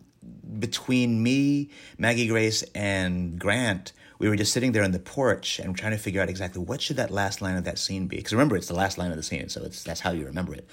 between 0.59 1.21
me, 1.21 1.69
Maggie 1.97 2.27
Grace, 2.27 2.63
and 2.73 3.37
Grant, 3.37 3.91
we 4.23 4.29
were 4.29 4.37
just 4.37 4.53
sitting 4.53 4.71
there 4.71 4.83
on 4.85 4.91
the 4.91 4.99
porch 4.99 5.59
and 5.59 5.75
trying 5.75 5.91
to 5.91 5.97
figure 5.97 6.21
out 6.21 6.29
exactly 6.29 6.61
what 6.61 6.81
should 6.81 6.95
that 6.95 7.11
last 7.11 7.41
line 7.41 7.57
of 7.57 7.65
that 7.65 7.77
scene 7.77 8.07
be. 8.07 8.15
Because 8.15 8.31
remember, 8.31 8.55
it's 8.55 8.69
the 8.69 8.73
last 8.73 8.97
line 8.97 9.11
of 9.11 9.17
the 9.17 9.23
scene, 9.23 9.49
so 9.49 9.61
it's 9.63 9.83
that's 9.83 9.99
how 9.99 10.11
you 10.11 10.25
remember 10.25 10.53
it. 10.53 10.65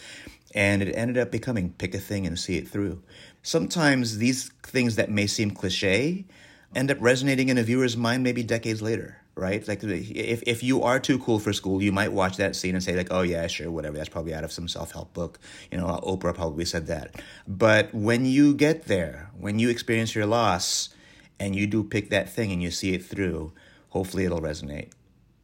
And 0.55 0.81
it 0.81 0.93
ended 0.95 1.19
up 1.19 1.33
becoming 1.33 1.71
pick 1.71 1.93
a 1.93 1.99
thing 1.99 2.29
and 2.29 2.39
see 2.39 2.59
it 2.59 2.69
through. 2.69 3.03
Sometimes 3.43 4.19
these 4.19 4.51
things 4.63 4.95
that 4.95 5.11
may 5.11 5.27
seem 5.27 5.51
cliche 5.51 6.27
end 6.77 6.93
up 6.93 6.99
resonating 7.01 7.49
in 7.49 7.59
a 7.59 7.65
viewer's 7.65 7.97
mind 7.97 8.23
maybe 8.23 8.45
decades 8.45 8.81
later 8.81 9.17
right? 9.37 9.67
Like 9.67 9.83
if 9.83 10.43
if 10.43 10.63
you 10.63 10.83
are 10.83 11.01
too 11.01 11.19
cool 11.19 11.39
for 11.39 11.53
school, 11.53 11.83
you 11.83 11.93
might 11.93 12.13
watch 12.13 12.37
that 12.37 12.55
scene 12.55 12.75
and 12.75 12.85
say 12.85 12.95
like, 12.95 13.09
"Oh 13.11 13.23
yeah, 13.23 13.47
sure, 13.47 13.71
whatever. 13.71 13.97
That's 13.97 14.09
probably 14.09 14.35
out 14.35 14.45
of 14.45 14.53
some 14.53 14.69
self-help 14.69 15.15
book." 15.15 15.39
You 15.73 15.79
know, 15.79 15.87
Oprah 15.87 16.35
probably 16.35 16.67
said 16.67 16.89
that. 16.89 17.15
But 17.49 17.95
when 17.95 18.27
you 18.27 18.53
get 18.53 18.85
there, 18.85 19.31
when 19.39 19.59
you 19.59 19.71
experience 19.71 20.15
your 20.15 20.27
loss 20.27 20.91
and 21.41 21.57
you 21.57 21.67
do 21.67 21.83
pick 21.83 22.11
that 22.11 22.31
thing 22.31 22.53
and 22.53 22.63
you 22.63 22.71
see 22.71 22.95
it 22.95 23.05
through, 23.05 23.53
hopefully 23.89 24.25
it'll 24.25 24.41
resonate. 24.41 24.91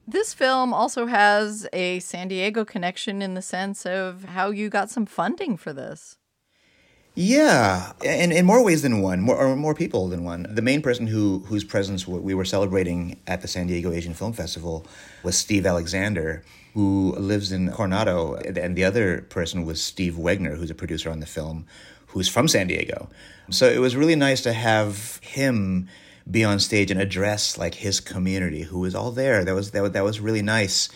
This 0.07 0.33
film 0.33 0.73
also 0.73 1.07
has 1.07 1.67
a 1.73 1.99
San 1.99 2.29
Diego 2.29 2.65
connection 2.65 3.23
in 3.23 3.35
the 3.35 3.43
sense 3.43 3.85
of 3.85 4.25
how 4.25 4.51
you 4.51 4.69
got 4.69 4.89
some 4.89 5.07
funding 5.07 5.57
for 5.57 5.73
this. 5.73 6.17
Yeah, 7.19 7.93
in, 8.05 8.31
in 8.31 8.45
more 8.45 8.63
ways 8.63 8.83
than 8.83 9.01
one, 9.01 9.23
more, 9.23 9.37
or 9.37 9.57
more 9.57 9.75
people 9.75 10.07
than 10.09 10.23
one. 10.23 10.47
The 10.51 10.61
main 10.61 10.83
person 10.83 11.07
who 11.07 11.39
whose 11.47 11.65
presence 11.65 12.07
we 12.07 12.35
were 12.35 12.45
celebrating 12.45 13.19
at 13.27 13.41
the 13.41 13.49
San 13.49 13.67
Diego 13.67 13.91
Asian 13.91 14.13
Film 14.13 14.35
Festival 14.35 14.87
was 15.23 15.37
Steve 15.37 15.65
Alexander, 15.65 16.45
who 16.75 17.15
lives 17.17 17.53
in 17.53 17.73
Coronado, 17.73 18.35
and 18.35 18.77
the 18.77 18.85
other 18.85 19.23
person 19.23 19.65
was 19.65 19.83
Steve 19.83 20.17
Wegner, 20.17 20.59
who's 20.59 20.71
a 20.71 20.75
producer 20.75 21.11
on 21.11 21.21
the 21.21 21.27
film, 21.27 21.65
who's 22.09 22.29
from 22.29 22.49
San 22.49 22.67
Diego. 22.67 23.09
So 23.51 23.69
it 23.69 23.79
was 23.79 23.95
really 23.95 24.17
nice 24.17 24.43
to 24.43 24.53
have 24.53 25.19
him 25.23 25.89
be 26.29 26.43
on 26.43 26.59
stage 26.59 26.91
and 26.91 27.01
address 27.01 27.57
like 27.57 27.75
his 27.75 28.01
community, 28.01 28.63
who 28.63 28.81
was 28.81 28.95
all 28.95 29.13
there. 29.13 29.45
That 29.45 29.55
was 29.55 29.71
that, 29.71 29.93
that 29.93 30.05
was 30.05 30.21
really 30.21 30.43
nice 30.43 30.89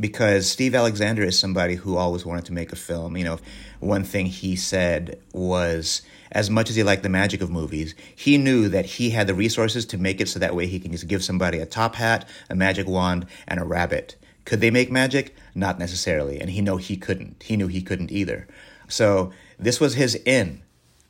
because 0.00 0.48
Steve 0.50 0.74
Alexander 0.74 1.22
is 1.22 1.38
somebody 1.38 1.74
who 1.74 1.96
always 1.96 2.24
wanted 2.24 2.46
to 2.46 2.52
make 2.52 2.72
a 2.72 2.76
film. 2.76 3.16
You 3.16 3.24
know, 3.24 3.38
one 3.80 4.04
thing 4.04 4.26
he 4.26 4.56
said 4.56 5.20
was 5.32 6.02
as 6.32 6.48
much 6.48 6.70
as 6.70 6.76
he 6.76 6.82
liked 6.82 7.02
the 7.02 7.08
magic 7.08 7.40
of 7.40 7.50
movies, 7.50 7.94
he 8.14 8.38
knew 8.38 8.68
that 8.68 8.86
he 8.86 9.10
had 9.10 9.26
the 9.26 9.34
resources 9.34 9.84
to 9.86 9.98
make 9.98 10.20
it 10.20 10.28
so 10.28 10.38
that 10.38 10.54
way 10.54 10.66
he 10.66 10.80
can 10.80 10.92
just 10.92 11.08
give 11.08 11.22
somebody 11.22 11.58
a 11.58 11.66
top 11.66 11.94
hat, 11.94 12.28
a 12.48 12.54
magic 12.54 12.86
wand, 12.86 13.26
and 13.46 13.60
a 13.60 13.64
rabbit. 13.64 14.16
Could 14.44 14.60
they 14.60 14.70
make 14.70 14.90
magic? 14.90 15.34
Not 15.54 15.78
necessarily. 15.78 16.40
And 16.40 16.48
he 16.48 16.62
knew 16.62 16.78
he 16.78 16.96
couldn't. 16.96 17.42
He 17.42 17.56
knew 17.56 17.66
he 17.66 17.82
couldn't 17.82 18.10
either. 18.10 18.46
So 18.88 19.32
this 19.58 19.78
was 19.78 19.94
his 19.94 20.14
in 20.14 20.62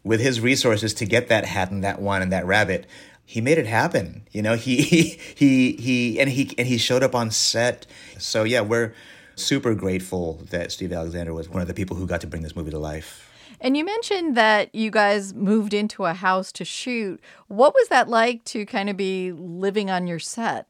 with 0.04 0.20
his 0.20 0.40
resources 0.40 0.94
to 0.94 1.04
get 1.04 1.28
that 1.28 1.44
hat 1.44 1.70
and 1.70 1.84
that 1.84 2.00
wand 2.00 2.22
and 2.22 2.32
that 2.32 2.46
rabbit 2.46 2.86
he 3.28 3.42
made 3.42 3.58
it 3.58 3.66
happen. 3.66 4.26
You 4.32 4.40
know, 4.40 4.54
he 4.56 4.80
he 4.80 5.72
he 5.72 6.18
and 6.18 6.30
he 6.30 6.54
and 6.56 6.66
he 6.66 6.78
showed 6.78 7.02
up 7.02 7.14
on 7.14 7.30
set. 7.30 7.86
So 8.16 8.42
yeah, 8.44 8.62
we're 8.62 8.94
super 9.36 9.74
grateful 9.74 10.40
that 10.50 10.72
Steve 10.72 10.92
Alexander 10.94 11.34
was 11.34 11.46
one 11.46 11.60
of 11.60 11.68
the 11.68 11.74
people 11.74 11.94
who 11.94 12.06
got 12.06 12.22
to 12.22 12.26
bring 12.26 12.42
this 12.42 12.56
movie 12.56 12.70
to 12.70 12.78
life. 12.78 13.30
And 13.60 13.76
you 13.76 13.84
mentioned 13.84 14.34
that 14.36 14.74
you 14.74 14.90
guys 14.90 15.34
moved 15.34 15.74
into 15.74 16.06
a 16.06 16.14
house 16.14 16.52
to 16.52 16.64
shoot. 16.64 17.20
What 17.48 17.74
was 17.74 17.88
that 17.88 18.08
like 18.08 18.44
to 18.44 18.64
kind 18.64 18.88
of 18.88 18.96
be 18.96 19.32
living 19.32 19.90
on 19.90 20.06
your 20.06 20.18
set? 20.18 20.66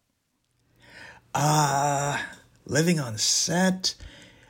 Uh 1.32 2.18
living 2.66 2.98
on 2.98 3.18
set. 3.18 3.94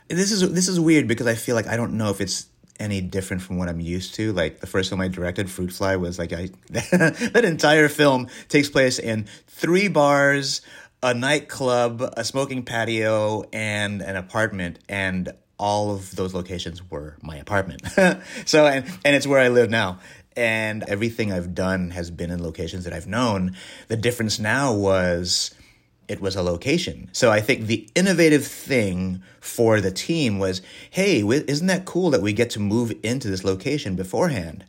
This 0.09 0.33
is 0.33 0.51
this 0.55 0.67
is 0.67 0.81
weird 0.81 1.09
because 1.09 1.27
I 1.27 1.35
feel 1.35 1.55
like 1.55 1.67
I 1.67 1.77
don't 1.77 1.99
know 1.99 2.09
if 2.09 2.23
it's 2.23 2.47
any 2.79 3.01
different 3.01 3.43
from 3.43 3.57
what 3.57 3.69
I'm 3.69 3.81
used 3.81 4.15
to. 4.17 4.33
Like 4.33 4.61
the 4.61 4.67
first 4.67 4.89
film 4.89 5.01
I 5.01 5.09
directed, 5.09 5.51
Fruit 5.51 5.73
Fly, 5.73 5.97
was 5.97 6.19
like 6.19 6.33
I 6.33 6.51
that 6.71 7.43
entire 7.45 7.89
film 7.89 8.29
takes 8.49 8.69
place 8.69 8.99
in 8.99 9.27
three 9.47 9.89
bars, 9.89 10.61
a 11.03 11.15
nightclub, 11.15 12.03
a 12.17 12.25
smoking 12.25 12.65
patio, 12.65 13.45
and 13.53 14.03
an 14.03 14.17
apartment, 14.17 14.79
and 14.89 15.33
all 15.59 15.91
of 15.91 16.15
those 16.15 16.35
locations 16.35 16.89
were 16.91 17.17
my 17.23 17.37
apartment. 17.37 17.83
so 18.47 18.67
and 18.67 18.87
and 19.05 19.17
it's 19.17 19.27
where 19.27 19.41
I 19.41 19.49
live 19.49 19.71
now. 19.71 20.01
And 20.37 20.85
everything 20.85 21.33
I've 21.33 21.53
done 21.53 21.91
has 21.91 22.13
been 22.13 22.31
in 22.31 22.41
locations 22.41 22.85
that 22.85 22.93
I've 22.93 23.09
known. 23.09 23.57
The 23.89 23.97
difference 23.97 24.39
now 24.39 24.73
was 24.73 25.53
it 26.09 26.21
was 26.21 26.35
a 26.35 26.43
location. 26.43 27.11
So 27.13 27.31
I 27.31 27.41
think 27.41 27.67
the 27.67 27.87
innovative 27.95 28.47
thing 28.47 29.23
for 29.41 29.81
the 29.81 29.91
team 29.91 30.39
was, 30.39 30.63
hey, 30.91 31.21
isn't 31.21 31.67
that 31.67 31.85
cool 31.85 32.11
that 32.11 32.23
we 32.23 32.33
get 32.33 32.51
to 32.51 32.61
move 32.61 32.93
into 33.03 33.29
this 33.29 33.45
location 33.45 33.95
beforehand? 33.95 34.65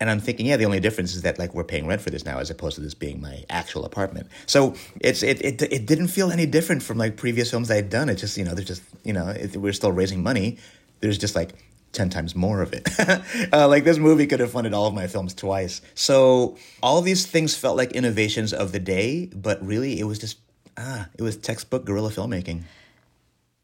And 0.00 0.08
I'm 0.08 0.20
thinking, 0.20 0.46
yeah, 0.46 0.56
the 0.56 0.64
only 0.64 0.78
difference 0.78 1.16
is 1.16 1.22
that 1.22 1.40
like 1.40 1.54
we're 1.54 1.64
paying 1.64 1.86
rent 1.88 2.00
for 2.00 2.10
this 2.10 2.24
now 2.24 2.38
as 2.38 2.50
opposed 2.50 2.76
to 2.76 2.80
this 2.80 2.94
being 2.94 3.20
my 3.20 3.44
actual 3.50 3.84
apartment. 3.84 4.28
So 4.46 4.74
it's 5.00 5.24
it 5.24 5.44
it, 5.44 5.60
it 5.62 5.86
didn't 5.86 6.08
feel 6.08 6.30
any 6.30 6.46
different 6.46 6.84
from 6.84 6.98
like 6.98 7.16
previous 7.16 7.50
films 7.50 7.68
I 7.68 7.76
had 7.76 7.90
done. 7.90 8.08
It 8.08 8.14
just 8.14 8.36
you 8.36 8.44
know 8.44 8.54
there's 8.54 8.68
just 8.68 8.82
you 9.02 9.12
know 9.12 9.28
it, 9.28 9.56
we're 9.56 9.72
still 9.72 9.90
raising 9.90 10.22
money. 10.22 10.58
There's 11.00 11.18
just 11.18 11.34
like 11.34 11.52
10 11.92 12.10
times 12.10 12.36
more 12.36 12.62
of 12.62 12.72
it. 12.72 12.88
uh, 13.52 13.66
like 13.66 13.84
this 13.84 13.98
movie 13.98 14.26
could 14.26 14.40
have 14.40 14.52
funded 14.52 14.72
all 14.72 14.86
of 14.86 14.94
my 14.94 15.06
films 15.06 15.34
twice. 15.34 15.80
So 15.94 16.56
all 16.82 17.00
these 17.02 17.26
things 17.26 17.56
felt 17.56 17.76
like 17.76 17.92
innovations 17.92 18.52
of 18.52 18.72
the 18.72 18.78
day, 18.78 19.26
but 19.26 19.64
really 19.64 19.98
it 19.98 20.04
was 20.04 20.18
just 20.18 20.38
ah, 20.78 21.08
it 21.18 21.22
was 21.22 21.36
textbook 21.36 21.84
guerrilla 21.84 22.10
filmmaking. 22.10 22.62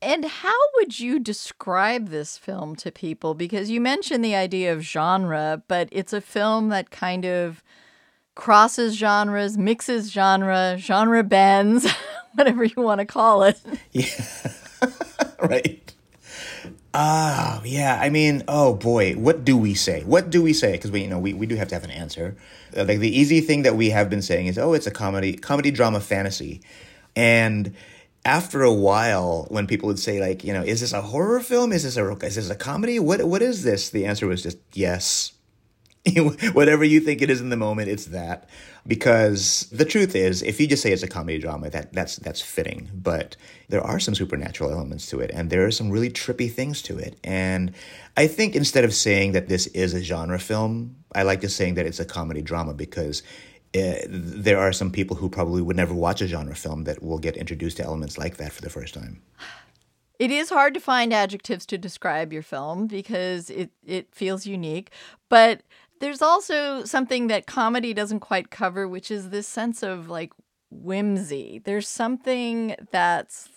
And 0.03 0.27
how 0.27 0.59
would 0.75 1.01
you 1.01 1.19
describe 1.19 2.09
this 2.09 2.37
film 2.37 2.77
to 2.77 2.93
people? 2.93 3.33
Because 3.33 3.71
you 3.71 3.81
mentioned 3.81 4.23
the 4.23 4.35
idea 4.35 4.71
of 4.71 4.83
genre, 4.83 5.62
but 5.67 5.89
it's 5.91 6.12
a 6.12 6.21
film 6.21 6.69
that 6.69 6.91
kind 6.91 7.25
of 7.25 7.62
crosses 8.35 8.97
genres, 8.97 9.57
mixes 9.57 10.11
genre, 10.11 10.77
genre 10.79 11.23
bends, 11.23 11.91
whatever 12.35 12.65
you 12.65 12.83
want 12.83 12.99
to 12.99 13.07
call 13.07 13.45
it. 13.45 13.59
Yeah. 13.93 14.07
right. 15.41 15.93
Ah, 16.93 17.62
yeah. 17.65 17.99
I 18.01 18.11
mean, 18.11 18.43
oh 18.47 18.75
boy, 18.75 19.15
what 19.15 19.45
do 19.45 19.57
we 19.57 19.73
say? 19.73 20.03
What 20.05 20.31
do 20.31 20.43
we 20.43 20.53
say? 20.53 20.73
Because 20.73 20.91
we, 20.91 21.03
you 21.03 21.09
know, 21.09 21.19
we, 21.19 21.33
we 21.33 21.47
do 21.47 21.57
have 21.57 21.69
to 21.69 21.75
have 21.75 21.85
an 21.85 21.91
answer. 21.91 22.37
Uh, 22.77 22.85
like 22.85 22.99
the 22.99 23.09
easy 23.09 23.41
thing 23.41 23.62
that 23.62 23.77
we 23.77 23.91
have 23.91 24.11
been 24.11 24.21
saying 24.21 24.49
is, 24.49 24.59
oh, 24.59 24.75
it's 24.75 24.87
a 24.87 24.91
comedy, 24.91 25.35
comedy 25.35 25.71
drama 25.71 26.01
fantasy. 26.01 26.61
And 27.17 27.75
after 28.25 28.62
a 28.62 28.73
while, 28.73 29.47
when 29.51 29.67
people 29.67 29.87
would 29.89 29.99
say, 29.99 30.21
like, 30.21 30.45
you 30.45 30.53
know, 30.53 30.62
is 30.62 30.81
this 30.81 30.93
a 30.93 31.03
horror 31.03 31.41
film? 31.41 31.73
Is 31.73 31.83
this 31.83 31.97
a 31.97 32.11
is 32.25 32.37
this 32.37 32.51
a 32.51 32.55
comedy? 32.55 32.99
What 32.99 33.25
what 33.25 33.43
is 33.43 33.62
this? 33.62 33.91
The 33.91 34.07
answer 34.07 34.27
was 34.27 34.43
just 34.43 34.59
yes. 34.73 35.33
Whatever 36.53 36.85
you 36.85 37.01
think 37.01 37.23
it 37.23 37.31
is 37.31 37.41
in 37.41 37.49
the 37.49 37.57
moment, 37.57 37.89
it's 37.89 38.07
that. 38.07 38.49
Because 38.87 39.67
the 39.73 39.87
truth 39.87 40.15
is, 40.15 40.43
if 40.43 40.61
you 40.61 40.67
just 40.67 40.83
say 40.83 40.93
it's 40.93 41.03
a 41.03 41.09
comedy 41.09 41.39
drama, 41.39 41.71
that 41.71 41.93
that's 41.95 42.17
that's 42.17 42.43
fitting. 42.43 42.91
But 42.95 43.37
there 43.69 43.81
are 43.81 43.99
some 43.99 44.15
supernatural 44.15 44.71
elements 44.71 45.09
to 45.09 45.21
it, 45.21 45.31
and 45.33 45.49
there 45.49 45.65
are 45.67 45.71
some 45.71 45.91
really 45.91 46.11
trippy 46.11 46.51
things 46.51 46.83
to 46.83 46.99
it. 46.99 47.19
And 47.25 47.73
I 48.17 48.27
think 48.27 48.55
instead 48.55 48.85
of 48.85 48.93
saying 48.93 49.33
that 49.33 49.49
this 49.49 49.67
is 49.69 49.95
a 49.95 50.03
genre 50.03 50.39
film, 50.39 50.97
I 51.15 51.23
like 51.23 51.41
just 51.41 51.57
saying 51.57 51.75
that 51.75 51.87
it's 51.87 52.01
a 52.01 52.05
comedy 52.05 52.43
drama 52.43 52.75
because 52.75 53.23
uh, 53.75 54.07
there 54.09 54.59
are 54.59 54.72
some 54.72 54.91
people 54.91 55.16
who 55.16 55.29
probably 55.29 55.62
would 55.62 55.77
never 55.77 55.95
watch 55.95 56.20
a 56.20 56.29
genre 56.29 56.55
film 56.55 56.85
that 56.85 57.03
will 57.03 57.18
get 57.18 57.37
introduced 57.37 57.79
to 57.79 57.85
elements 57.85 58.16
like 58.16 58.37
that 58.37 58.53
for 58.53 58.62
the 58.62 58.70
first 58.70 58.95
time. 58.95 59.22
It 60.18 60.31
is 60.31 60.51
hard 60.51 60.75
to 60.75 60.81
find 60.81 61.12
adjectives 61.12 61.66
to 61.66 61.79
describe 61.79 62.33
your 62.33 62.43
film 62.43 62.87
because 62.87 63.51
it, 63.51 63.70
it 63.85 64.14
feels 64.14 64.47
unique. 64.47 64.93
But 65.29 65.62
there's 66.01 66.22
also 66.22 66.85
something 66.85 67.27
that 67.27 67.47
comedy 67.47 67.93
doesn't 67.93 68.20
quite 68.20 68.51
cover, 68.51 68.87
which 68.87 69.11
is 69.11 69.31
this 69.31 69.49
sense 69.49 69.83
of 69.83 70.09
like 70.09 70.33
whimsy. 70.70 71.61
There's 71.64 71.89
something 71.89 72.77
that's 72.93 73.49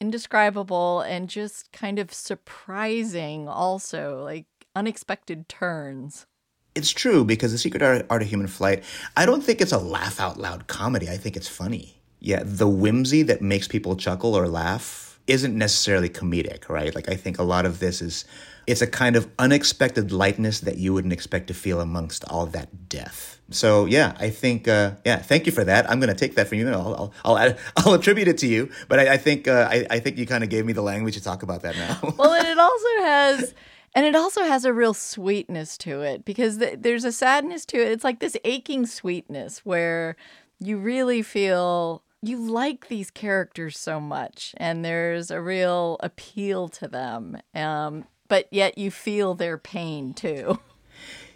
indescribable 0.00 1.02
and 1.02 1.28
just 1.28 1.70
kind 1.70 2.00
of 2.00 2.12
surprising, 2.12 3.48
also, 3.48 4.24
like 4.24 4.46
unexpected 4.74 5.48
turns 5.48 6.26
it's 6.74 6.90
true 6.90 7.24
because 7.24 7.52
the 7.52 7.58
secret 7.58 7.82
art, 7.82 8.06
art, 8.10 8.22
of 8.22 8.28
human 8.28 8.46
flight 8.46 8.82
i 9.16 9.26
don't 9.26 9.42
think 9.42 9.60
it's 9.60 9.72
a 9.72 9.78
laugh 9.78 10.20
out 10.20 10.38
loud 10.38 10.66
comedy 10.66 11.08
i 11.08 11.16
think 11.16 11.36
it's 11.36 11.48
funny 11.48 11.96
yeah, 12.22 12.42
the 12.44 12.68
whimsy 12.68 13.24
that 13.24 13.42
makes 13.42 13.66
people 13.66 13.96
chuckle 13.96 14.36
or 14.36 14.46
laugh 14.46 15.18
isn't 15.26 15.58
necessarily 15.58 16.08
comedic, 16.08 16.68
right? 16.68 16.94
Like 16.94 17.08
I 17.08 17.16
think 17.16 17.38
a 17.38 17.42
lot 17.42 17.66
of 17.66 17.80
this 17.80 18.00
is 18.00 18.24
it's 18.68 18.80
a 18.80 18.86
kind 18.86 19.16
of 19.16 19.28
unexpected 19.40 20.12
lightness 20.12 20.60
that 20.60 20.78
you 20.78 20.94
wouldn't 20.94 21.12
expect 21.12 21.48
to 21.48 21.54
feel 21.54 21.80
amongst 21.80 22.24
all 22.30 22.46
that 22.46 22.88
death. 22.88 23.40
So 23.50 23.86
yeah, 23.86 24.16
I 24.20 24.30
think 24.30 24.68
uh, 24.68 24.92
yeah, 25.04 25.16
thank 25.16 25.46
you 25.46 25.52
for 25.52 25.64
that. 25.64 25.90
I'm 25.90 25.98
gonna 25.98 26.14
take 26.14 26.36
that 26.36 26.46
from 26.46 26.58
you, 26.58 26.66
and 26.68 26.76
I'll 26.76 27.12
I'll 27.24 27.36
I'll, 27.36 27.56
I'll 27.78 27.94
attribute 27.94 28.28
it 28.28 28.38
to 28.38 28.46
you. 28.46 28.70
But 28.88 29.00
I, 29.00 29.14
I 29.14 29.16
think 29.16 29.48
uh, 29.48 29.68
I, 29.68 29.84
I 29.90 29.98
think 29.98 30.16
you 30.16 30.26
kind 30.26 30.44
of 30.44 30.50
gave 30.50 30.64
me 30.64 30.72
the 30.72 30.82
language 30.82 31.14
to 31.14 31.22
talk 31.22 31.42
about 31.42 31.62
that 31.62 31.74
now. 31.74 32.14
well, 32.16 32.34
and 32.34 32.46
it 32.46 32.58
also 32.58 32.88
has. 33.00 33.54
And 33.94 34.06
it 34.06 34.16
also 34.16 34.42
has 34.44 34.64
a 34.64 34.72
real 34.72 34.94
sweetness 34.94 35.76
to 35.78 36.00
it 36.00 36.24
because 36.24 36.58
th- 36.58 36.78
there's 36.80 37.04
a 37.04 37.12
sadness 37.12 37.66
to 37.66 37.76
it. 37.76 37.92
It's 37.92 38.04
like 38.04 38.20
this 38.20 38.36
aching 38.44 38.86
sweetness 38.86 39.58
where 39.66 40.16
you 40.58 40.78
really 40.78 41.22
feel 41.22 42.02
you 42.22 42.38
like 42.38 42.88
these 42.88 43.10
characters 43.10 43.78
so 43.78 44.00
much 44.00 44.54
and 44.56 44.84
there's 44.84 45.30
a 45.30 45.40
real 45.40 45.96
appeal 46.00 46.68
to 46.68 46.88
them. 46.88 47.36
Um, 47.54 48.04
but 48.28 48.46
yet 48.50 48.78
you 48.78 48.90
feel 48.90 49.34
their 49.34 49.58
pain 49.58 50.14
too. 50.14 50.58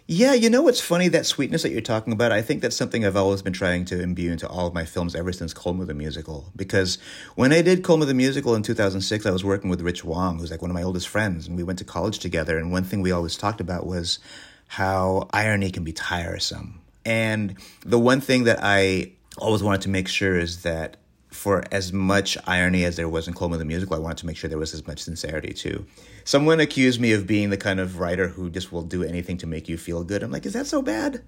Yeah, 0.09 0.33
you 0.33 0.49
know 0.49 0.61
what's 0.61 0.79
funny? 0.79 1.09
That 1.09 1.25
sweetness 1.25 1.63
that 1.63 1.71
you're 1.73 1.81
talking 1.81 2.13
about, 2.13 2.31
I 2.31 2.41
think 2.41 2.61
that's 2.61 2.77
something 2.77 3.05
I've 3.05 3.17
always 3.17 3.41
been 3.41 3.51
trying 3.51 3.83
to 3.85 4.01
imbue 4.01 4.31
into 4.31 4.47
all 4.47 4.65
of 4.65 4.73
my 4.73 4.85
films 4.85 5.15
ever 5.15 5.33
since 5.33 5.53
Colma 5.53 5.83
the 5.83 5.93
Musical. 5.93 6.49
Because 6.55 6.97
when 7.35 7.51
I 7.51 7.61
did 7.61 7.83
Colma 7.83 8.05
the 8.05 8.13
Musical 8.13 8.55
in 8.55 8.63
2006, 8.63 9.25
I 9.25 9.31
was 9.31 9.43
working 9.43 9.69
with 9.69 9.81
Rich 9.81 10.05
Wong, 10.05 10.39
who's 10.39 10.49
like 10.49 10.61
one 10.61 10.71
of 10.71 10.75
my 10.75 10.83
oldest 10.83 11.09
friends, 11.09 11.45
and 11.45 11.57
we 11.57 11.63
went 11.63 11.77
to 11.79 11.85
college 11.85 12.19
together. 12.19 12.57
And 12.57 12.71
one 12.71 12.85
thing 12.85 13.01
we 13.01 13.11
always 13.11 13.35
talked 13.35 13.59
about 13.59 13.85
was 13.85 14.19
how 14.67 15.27
irony 15.33 15.71
can 15.71 15.83
be 15.83 15.91
tiresome. 15.91 16.79
And 17.05 17.57
the 17.85 17.99
one 17.99 18.21
thing 18.21 18.45
that 18.45 18.59
I 18.61 19.11
always 19.37 19.61
wanted 19.61 19.81
to 19.81 19.89
make 19.89 20.07
sure 20.07 20.39
is 20.39 20.61
that 20.61 20.95
for 21.29 21.63
as 21.71 21.91
much 21.91 22.37
irony 22.45 22.83
as 22.85 22.95
there 22.95 23.09
was 23.09 23.27
in 23.27 23.33
Colma 23.33 23.57
the 23.57 23.65
Musical, 23.65 23.95
I 23.95 23.99
wanted 23.99 24.17
to 24.19 24.25
make 24.25 24.37
sure 24.37 24.49
there 24.49 24.57
was 24.57 24.73
as 24.73 24.87
much 24.87 25.03
sincerity 25.03 25.53
too. 25.53 25.85
Someone 26.23 26.59
accused 26.59 26.99
me 26.99 27.11
of 27.13 27.27
being 27.27 27.49
the 27.49 27.57
kind 27.57 27.79
of 27.79 27.99
writer 27.99 28.29
who 28.29 28.49
just 28.49 28.71
will 28.71 28.83
do 28.83 29.03
anything 29.03 29.37
to 29.39 29.47
make 29.47 29.67
you 29.67 29.77
feel 29.77 30.03
good. 30.03 30.23
I'm 30.23 30.31
like, 30.31 30.45
is 30.45 30.53
that 30.53 30.67
so 30.67 30.81
bad? 30.81 31.23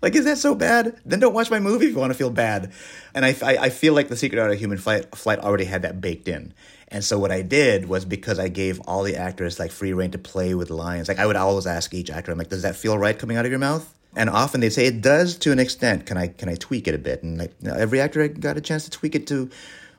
Like, 0.00 0.16
is 0.16 0.24
that 0.24 0.38
so 0.38 0.56
bad? 0.56 0.98
Then 1.04 1.20
don't 1.20 1.32
watch 1.32 1.50
my 1.50 1.60
movie 1.60 1.86
if 1.86 1.92
you 1.92 1.98
want 1.98 2.12
to 2.12 2.18
feel 2.18 2.30
bad. 2.30 2.72
And 3.14 3.24
I, 3.24 3.36
I, 3.42 3.56
I 3.56 3.70
feel 3.70 3.94
like 3.94 4.08
The 4.08 4.16
Secret 4.16 4.40
Art 4.40 4.50
of 4.50 4.58
Human 4.58 4.78
Flight, 4.78 5.14
Flight 5.14 5.38
already 5.38 5.64
had 5.64 5.82
that 5.82 6.00
baked 6.00 6.26
in. 6.26 6.52
And 6.88 7.04
so 7.04 7.18
what 7.20 7.30
I 7.30 7.42
did 7.42 7.88
was 7.88 8.04
because 8.04 8.40
I 8.40 8.48
gave 8.48 8.80
all 8.80 9.04
the 9.04 9.16
actors 9.16 9.60
like 9.60 9.70
free 9.70 9.92
reign 9.92 10.10
to 10.10 10.18
play 10.18 10.54
with 10.54 10.70
lines. 10.70 11.06
Like 11.06 11.20
I 11.20 11.26
would 11.26 11.36
always 11.36 11.66
ask 11.66 11.94
each 11.94 12.10
actor, 12.10 12.32
I'm 12.32 12.38
like, 12.38 12.48
does 12.48 12.62
that 12.62 12.74
feel 12.74 12.98
right 12.98 13.16
coming 13.16 13.36
out 13.36 13.44
of 13.44 13.52
your 13.52 13.60
mouth? 13.60 13.94
And 14.14 14.28
often 14.28 14.60
they 14.60 14.70
say 14.70 14.86
it 14.86 15.00
does 15.00 15.36
to 15.38 15.52
an 15.52 15.58
extent. 15.58 16.06
Can 16.06 16.16
I 16.16 16.28
can 16.28 16.48
I 16.48 16.54
tweak 16.56 16.86
it 16.86 16.94
a 16.94 16.98
bit? 16.98 17.22
And 17.22 17.38
like 17.38 17.54
every 17.66 18.00
actor 18.00 18.26
got 18.28 18.56
a 18.56 18.60
chance 18.60 18.84
to 18.84 18.90
tweak 18.90 19.14
it 19.14 19.26
to 19.28 19.50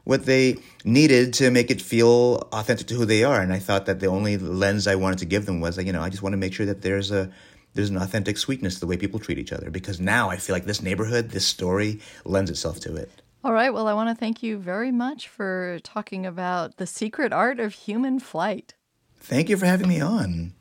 what 0.04 0.26
they 0.26 0.58
needed 0.84 1.34
to 1.34 1.50
make 1.50 1.72
it 1.72 1.82
feel 1.82 2.48
authentic 2.52 2.88
to 2.88 2.94
who 2.96 3.06
they 3.06 3.24
are. 3.24 3.40
And 3.40 3.54
I 3.54 3.60
thought 3.60 3.86
that 3.86 4.00
the 4.00 4.08
only 4.08 4.38
lens 4.38 4.86
I 4.86 4.96
wanted 4.96 5.20
to 5.20 5.26
give 5.26 5.46
them 5.46 5.62
was 5.62 5.78
like, 5.78 5.86
you 5.86 5.94
know, 5.94 6.02
I 6.02 6.10
just 6.10 6.22
want 6.22 6.34
to 6.34 6.38
make 6.38 6.54
sure 6.54 6.66
that 6.66 6.82
there's 6.82 7.12
a 7.12 7.32
there's 7.74 7.90
an 7.90 7.98
authentic 7.98 8.38
sweetness 8.38 8.76
to 8.76 8.80
the 8.82 8.88
way 8.88 8.98
people 8.98 9.20
treat 9.20 9.40
each 9.40 9.52
other. 9.52 9.72
Because 9.72 10.00
now 10.00 10.30
I 10.30 10.38
feel 10.38 10.56
like 10.56 10.66
this 10.66 10.82
neighborhood, 10.82 11.32
this 11.32 11.46
story 11.46 12.00
lends 12.24 12.52
itself 12.52 12.80
to 12.82 12.96
it. 12.96 13.22
All 13.44 13.52
right. 13.54 13.74
Well, 13.74 13.88
I 13.88 13.94
want 13.94 14.10
to 14.10 14.16
thank 14.16 14.44
you 14.44 14.58
very 14.58 14.92
much 14.92 15.28
for 15.28 15.80
talking 15.84 16.26
about 16.26 16.78
the 16.78 16.88
secret 16.88 17.34
art 17.34 17.60
of 17.60 17.74
human 17.74 18.20
flight. 18.20 18.76
Thank 19.20 19.50
you 19.50 19.58
for 19.58 19.66
having 19.66 19.88
me 19.88 20.00
on. 20.00 20.54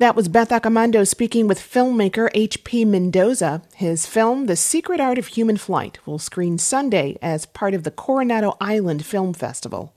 That 0.00 0.14
was 0.14 0.28
Beth 0.28 0.50
Accomando 0.50 1.04
speaking 1.04 1.48
with 1.48 1.58
filmmaker 1.58 2.30
H.P. 2.32 2.84
Mendoza. 2.84 3.62
His 3.74 4.06
film, 4.06 4.46
The 4.46 4.54
Secret 4.54 5.00
Art 5.00 5.18
of 5.18 5.26
Human 5.26 5.56
Flight, 5.56 5.98
will 6.06 6.20
screen 6.20 6.56
Sunday 6.56 7.18
as 7.20 7.46
part 7.46 7.74
of 7.74 7.82
the 7.82 7.90
Coronado 7.90 8.56
Island 8.60 9.04
Film 9.04 9.34
Festival. 9.34 9.92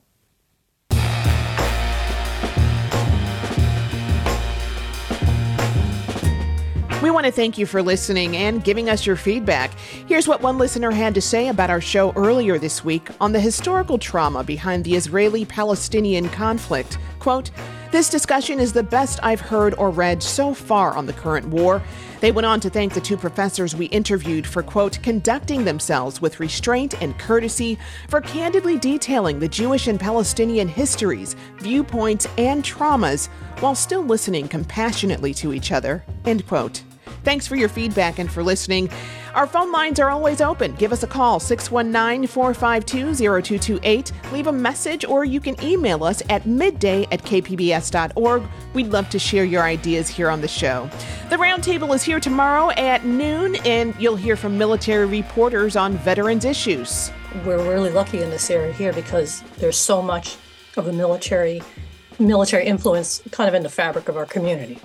We 7.00 7.10
want 7.10 7.26
to 7.26 7.32
thank 7.32 7.56
you 7.56 7.64
for 7.64 7.80
listening 7.80 8.36
and 8.36 8.64
giving 8.64 8.90
us 8.90 9.06
your 9.06 9.14
feedback. 9.14 9.72
Here's 10.08 10.26
what 10.26 10.42
one 10.42 10.58
listener 10.58 10.90
had 10.90 11.14
to 11.14 11.20
say 11.20 11.46
about 11.46 11.70
our 11.70 11.80
show 11.80 12.12
earlier 12.16 12.58
this 12.58 12.84
week 12.84 13.08
on 13.20 13.30
the 13.30 13.38
historical 13.38 13.98
trauma 13.98 14.42
behind 14.42 14.82
the 14.82 14.96
Israeli 14.96 15.44
Palestinian 15.44 16.28
conflict. 16.28 16.98
Quote, 17.20 17.52
This 17.92 18.08
discussion 18.08 18.58
is 18.58 18.72
the 18.72 18.82
best 18.82 19.20
I've 19.22 19.42
heard 19.42 19.74
or 19.74 19.90
read 19.90 20.22
so 20.22 20.54
far 20.54 20.96
on 20.96 21.04
the 21.04 21.12
current 21.12 21.48
war. 21.48 21.82
They 22.20 22.32
went 22.32 22.46
on 22.46 22.58
to 22.60 22.70
thank 22.70 22.94
the 22.94 23.02
two 23.02 23.18
professors 23.18 23.76
we 23.76 23.84
interviewed 23.86 24.46
for, 24.46 24.62
quote, 24.62 24.98
conducting 25.02 25.66
themselves 25.66 26.18
with 26.18 26.40
restraint 26.40 26.94
and 27.02 27.18
courtesy, 27.18 27.78
for 28.08 28.22
candidly 28.22 28.78
detailing 28.78 29.38
the 29.38 29.46
Jewish 29.46 29.88
and 29.88 30.00
Palestinian 30.00 30.68
histories, 30.68 31.36
viewpoints, 31.58 32.26
and 32.38 32.64
traumas 32.64 33.28
while 33.60 33.74
still 33.74 34.02
listening 34.02 34.48
compassionately 34.48 35.34
to 35.34 35.52
each 35.52 35.70
other, 35.70 36.02
end 36.24 36.46
quote. 36.46 36.82
Thanks 37.24 37.46
for 37.46 37.56
your 37.56 37.68
feedback 37.68 38.18
and 38.18 38.30
for 38.30 38.42
listening. 38.42 38.90
Our 39.34 39.46
phone 39.46 39.72
lines 39.72 39.98
are 39.98 40.10
always 40.10 40.40
open. 40.40 40.74
Give 40.74 40.92
us 40.92 41.02
a 41.02 41.06
call, 41.06 41.40
619 41.40 42.28
452 42.28 43.14
0228. 43.14 44.12
Leave 44.32 44.46
a 44.46 44.52
message, 44.52 45.04
or 45.04 45.24
you 45.24 45.40
can 45.40 45.62
email 45.62 46.04
us 46.04 46.22
at 46.28 46.46
midday 46.46 47.04
at 47.10 47.22
kpbs.org. 47.22 48.42
We'd 48.74 48.88
love 48.88 49.08
to 49.10 49.18
share 49.18 49.44
your 49.44 49.62
ideas 49.62 50.08
here 50.08 50.28
on 50.28 50.40
the 50.40 50.48
show. 50.48 50.90
The 51.30 51.36
Roundtable 51.36 51.94
is 51.94 52.02
here 52.02 52.20
tomorrow 52.20 52.70
at 52.72 53.06
noon, 53.06 53.56
and 53.64 53.94
you'll 53.98 54.16
hear 54.16 54.36
from 54.36 54.58
military 54.58 55.06
reporters 55.06 55.76
on 55.76 55.96
veterans 55.98 56.44
issues. 56.44 57.10
We're 57.46 57.66
really 57.66 57.90
lucky 57.90 58.22
in 58.22 58.28
this 58.28 58.50
area 58.50 58.72
here 58.72 58.92
because 58.92 59.42
there's 59.56 59.78
so 59.78 60.02
much 60.02 60.36
of 60.76 60.84
the 60.84 60.92
military 60.92 61.62
military 62.18 62.66
influence 62.66 63.22
kind 63.30 63.48
of 63.48 63.54
in 63.54 63.62
the 63.62 63.68
fabric 63.68 64.08
of 64.08 64.16
our 64.16 64.26
community. 64.26 64.78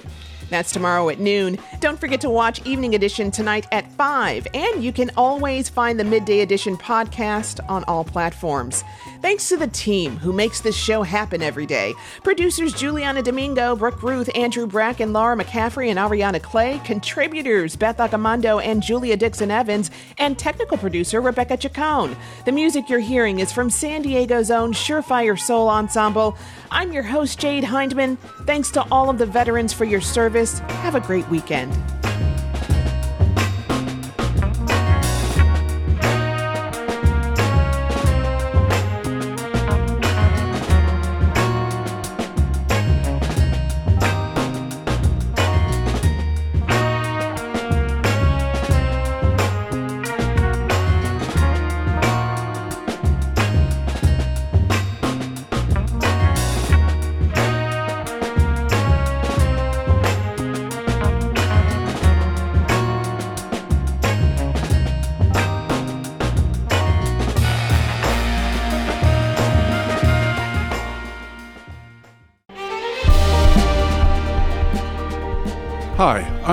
That's 0.50 0.72
tomorrow 0.72 1.10
at 1.10 1.20
noon. 1.20 1.58
Don't 1.80 2.00
forget 2.00 2.22
to 2.22 2.30
watch 2.30 2.66
Evening 2.66 2.96
Edition 2.96 3.32
tonight 3.32 3.68
at 3.72 3.92
5, 3.94 4.48
and 4.54 4.84
you 4.84 4.92
can 4.92 5.12
always 5.18 5.70
find 5.70 6.00
the 6.00 6.04
Midday 6.04 6.42
Edition 6.42 6.78
podcast 6.78 7.60
on 7.70 7.84
all 7.86 8.04
platforms. 8.04 8.84
Thanks 9.22 9.50
to 9.50 9.58
the 9.58 9.68
team 9.68 10.18
who 10.18 10.32
makes 10.32 10.62
this 10.62 10.76
show 10.76 11.04
happen 11.04 11.42
every 11.42 11.66
day. 11.66 11.94
Producers 12.24 12.74
Juliana 12.74 13.22
Domingo, 13.22 13.76
Brooke 13.76 14.04
Ruth, 14.04 14.30
Andrew 14.36 14.68
Brack, 14.68 15.00
and 15.00 15.14
Laura 15.14 15.36
McCaffrey, 15.36 15.90
and 15.90 16.00
Ariana 16.00 16.42
Clay. 16.42 16.80
Contributors 16.86 17.76
Beth 17.76 17.98
Accomando 17.98 18.64
and 18.64 18.84
Julia 18.84 19.18
Dixon 19.18 19.52
Evans. 19.52 19.92
And 20.18 20.38
technical 20.38 20.78
producer 20.78 21.22
Rebecca 21.22 21.58
Chacon. 21.58 22.16
The 22.46 22.52
music 22.52 22.90
you're 22.90 23.00
hearing 23.00 23.40
is 23.40 23.52
from 23.52 23.70
San 23.70 24.02
Diego's 24.02 24.52
own 24.52 24.74
Surefire 24.74 25.40
Soul 25.40 25.68
Ensemble. 25.68 26.38
I'm 26.72 26.92
your 26.92 27.04
host, 27.04 27.40
Jade 27.40 27.64
Hindman. 27.64 28.18
Thanks 28.46 28.72
to 28.72 28.86
all 28.92 29.10
of 29.10 29.18
the 29.18 29.26
veterans 29.26 29.74
for 29.74 29.86
your 29.86 30.02
service. 30.02 30.60
Have 30.60 30.96
a 30.96 31.00
great 31.00 31.28
weekend. 31.30 31.74